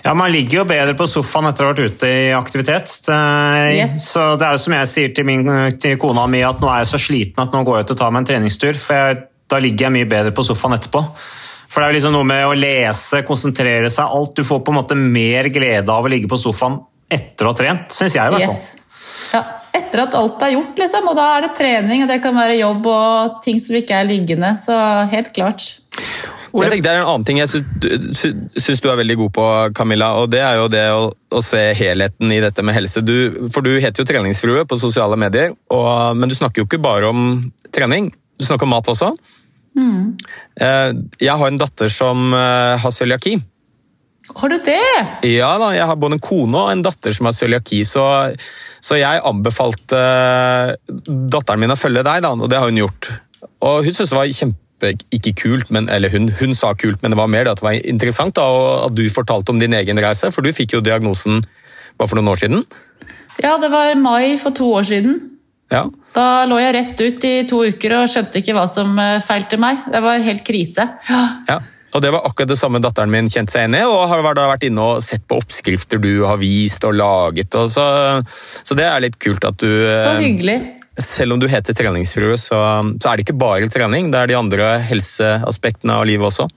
Ja, 0.07 0.17
Man 0.19 0.35
ligger 0.35 0.63
jo 0.63 0.67
bedre 0.73 0.97
på 0.99 1.09
sofaen 1.11 1.51
etter 1.51 1.67
å 1.67 1.71
ha 1.71 1.77
vært 1.77 1.95
ute 1.95 2.11
i 2.11 2.27
aktivitet. 2.37 2.99
Det, 3.07 3.21
yes. 3.77 3.99
Så 4.11 4.33
det 4.41 4.49
er 4.49 4.59
jo 4.59 4.65
som 4.67 4.77
jeg 4.81 4.93
sier 4.93 5.15
til, 5.15 5.29
min, 5.29 5.55
til 5.83 5.97
kona 6.03 6.27
mi, 6.31 6.43
at 6.47 6.63
nå 6.63 6.73
er 6.73 6.83
jeg 6.83 6.93
så 6.97 7.03
sliten 7.07 7.47
at 7.47 7.55
nå 7.55 7.63
går 7.67 7.81
jeg 7.81 7.89
ut 7.89 7.97
og 7.97 8.03
tar 8.03 8.15
meg 8.15 8.25
en 8.25 8.31
treningstur. 8.35 8.83
For 8.83 8.99
jeg, 8.99 9.25
da 9.47 9.63
ligger 9.63 9.89
jeg 9.89 9.99
mye 10.01 10.11
bedre 10.17 10.35
på 10.35 10.47
sofaen 10.47 10.75
etterpå. 10.79 11.05
For 11.71 11.83
det 11.83 11.87
er 11.87 11.93
jo 11.93 11.99
liksom 11.99 12.15
noe 12.17 12.25
med 12.25 12.43
å 12.49 12.57
lese, 12.57 13.19
konsentrere 13.29 13.91
seg, 13.93 14.09
alt. 14.09 14.33
Du 14.33 14.49
får 14.49 14.63
på 14.65 14.73
en 14.73 14.79
måte 14.81 14.97
mer 14.97 15.51
glede 15.53 15.93
av 15.93 16.07
å 16.07 16.11
ligge 16.11 16.31
på 16.31 16.39
sofaen 16.41 16.81
etter 17.13 17.47
å 17.47 17.53
ha 17.53 17.59
trent, 17.59 17.93
syns 17.95 18.17
jeg 18.17 18.23
i 18.23 18.35
hvert 18.35 18.49
fall. 18.49 18.57
Yes. 18.57 18.73
Ja, 19.35 19.43
etter 19.75 20.05
at 20.07 20.15
alt 20.19 20.43
er 20.47 20.55
gjort, 20.55 20.79
liksom. 20.81 21.11
Og 21.11 21.19
da 21.19 21.27
er 21.37 21.47
det 21.47 21.53
trening, 21.59 22.05
og 22.05 22.11
det 22.11 22.21
kan 22.25 22.37
være 22.37 22.59
jobb 22.61 22.89
og 22.91 23.41
ting 23.45 23.61
som 23.63 23.79
ikke 23.79 24.01
er 24.01 24.09
liggende. 24.09 24.55
Så 24.61 24.77
helt 25.13 25.33
klart. 25.37 25.67
Jeg 26.57 26.71
tenker 26.73 26.85
Det 26.87 26.93
er 26.93 27.03
en 27.03 27.11
annen 27.11 27.25
ting 27.29 27.41
jeg 27.41 27.51
syns 27.53 28.81
du 28.81 28.87
er 28.89 29.01
veldig 29.01 29.17
god 29.21 29.33
på, 29.37 29.47
Camilla. 29.77 30.13
og 30.23 30.31
Det 30.33 30.41
er 30.41 30.61
jo 30.61 30.69
det 30.73 30.85
å, 30.95 31.09
å 31.13 31.43
se 31.45 31.63
helheten 31.77 32.33
i 32.33 32.41
dette 32.41 32.65
med 32.65 32.77
helse. 32.77 33.03
Du, 33.05 33.49
for 33.53 33.67
du 33.67 33.75
heter 33.77 34.03
jo 34.03 34.09
treningsfrue 34.09 34.65
på 34.69 34.79
sosiale 34.81 35.19
medier, 35.21 35.53
og, 35.69 36.17
men 36.17 36.33
du 36.33 36.37
snakker 36.39 36.63
jo 36.63 36.69
ikke 36.69 36.81
bare 36.83 37.11
om 37.11 37.51
trening. 37.77 38.09
Du 38.41 38.47
snakker 38.49 38.69
om 38.69 38.73
mat 38.77 38.89
også. 38.93 39.13
Mm. 39.77 40.17
Eh, 40.65 40.91
jeg 41.27 41.37
har 41.37 41.51
en 41.51 41.61
datter 41.61 41.93
som 41.93 42.31
eh, 42.33 42.81
har 42.81 42.95
cøliaki. 42.95 43.37
Har 44.35 44.51
du 44.51 44.57
det? 44.67 44.83
Ja 45.29 45.53
da, 45.61 45.71
jeg 45.77 45.87
har 45.87 45.99
både 46.01 46.19
en 46.19 46.23
kone 46.23 46.59
og 46.59 46.73
en 46.73 46.83
datter 46.85 47.15
som 47.15 47.29
har 47.29 47.37
cøliaki, 47.37 47.83
så, 47.87 48.05
så, 48.83 48.99
jeg 48.99 49.23
anbefalte 49.27 50.01
eh, 50.01 50.95
datteren 51.31 51.63
min 51.63 51.75
å 51.75 51.79
følge 51.79 52.03
deg, 52.07 52.25
da, 52.25 52.33
og 52.35 52.51
det 52.51 52.59
har 52.59 52.71
hun 52.71 52.81
gjort. 52.83 53.11
Og 53.63 53.85
hun 53.87 53.93
syntes 53.93 54.11
det 54.11 54.19
var 54.19 54.33
kjempe 54.41 54.93
ikke 55.15 55.33
kult, 55.39 55.71
men, 55.73 55.87
eller 55.93 56.13
hun, 56.13 56.29
hun, 56.41 56.57
sa 56.59 56.75
kult, 56.77 56.99
men 57.03 57.15
det 57.15 57.21
var 57.21 57.31
mer 57.33 57.47
det 57.47 57.55
at 57.55 57.63
det 57.63 57.69
var 57.69 57.79
interessant 57.95 58.37
da, 58.37 58.49
at 58.89 58.97
du 58.99 59.07
fortalte 59.13 59.55
om 59.55 59.63
din 59.63 59.77
egen 59.79 60.03
reise, 60.03 60.33
for 60.35 60.45
du 60.45 60.53
fikk 60.53 60.77
jo 60.77 60.83
diagnosen 60.85 61.45
bare 61.97 62.11
for 62.11 62.19
noen 62.19 62.35
år 62.35 62.43
siden. 62.43 62.67
Ja, 63.41 63.57
det 63.63 63.71
var 63.73 63.95
mai 64.01 64.37
for 64.41 64.57
to 64.57 64.69
år 64.75 64.85
siden. 64.89 65.17
Ja. 65.73 65.87
Da 66.17 66.45
lå 66.49 66.59
jeg 66.63 66.75
rett 66.77 67.01
ut 67.01 67.25
i 67.27 67.33
to 67.49 67.63
uker 67.67 67.97
og 67.99 68.11
skjønte 68.11 68.41
ikke 68.41 68.55
hva 68.57 68.67
som 68.71 68.93
eh, 69.03 69.23
feilte 69.25 69.59
meg. 69.61 69.87
Det 69.93 70.03
var 70.05 70.23
helt 70.25 70.45
krise. 70.47 70.87
Ja. 71.09 71.23
ja. 71.49 71.59
Og 71.97 72.03
Det 72.05 72.13
var 72.13 72.27
akkurat 72.29 72.51
det 72.51 72.59
samme 72.61 72.81
datteren 72.85 73.13
min 73.13 73.29
kjente 73.33 73.55
seg 73.55 73.65
igjen 73.65 73.79
i, 73.79 73.85
og 73.89 74.11
har 74.11 74.37
da 74.37 74.51
vært 74.51 74.67
inne 74.69 74.85
og 74.85 75.05
sett 75.05 75.25
på 75.25 75.39
oppskrifter 75.41 76.01
du 76.03 76.27
har 76.29 76.37
vist 76.41 76.85
og 76.85 76.93
laget. 76.99 77.57
Og 77.57 77.71
så, 77.73 77.87
så, 78.61 78.77
det 78.77 78.85
er 78.85 79.05
litt 79.07 79.17
kult 79.23 79.47
at 79.49 79.57
du 79.63 79.71
Så 79.71 80.19
hyggelig. 80.21 80.59
Selv 81.01 81.35
om 81.35 81.41
du 81.41 81.49
heter 81.49 81.77
treningsfrue, 81.77 82.37
så, 82.41 82.61
så, 82.97 83.09
er 83.09 83.17
det 83.17 83.27
ikke 83.27 83.41
bare 83.41 83.69
trening, 83.73 84.11
det 84.13 84.21
er 84.21 84.31
de 84.31 84.39
andre 84.39 84.71
helseaspektene 84.85 85.97
av 85.97 86.07
livet 86.09 86.29
også. 86.31 86.49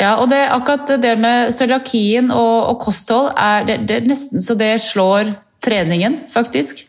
Ja, 0.00 0.16
og 0.18 0.30
det, 0.32 0.40
akkurat 0.50 0.96
det 1.00 1.12
med 1.20 1.52
cøliakien 1.54 2.32
og, 2.34 2.56
og, 2.72 2.78
kosthold, 2.82 3.30
er, 3.36 3.68
det, 3.68 3.82
det 3.88 4.00
er 4.00 4.08
nesten 4.08 4.42
så 4.42 4.56
det 4.58 4.72
slår 4.84 5.34
treningen, 5.64 6.24
faktisk. 6.32 6.82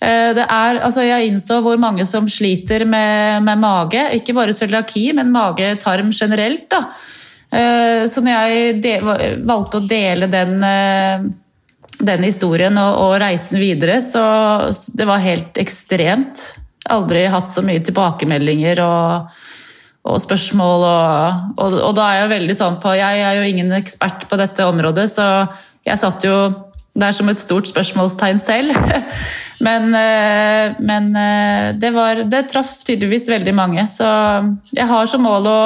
Eh, 0.00 0.30
det 0.38 0.46
er, 0.46 0.80
altså 0.86 1.04
jeg 1.06 1.30
innså 1.30 1.60
hvor 1.64 1.78
mange 1.80 2.06
som 2.08 2.30
sliter 2.30 2.86
med, 2.88 3.44
med 3.46 3.62
mage. 3.62 4.06
Ikke 4.18 4.34
bare 4.36 4.54
cøliaki, 4.56 5.10
men 5.18 5.34
mage-tarm 5.34 6.14
generelt. 6.14 6.66
Da. 6.72 6.86
Eh, 7.52 8.06
så 8.10 8.22
når 8.24 8.32
jeg 8.32 9.40
valgte 9.46 9.80
å 9.80 9.86
dele 9.86 10.28
den, 10.30 10.58
eh, 10.66 11.26
den 11.98 12.26
historien 12.26 12.76
og, 12.80 12.98
og, 13.04 13.16
reisen 13.22 13.60
videre, 13.62 14.00
så 14.02 14.24
det 14.96 15.06
var 15.08 15.24
helt 15.24 15.60
ekstremt. 15.62 16.48
Aldri 16.90 17.26
hatt 17.30 17.50
så 17.50 17.64
mye 17.66 17.82
tilbakemeldinger 17.86 18.82
og, 18.84 19.38
og 20.06 20.20
spørsmål. 20.22 20.86
Og, 20.90 21.56
og, 21.56 21.80
og, 21.80 21.92
da 21.98 22.10
er 22.10 22.22
jeg 22.22 22.34
veldig 22.36 22.58
sånn 22.58 22.78
på 22.82 22.94
Jeg 22.98 23.24
er 23.26 23.40
jo 23.40 23.48
ingen 23.48 23.74
ekspert 23.78 24.28
på 24.30 24.38
dette 24.38 24.66
området, 24.66 25.08
så 25.10 25.28
jeg 25.86 26.02
satt 26.02 26.26
jo 26.26 26.36
der 26.96 27.12
som 27.12 27.28
et 27.28 27.38
stort 27.38 27.68
spørsmålstegn 27.70 28.40
selv. 28.42 28.76
Men, 29.66 29.86
eh, 29.96 30.74
men 30.84 31.06
det, 31.80 31.88
var, 31.94 32.18
det 32.28 32.42
traff 32.50 32.74
tydeligvis 32.84 33.24
veldig 33.32 33.54
mange. 33.56 33.86
Så 33.88 34.04
jeg 34.76 34.84
har 34.90 35.08
som 35.08 35.24
mål 35.24 35.48
å 35.48 35.62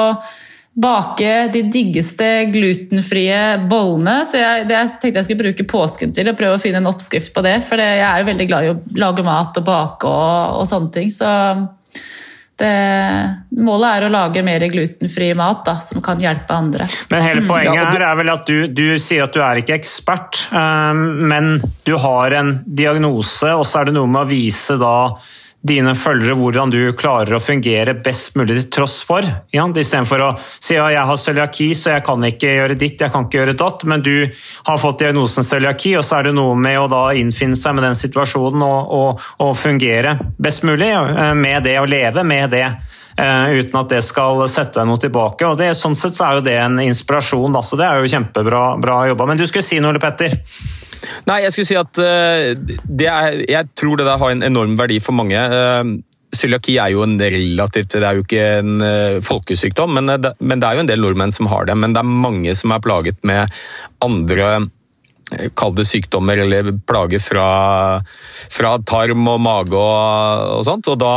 bake 0.73 1.47
de 1.53 1.61
diggeste 1.61 2.27
glutenfrie 2.45 3.41
bollene. 3.69 4.21
Så 4.29 4.39
jeg, 4.39 4.67
det, 4.69 4.77
jeg 4.77 4.93
tenkte 5.01 5.19
jeg 5.19 5.27
skulle 5.27 5.43
bruke 5.43 5.67
påsken 5.67 6.15
til 6.15 6.31
å 6.31 6.37
prøve 6.37 6.57
å 6.57 6.63
finne 6.63 6.79
en 6.79 6.89
oppskrift 6.91 7.33
på 7.35 7.43
det. 7.45 7.57
For 7.67 7.81
det, 7.81 7.89
jeg 7.99 8.07
er 8.07 8.23
jo 8.23 8.31
veldig 8.31 8.47
glad 8.49 8.65
i 8.65 8.71
å 8.71 8.79
lage 9.03 9.27
mat 9.27 9.59
og 9.59 9.67
bake 9.67 10.09
og, 10.09 10.57
og 10.61 10.69
sånne 10.69 10.91
ting. 10.95 11.11
Så 11.11 11.27
det, 12.61 12.71
målet 13.57 13.97
er 13.97 14.05
å 14.05 14.13
lage 14.13 14.43
mer 14.45 14.63
glutenfri 14.71 15.31
mat 15.37 15.65
da, 15.67 15.75
som 15.81 16.01
kan 16.03 16.21
hjelpe 16.21 16.55
andre. 16.55 16.87
Men 17.11 17.25
hele 17.25 17.43
mm. 17.43 17.49
poenget 17.49 17.89
her 17.89 18.05
er 18.05 18.17
vel 18.21 18.33
at 18.33 18.47
du, 18.47 18.57
du 18.69 18.85
sier 19.01 19.25
at 19.25 19.35
du 19.35 19.41
er 19.43 19.61
ikke 19.61 19.79
ekspert, 19.79 20.43
um, 20.53 21.03
men 21.31 21.55
du 21.87 21.95
har 21.99 22.37
en 22.37 22.55
diagnose, 22.65 23.49
og 23.57 23.65
så 23.67 23.81
er 23.81 23.89
det 23.89 23.97
noe 23.97 24.09
med 24.11 24.23
å 24.23 24.29
vise 24.29 24.77
da 24.81 24.95
dine 25.61 25.93
følgere 25.97 26.33
hvordan 26.37 26.71
du 26.73 26.79
klarer 26.97 27.37
å 27.37 27.41
fungere 27.43 27.93
best 28.01 28.37
mulig 28.39 28.57
til 28.57 28.69
tross 28.73 29.01
for. 29.05 29.25
Ja, 29.53 29.67
Istedenfor 29.69 30.23
å 30.25 30.29
si 30.57 30.73
ja, 30.77 30.87
jeg 30.93 31.05
har 31.05 31.19
cøliaki, 31.21 31.67
så 31.77 31.95
jeg 31.95 32.05
kan 32.07 32.25
ikke 32.25 32.55
gjøre 32.55 32.77
ditt, 32.79 33.01
jeg 33.01 33.13
kan 33.13 33.27
ikke 33.27 33.41
gjøre 33.41 33.57
datt, 33.59 33.85
men 33.89 34.05
du 34.05 34.15
har 34.67 34.81
fått 34.81 35.03
diagnosen 35.03 35.45
cøliaki, 35.45 35.93
og 35.99 36.05
så 36.07 36.19
er 36.19 36.29
det 36.29 36.37
noe 36.37 36.57
med 36.57 36.79
å 36.81 36.89
da 36.91 37.03
innfinne 37.17 37.59
seg 37.59 37.77
med 37.77 37.85
den 37.85 37.99
situasjonen 37.99 38.65
og, 38.65 38.95
og, 38.97 39.27
og 39.45 39.53
fungere 39.59 40.17
best 40.41 40.65
mulig 40.67 40.89
med 41.37 41.67
det, 41.67 41.77
og 41.81 41.91
leve 41.91 42.25
med 42.25 42.51
det. 42.55 42.65
Uh, 43.19 43.51
uten 43.59 43.75
at 43.75 43.89
det 43.91 43.99
skal 44.07 44.39
sette 44.49 44.79
deg 44.79 44.87
noe 44.87 45.01
tilbake. 45.01 45.45
og 45.45 45.59
det, 45.59 45.73
Sånn 45.77 45.97
sett 45.99 46.15
så 46.17 46.29
er 46.29 46.39
jo 46.39 46.45
det 46.45 46.55
en 46.57 46.79
inspirasjon. 46.81 47.57
Så 47.61 47.77
det 47.77 47.85
er 47.85 47.99
jo 47.99 48.09
kjempebra 48.09 48.63
bra 48.81 49.01
jobba. 49.09 49.27
Men 49.29 49.41
du 49.41 49.43
skulle 49.49 49.67
si 49.67 49.81
noe, 49.83 49.99
Petter? 50.01 50.39
Nei, 51.29 51.41
jeg 51.45 51.53
skulle 51.53 51.69
si 51.69 51.77
at 51.79 52.01
uh, 52.01 52.51
er, 52.51 53.43
jeg 53.49 53.69
tror 53.77 53.99
det 53.99 54.07
der 54.07 54.21
har 54.21 54.33
en 54.33 54.45
enorm 54.45 54.75
verdi 54.79 54.99
for 55.03 55.17
mange. 55.17 55.37
Uh, 55.37 55.99
Cøliaki 56.31 56.77
er 56.79 56.93
jo 56.93 57.01
en 57.03 57.17
relativt 57.19 57.91
Det 57.91 58.05
er 58.07 58.15
jo 58.15 58.23
ikke 58.23 58.43
en 58.61 58.83
uh, 58.83 59.21
folkesykdom, 59.25 59.97
men 59.97 60.13
det, 60.21 60.35
men 60.39 60.61
det, 60.61 60.67
er 60.67 60.77
jo 60.77 60.85
en 60.85 60.91
del 60.91 61.03
nordmenn 61.03 61.33
som 61.35 61.49
har 61.51 61.67
det. 61.69 61.77
Men 61.77 61.95
det 61.95 62.03
er 62.03 62.13
mange 62.27 62.55
som 62.57 62.75
er 62.75 62.85
plaget 62.85 63.19
med 63.27 63.51
andre 64.03 64.69
Kall 65.55 65.71
det 65.77 65.85
sykdommer 65.87 66.41
eller 66.43 66.73
plager 66.83 67.21
fra, 67.23 67.45
fra 68.51 68.71
tarm 68.83 69.29
og 69.31 69.37
mage 69.39 69.77
og, 69.79 70.57
og 70.57 70.65
sånt. 70.67 70.89
Og 70.91 70.97
da 70.99 71.13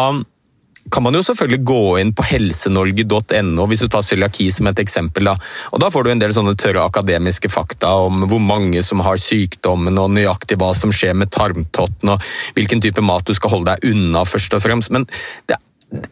kan 0.94 1.02
man 1.02 1.16
jo 1.18 1.24
selvfølgelig 1.26 1.64
gå 1.66 1.82
inn 1.98 2.12
på 2.14 2.26
helsenorge.no 2.28 3.66
hvis 3.70 3.82
du 3.82 3.88
tar 3.90 4.04
cøliaki 4.06 4.46
som 4.54 4.68
et 4.70 4.82
eksempel. 4.82 5.26
Da. 5.26 5.34
Og 5.74 5.82
da 5.82 5.90
får 5.90 6.06
du 6.06 6.12
en 6.12 6.22
del 6.22 6.34
sånne 6.36 6.54
tørre 6.60 6.86
akademiske 6.86 7.50
fakta 7.50 7.90
om 8.06 8.28
hvor 8.30 8.42
mange 8.42 8.82
som 8.86 9.02
har 9.02 9.18
sykdommen, 9.18 9.98
og 9.98 10.12
nøyaktig 10.14 10.58
hva 10.60 10.70
som 10.78 10.94
skjer 10.94 11.16
med 11.18 11.32
tarmtotten, 11.34 12.14
og 12.14 12.22
hvilken 12.54 12.82
type 12.84 13.02
mat 13.02 13.26
du 13.26 13.34
skal 13.34 13.56
holde 13.56 13.74
deg 13.74 13.90
unna, 13.90 14.22
først 14.28 14.54
og 14.54 14.62
fremst. 14.62 14.94
Men 14.94 15.08
det, 15.50 15.58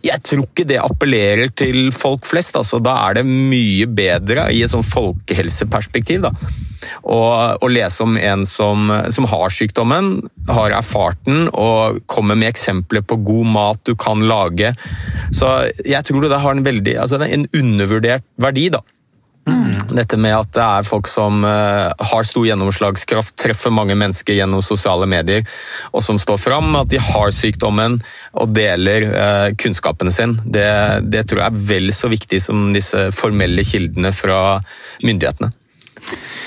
jeg 0.02 0.22
tror 0.26 0.44
ikke 0.48 0.66
det 0.68 0.82
appellerer 0.82 1.54
til 1.54 1.92
folk 1.94 2.26
flest. 2.26 2.58
Altså, 2.58 2.82
da 2.82 2.98
er 3.06 3.20
det 3.20 3.26
mye 3.28 3.86
bedre 3.86 4.50
i 4.54 4.64
et 4.64 4.72
sånn 4.72 4.86
folkehelseperspektiv 4.86 6.26
da, 6.26 6.34
å, 7.12 7.20
å 7.60 7.70
lese 7.70 8.04
om 8.04 8.16
en 8.16 8.46
som, 8.48 8.88
som, 9.12 9.28
har 9.32 9.52
sykdommen, 9.52 10.14
har 10.48 10.74
erfart 10.78 11.20
den 11.28 11.46
og 11.50 12.00
kommer 12.10 12.38
med 12.38 12.52
eksempler 12.52 13.04
på 13.04 13.20
god 13.26 13.52
mat 13.52 13.84
du 13.88 13.94
kan 13.98 14.24
lage. 14.28 14.72
Så 15.34 15.52
jeg 15.84 16.02
tror 16.08 16.26
det 16.26 16.42
har 16.42 16.56
en 16.56 16.66
veldig, 16.66 16.96
altså 17.04 17.20
en 17.26 17.46
undervurdert 17.52 18.26
verdi. 18.40 18.70
da. 18.72 18.82
Mm. 19.48 19.96
Dette 19.96 20.16
med 20.20 20.36
at 20.36 20.50
det 20.54 20.62
er 20.62 20.86
folk 20.86 21.08
som 21.10 21.42
uh, 21.44 21.90
har 21.90 22.26
stor 22.26 22.46
gjennomslagskraft, 22.46 23.34
treffer 23.42 23.74
mange 23.74 23.96
mennesker 23.98 24.36
gjennom 24.38 24.62
sosiale 24.62 25.08
medier, 25.10 25.42
og 25.90 26.04
som 26.06 26.20
står 26.22 26.38
fram, 26.38 26.70
at 26.78 26.92
de 26.92 27.00
har 27.02 27.32
sykdommen 27.34 27.98
og 28.38 28.52
deler 28.54 29.08
uh, 29.10 29.48
kunnskapene 29.58 30.14
sin. 30.14 30.36
Det, 30.44 30.68
det, 31.10 31.26
tror 31.26 31.42
jeg 31.42 31.50
er 31.50 31.66
vel 31.72 31.90
så 31.96 32.12
viktig 32.12 32.38
som 32.42 32.70
disse 32.76 33.08
formelle 33.16 33.66
kildene 33.66 34.14
fra 34.14 34.60
myndighetene. 35.02 35.50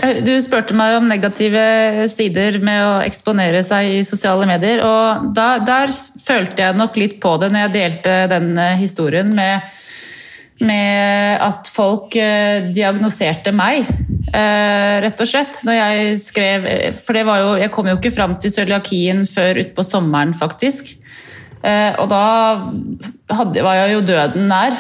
Eh, 0.04 0.22
du 0.26 0.34
spurte 0.44 0.76
meg 0.78 0.98
om 0.98 1.08
negative 1.10 2.10
sider 2.12 2.60
med 2.64 2.82
å 2.84 2.92
eksponere 3.06 3.64
seg 3.66 4.00
i 4.00 4.04
sosiale 4.08 4.48
medier. 4.50 4.84
og 4.84 5.32
da, 5.36 5.58
Der 5.60 5.94
følte 6.26 6.68
jeg 6.68 6.80
nok 6.80 6.98
litt 6.98 7.20
på 7.24 7.38
det 7.42 7.52
når 7.52 7.68
jeg 7.68 7.76
delte 7.80 8.20
den 8.32 8.54
historien 8.82 9.34
med 9.36 9.66
med 10.64 11.42
at 11.44 11.68
folk 11.72 12.16
eh, 12.20 12.70
diagnoserte 12.72 13.52
meg, 13.56 13.88
eh, 14.32 14.96
rett 15.04 15.22
og 15.22 15.28
slett. 15.28 15.60
Når 15.68 15.80
jeg 15.80 16.20
skrev 16.24 16.68
For 16.96 17.18
jo 17.18 17.56
Jeg 17.60 17.72
kom 17.72 17.88
jo 17.88 17.98
ikke 17.98 18.14
fram 18.16 18.38
til 18.40 18.52
cøliakien 18.52 19.26
før 19.28 19.60
utpå 19.66 19.84
sommeren, 19.84 20.34
faktisk. 20.34 20.96
Eh, 21.66 21.94
og 22.00 22.08
da 22.10 22.62
hadde, 23.36 23.64
var 23.64 23.76
jeg 23.82 23.96
jo 23.96 24.02
døden 24.06 24.48
nær, 24.48 24.76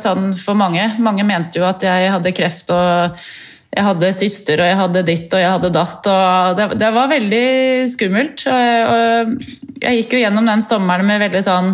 sånn 0.00 0.32
for 0.34 0.54
mange. 0.54 0.94
Mange 0.98 1.24
mente 1.24 1.60
jo 1.60 1.66
at 1.68 1.82
jeg 1.84 2.10
hadde 2.10 2.34
kreft 2.34 2.70
og 2.72 3.18
jeg 3.74 3.84
hadde 3.88 4.10
søster 4.14 4.60
og 4.62 4.68
jeg 4.70 4.78
hadde 4.78 5.04
ditt 5.08 5.34
og 5.34 5.42
jeg 5.42 5.52
hadde 5.56 5.70
datt. 5.74 6.08
og 6.10 6.58
Det, 6.58 6.66
det 6.78 6.90
var 6.94 7.10
veldig 7.10 7.46
skummelt. 7.90 8.44
Og, 8.50 8.90
og 8.94 9.84
jeg 9.84 10.00
gikk 10.00 10.16
jo 10.16 10.20
gjennom 10.22 10.50
den 10.50 10.62
sommeren 10.64 11.08
med 11.08 11.22
veldig 11.24 11.42
sånn 11.44 11.72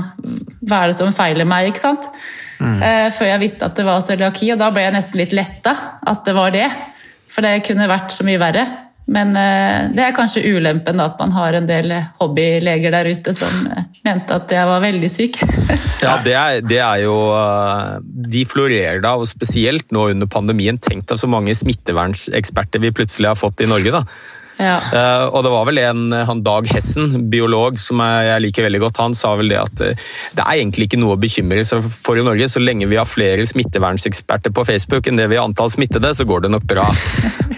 Hva 0.65 0.83
er 0.83 0.91
det 0.93 0.97
som 0.97 1.13
feiler 1.17 1.49
meg? 1.49 1.71
ikke 1.71 1.83
sant? 1.83 2.09
Mm. 2.61 2.81
Før 3.17 3.31
jeg 3.31 3.41
visste 3.41 3.69
at 3.69 3.77
det 3.79 3.87
var 3.87 4.03
cøliaki, 4.05 4.51
og 4.53 4.59
da 4.61 4.69
ble 4.73 4.83
jeg 4.85 4.93
nesten 4.93 5.21
litt 5.21 5.33
letta 5.37 5.73
at 6.09 6.27
det 6.27 6.35
var 6.37 6.53
det. 6.53 6.67
For 7.31 7.45
det 7.47 7.63
kunne 7.65 7.89
vært 7.89 8.13
så 8.13 8.27
mye 8.27 8.41
verre. 8.41 8.65
Men 9.11 9.33
eh, 9.39 9.89
det 9.95 10.05
er 10.05 10.15
kanskje 10.15 10.45
ulempen 10.55 11.01
at 11.03 11.17
man 11.19 11.33
har 11.35 11.57
en 11.57 11.67
del 11.67 11.95
hobbyleger 12.21 12.93
der 12.95 13.09
ute 13.11 13.35
som 13.35 13.65
eh, 13.73 13.87
mente 14.07 14.37
at 14.37 14.53
jeg 14.55 14.69
var 14.69 14.85
veldig 14.85 15.11
syk. 15.11 15.41
ja, 16.05 16.17
det 16.25 16.35
er, 16.37 16.61
det 16.67 16.79
er, 16.79 17.05
jo 17.07 17.17
De 18.31 18.45
florerer 18.49 19.03
da, 19.05 19.17
og 19.19 19.29
spesielt 19.31 19.91
nå 19.95 20.11
under 20.15 20.31
pandemien. 20.31 20.79
Tenk 20.79 21.09
deg 21.11 21.21
så 21.21 21.31
mange 21.31 21.57
smittevernseksperter 21.57 22.83
vi 22.85 22.95
plutselig 22.95 23.33
har 23.33 23.41
fått 23.41 23.65
i 23.65 23.71
Norge. 23.71 23.97
da. 23.99 24.05
Ja. 24.61 24.77
Uh, 24.93 25.27
og 25.33 25.45
det 25.47 25.53
var 25.55 25.69
vel 25.69 25.81
en, 25.83 26.03
han 26.29 26.43
Dag 26.45 26.69
Hessen, 26.71 27.29
biolog, 27.33 27.79
som 27.81 28.03
jeg 28.05 28.45
liker 28.45 28.67
veldig 28.67 28.83
godt, 28.85 29.01
han 29.01 29.17
sa 29.17 29.33
vel 29.41 29.53
det 29.53 29.61
at 29.61 29.85
uh, 29.85 30.09
det 30.37 30.45
er 30.45 30.61
egentlig 30.61 30.91
ikke 30.91 31.01
noe 31.01 31.17
å 31.17 31.21
bekymre 31.21 31.65
seg 31.67 31.87
for 31.91 32.21
i 32.21 32.25
Norge. 32.27 32.51
Så 32.51 32.63
lenge 32.63 32.89
vi 32.91 32.99
har 33.01 33.09
flere 33.09 33.47
smittevernseksperter 33.49 34.55
på 34.55 34.67
Facebook 34.69 35.09
enn 35.09 35.21
det 35.21 35.31
vi 35.33 35.41
har 35.41 35.49
antall 35.49 35.73
smittede, 35.73 36.13
så 36.17 36.27
går 36.29 36.47
det 36.47 36.53
nok 36.55 36.67
bra. 36.69 36.87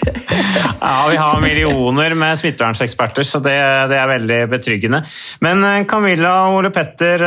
ja, 0.82 0.96
vi 1.11 1.18
har 1.18 1.42
millioner 1.42 2.16
med 2.18 2.38
smittevernseksperter, 2.40 3.26
så 3.26 3.42
det, 3.44 3.59
det 3.90 3.98
er 3.98 4.12
veldig 4.14 4.40
betryggende. 4.55 5.03
Men 5.44 5.66
uh, 5.66 5.82
Camilla 5.90 6.36
og 6.46 6.61
Ole 6.61 6.72
Petter, 6.74 7.26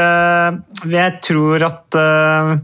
jeg 0.89 1.19
tror 1.25 1.67
at 1.67 1.85
Eh, 1.95 2.55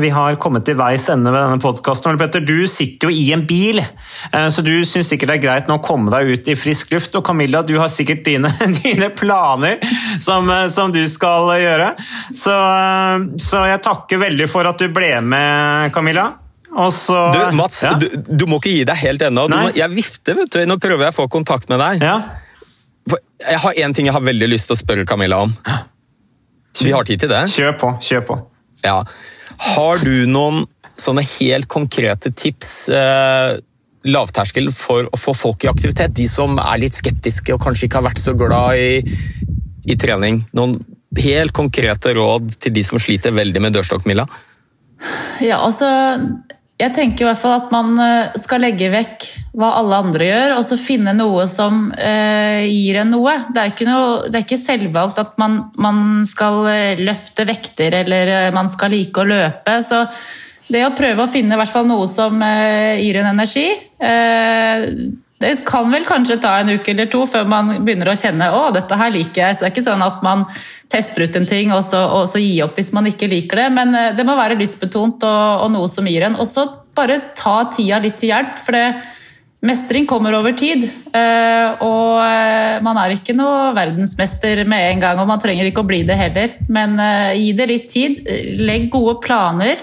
vi 0.00 0.08
har 0.08 0.36
kommet 0.40 0.64
til 0.64 0.78
veis 0.78 1.04
ende 1.12 1.28
med 1.28 1.42
denne 1.42 1.60
podkasten. 1.60 2.16
Petter, 2.20 2.40
du 2.40 2.66
sitter 2.70 3.10
jo 3.10 3.12
i 3.12 3.26
en 3.34 3.44
bil, 3.46 3.82
eh, 3.82 4.48
så 4.48 4.64
du 4.64 4.72
syns 4.88 5.10
sikkert 5.12 5.28
det 5.28 5.36
er 5.38 5.42
greit 5.42 5.68
nå 5.68 5.76
å 5.76 5.84
komme 5.84 6.12
deg 6.14 6.32
ut 6.32 6.48
i 6.48 6.56
frisk 6.56 6.94
luft. 6.94 7.18
Og 7.18 7.24
Camilla, 7.26 7.60
du 7.62 7.74
har 7.76 7.92
sikkert 7.92 8.24
dine, 8.24 8.48
dine 8.80 9.10
planer 9.12 9.76
som, 10.24 10.48
eh, 10.50 10.66
som, 10.72 10.92
du 10.94 11.02
skal 11.10 11.52
gjøre. 11.60 11.92
Så, 12.32 12.56
så, 13.44 13.62
jeg 13.68 13.84
takker 13.84 14.24
veldig 14.24 14.48
for 14.48 14.68
at 14.68 14.80
du 14.80 14.88
ble 14.92 15.12
med, 15.20 15.92
Camilla. 15.92 16.30
Så, 16.92 17.16
du, 17.32 17.38
Mats, 17.56 17.82
ja? 17.84 17.94
du, 18.00 18.08
du, 18.12 18.44
må 18.48 18.62
ikke 18.62 18.72
gi 18.72 18.82
deg 18.88 19.00
helt 19.04 19.24
ennå. 19.28 19.48
Jeg 19.76 19.92
vifter, 19.92 20.36
vet 20.38 20.52
du. 20.52 20.60
Nå 20.68 20.76
prøver 20.80 21.08
jeg 21.08 21.16
å 21.16 21.20
få 21.22 21.28
kontakt 21.32 21.68
med 21.72 21.80
deg. 21.84 22.04
Ja. 22.04 23.16
jeg 23.44 23.64
har 23.64 23.80
én 23.84 23.96
ting 23.96 24.08
jeg 24.08 24.16
har 24.16 24.24
veldig 24.24 24.48
lyst 24.52 24.72
til 24.72 24.76
å 24.76 24.80
spørre 24.80 25.08
Camilla 25.08 25.42
om. 25.44 25.56
Vi 26.78 26.92
har 26.94 27.08
tid 27.08 27.20
til 27.20 27.32
det? 27.32 27.48
Kjør 27.52 27.76
på. 27.80 27.96
Kjør 28.04 28.24
på. 28.28 28.38
Ja. 28.84 29.00
Har 29.58 30.02
du 30.02 30.26
noen 30.30 30.66
sånne 30.98 31.24
helt 31.38 31.68
konkrete 31.70 32.32
tips? 32.34 32.88
Eh, 32.94 33.56
lavterskel 34.08 34.70
for 34.74 35.08
å 35.10 35.18
få 35.18 35.34
folk 35.36 35.64
i 35.64 35.70
aktivitet? 35.70 36.14
De 36.16 36.28
som 36.30 36.58
er 36.62 36.84
litt 36.84 36.96
skeptiske 36.96 37.54
og 37.54 37.62
kanskje 37.64 37.88
ikke 37.88 38.00
har 38.00 38.08
vært 38.08 38.22
så 38.22 38.34
glad 38.38 38.78
i, 38.78 39.16
i 39.90 39.98
trening. 39.98 40.42
Noen 40.56 40.78
helt 41.18 41.54
konkrete 41.56 42.14
råd 42.16 42.54
til 42.62 42.76
de 42.76 42.84
som 42.86 43.00
sliter 43.02 43.34
veldig 43.34 43.64
med 43.64 43.76
dørstokkmila? 43.76 44.28
Ja, 45.44 45.60
altså 45.62 45.88
jeg 46.78 46.94
tenker 46.94 47.24
i 47.24 47.26
hvert 47.26 47.40
fall 47.40 47.56
at 47.56 47.72
man 47.74 47.96
eh, 47.98 48.36
skal 48.38 48.62
legge 48.62 48.90
vekk 48.92 49.26
hva 49.58 49.72
alle 49.80 49.98
andre 49.98 50.28
gjør, 50.28 50.52
og 50.58 50.66
så 50.68 50.78
finne 50.78 51.14
noe 51.16 51.48
som 51.50 51.88
eh, 51.98 52.68
gir 52.70 53.00
en 53.00 53.10
noe. 53.16 53.34
Det 53.50 53.62
er 53.62 53.72
ikke, 53.72 53.88
noe, 53.88 54.28
det 54.28 54.38
er 54.38 54.44
ikke 54.46 54.60
selvvalgt 54.62 55.18
at 55.22 55.32
man, 55.42 55.58
man, 55.80 56.04
skal 56.28 56.62
eh, 56.70 57.02
løfte 57.02 57.48
vekter 57.48 57.98
eller 58.04 58.34
eh, 58.34 58.50
man 58.54 58.70
skal 58.70 58.94
like 58.94 59.18
å 59.18 59.26
løpe. 59.26 59.78
Så 59.82 60.04
det 60.70 60.84
å 60.86 60.94
prøve 60.94 61.24
å 61.24 61.32
finne 61.32 61.56
i 61.56 61.58
hvert 61.58 61.72
fall 61.72 61.88
noe 61.90 62.06
som 62.10 62.38
eh, 62.46 63.00
gir 63.02 63.18
en 63.24 63.32
energi 63.32 63.66
eh, 63.98 64.86
det 65.38 65.52
kan 65.66 65.90
vel 65.92 66.06
kanskje 66.06 66.40
ta 66.42 66.56
en 66.58 66.72
uke 66.74 66.90
eller 66.90 67.06
to 67.10 67.20
før 67.30 67.46
man 67.46 67.70
begynner 67.86 68.10
å 68.10 68.16
kjenne 68.18 68.48
å, 68.54 68.62
dette 68.74 68.96
her 68.98 69.12
liker 69.14 69.44
jeg. 69.44 69.54
Så 69.54 69.62
det 69.62 69.68
er 69.68 69.74
ikke 69.76 69.86
sånn 69.86 70.02
at 70.02 70.24
man 70.26 70.42
tester 70.90 71.28
ut 71.28 71.36
en 71.38 71.46
ting 71.46 71.70
og 71.74 71.84
så, 71.86 72.00
og 72.10 72.26
så 72.30 72.40
gi 72.42 72.56
opp 72.64 72.78
hvis 72.78 72.90
man 72.96 73.06
ikke 73.06 73.28
liker 73.30 73.62
det. 73.62 73.68
Men 73.76 73.94
eh, 73.94 74.10
det 74.18 74.26
må 74.26 74.34
være 74.38 74.58
lystbetont 74.58 75.22
og, 75.28 75.62
og 75.62 75.70
noe 75.76 75.90
som 75.92 76.08
gir 76.10 76.26
en. 76.26 76.38
Og 76.42 76.48
så 76.50 76.66
bare 76.98 77.20
ta 77.38 77.60
tida 77.70 78.00
litt 78.02 78.18
til 78.18 78.34
hjelp. 78.34 78.58
for 78.64 78.78
det 78.78 78.88
Mestring 79.58 80.04
kommer 80.06 80.36
over 80.38 80.52
tid, 80.54 80.84
eh, 81.18 81.80
og 81.82 82.20
eh, 82.22 82.76
man 82.86 83.00
er 83.02 83.16
ikke 83.16 83.34
noe 83.34 83.72
verdensmester 83.74 84.62
med 84.70 84.84
en 84.92 85.02
gang. 85.02 85.22
Og 85.22 85.26
man 85.26 85.42
trenger 85.42 85.66
ikke 85.66 85.82
å 85.82 85.88
bli 85.88 86.04
det 86.06 86.18
heller, 86.18 86.52
men 86.70 86.94
gi 87.34 87.48
det 87.58 87.66
litt 87.66 87.88
tid. 87.90 88.20
Legg 88.58 88.86
gode 88.94 89.16
planer. 89.24 89.82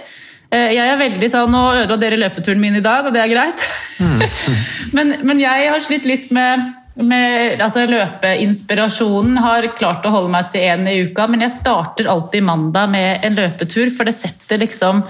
Jeg 0.56 0.88
er 0.88 0.98
veldig 1.00 1.30
sånn, 1.32 1.52
Nå 1.52 1.62
ødela 1.74 2.00
dere 2.00 2.20
løpeturen 2.22 2.62
min 2.62 2.80
i 2.80 2.84
dag, 2.86 3.08
og 3.08 3.16
det 3.16 3.22
er 3.24 3.32
greit. 3.32 3.68
Mm. 4.00 4.24
men, 4.98 5.14
men 5.28 5.44
jeg 5.44 5.70
har 5.72 5.84
slitt 5.84 6.08
litt 6.10 6.32
med 6.36 6.74
med, 6.96 7.60
altså 7.60 7.84
Løpeinspirasjonen 7.90 9.40
har 9.44 9.68
klart 9.76 10.06
å 10.08 10.14
holde 10.14 10.32
meg 10.32 10.52
til 10.54 10.64
én 10.64 10.86
i 10.88 11.02
uka, 11.10 11.28
men 11.28 11.44
jeg 11.44 11.58
starter 11.58 12.08
alltid 12.12 12.46
mandag 12.48 12.92
med 12.92 13.26
en 13.28 13.36
løpetur, 13.36 13.90
for 13.92 14.08
det 14.08 14.16
setter 14.16 14.62
liksom 14.62 15.02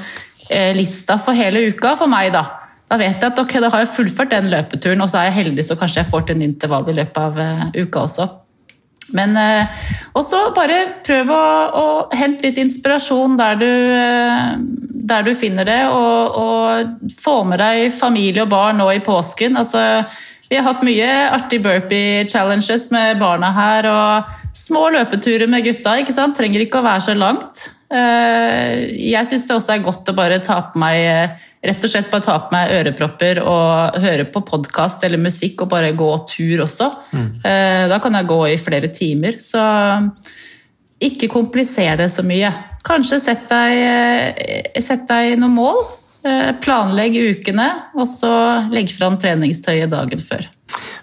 eh, 0.50 0.72
lista 0.76 1.20
for 1.22 1.38
hele 1.38 1.68
uka 1.70 1.94
for 2.00 2.12
meg. 2.12 2.34
Da 2.34 2.46
Da 2.90 3.00
vet 3.02 3.18
jeg 3.18 3.32
at 3.32 3.40
ok, 3.42 3.54
da 3.62 3.70
har 3.74 3.82
jeg 3.82 3.94
fullført 3.96 4.34
den 4.34 4.50
løpeturen, 4.50 5.02
og 5.02 5.10
så 5.10 5.22
er 5.22 5.30
jeg 5.30 5.40
heldig 5.40 5.64
så 5.66 5.78
kanskje 5.78 6.04
jeg 6.04 6.10
får 6.10 6.26
til 6.26 6.36
en 6.36 6.44
intervall 6.46 6.90
i 6.90 6.98
løpet 7.00 7.18
av 7.18 7.38
uh, 7.38 7.64
uka 7.74 8.04
også. 8.06 8.28
Men 9.14 9.38
uh, 9.38 9.82
også 10.18 10.50
bare 10.56 10.80
prøv 11.06 11.30
å, 11.30 11.46
å, 11.78 11.86
hente 12.16 12.48
litt 12.48 12.58
inspirasjon 12.62 13.36
der 13.38 13.60
du, 13.62 13.70
uh, 13.70 14.56
der 15.12 15.28
du 15.28 15.34
finner 15.38 15.68
det, 15.68 15.82
og, 15.92 16.40
og, 16.42 17.12
få 17.22 17.44
med 17.46 17.62
deg 17.62 17.92
familie 17.94 18.46
og 18.46 18.54
barn 18.54 18.82
nå 18.82 18.90
i 18.96 19.04
påsken. 19.06 19.58
altså 19.62 20.06
vi 20.50 20.60
har 20.60 20.68
hatt 20.68 20.84
mye 20.86 21.08
artig 21.34 21.58
burpee 21.64 22.26
challenges 22.30 22.92
med 22.94 23.18
barna 23.18 23.50
her, 23.56 23.88
og 23.90 24.58
små 24.58 24.92
løpeturer 24.94 25.50
med 25.50 25.66
gutta. 25.66 25.98
ikke 26.00 26.14
sant? 26.14 26.38
Trenger 26.38 26.62
ikke 26.62 26.84
å 26.84 26.86
være 26.86 27.06
så 27.08 27.16
langt. 27.18 27.64
Eh, 27.96 28.86
jeg 29.08 29.30
syns 29.30 29.48
det 29.48 29.56
også 29.56 29.76
er 29.76 29.84
godt 29.86 30.12
å 30.12 30.18
bare 30.18 30.42
ta 30.44 30.60
på 30.72 30.82
meg 30.82 31.40
rett 31.66 31.86
og 31.86 31.92
slett 31.92 32.12
bare 32.12 32.26
ta 32.26 32.38
på 32.46 32.54
meg 32.54 32.74
ørepropper 32.80 33.42
og 33.42 34.00
høre 34.04 34.28
på 34.30 34.44
podkast 34.46 35.04
eller 35.08 35.22
musikk 35.22 35.66
og 35.66 35.72
bare 35.74 35.96
gå 35.98 36.10
tur 36.30 36.66
også. 36.66 36.90
Mm. 37.16 37.30
Eh, 37.42 37.84
da 37.92 38.00
kan 38.04 38.18
jeg 38.18 38.30
gå 38.30 38.40
i 38.52 38.58
flere 38.62 38.92
timer. 38.94 39.40
Så 39.42 39.62
ikke 41.06 41.32
kompliser 41.32 41.98
det 42.00 42.10
så 42.14 42.26
mye. 42.26 42.52
Kanskje 42.86 43.22
sett 43.24 43.48
deg, 43.50 43.78
eh, 43.82 44.82
sett 44.82 45.08
deg 45.10 45.40
noen 45.40 45.58
mål. 45.58 45.82
Eh, 46.26 46.52
planlegg 46.62 47.18
ukene, 47.22 47.68
og 47.94 48.08
så 48.10 48.34
legg 48.74 48.90
fram 48.90 49.18
treningstøyet 49.22 49.92
dagen 49.92 50.22
før. 50.22 50.48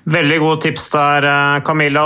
Veldig 0.03 0.39
gode 0.43 0.61
tips 0.65 0.89
der, 0.91 1.25
eh, 1.25 1.61
Camilla. 1.63 2.03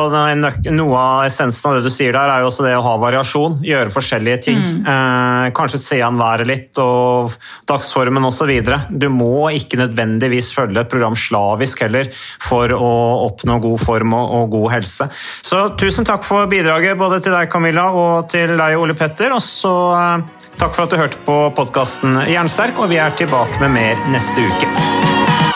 Noe 0.69 0.97
av 1.01 1.25
essensen 1.25 1.71
av 1.71 1.77
det 1.79 1.89
du 1.89 1.91
sier 1.91 2.13
der, 2.13 2.29
er 2.29 2.43
jo 2.43 2.51
også 2.51 2.67
det 2.67 2.75
å 2.77 2.85
ha 2.85 2.97
variasjon. 3.01 3.57
Gjøre 3.65 3.93
forskjellige 3.95 4.43
ting. 4.45 4.59
Mm. 4.61 4.83
Eh, 4.85 5.51
kanskje 5.57 5.81
se 5.81 6.01
an 6.05 6.21
været 6.21 6.47
litt 6.47 6.79
og 6.83 7.33
dagsformen 7.67 8.29
osv. 8.29 8.53
Du 8.91 9.09
må 9.09 9.49
ikke 9.57 9.81
nødvendigvis 9.81 10.53
følge 10.53 10.85
et 10.85 10.93
program 10.93 11.17
slavisk 11.17 11.81
heller 11.87 12.13
for 12.39 12.69
å 12.69 12.93
oppnå 13.31 13.61
god 13.65 13.81
form 13.81 14.13
og, 14.13 14.37
og 14.43 14.51
god 14.51 14.71
helse. 14.77 15.09
Så 15.43 15.65
tusen 15.81 16.05
takk 16.05 16.25
for 16.25 16.47
bidraget, 16.47 16.99
både 16.99 17.23
til 17.25 17.33
deg, 17.33 17.49
Camilla, 17.51 17.89
og 17.97 18.29
til 18.29 18.59
deg, 18.59 18.77
Ole 18.77 18.95
Petter. 18.95 19.33
Og 19.33 19.41
så 19.41 19.75
eh, 19.97 20.49
takk 20.61 20.77
for 20.77 20.85
at 20.85 20.93
du 20.93 21.01
hørte 21.01 21.25
på 21.25 21.43
podkasten 21.57 22.27
Jernsterk, 22.29 22.77
og 22.77 22.93
vi 22.93 23.01
er 23.01 23.17
tilbake 23.17 23.57
med 23.65 23.79
mer 23.81 24.11
neste 24.13 24.45
uke. 24.45 25.56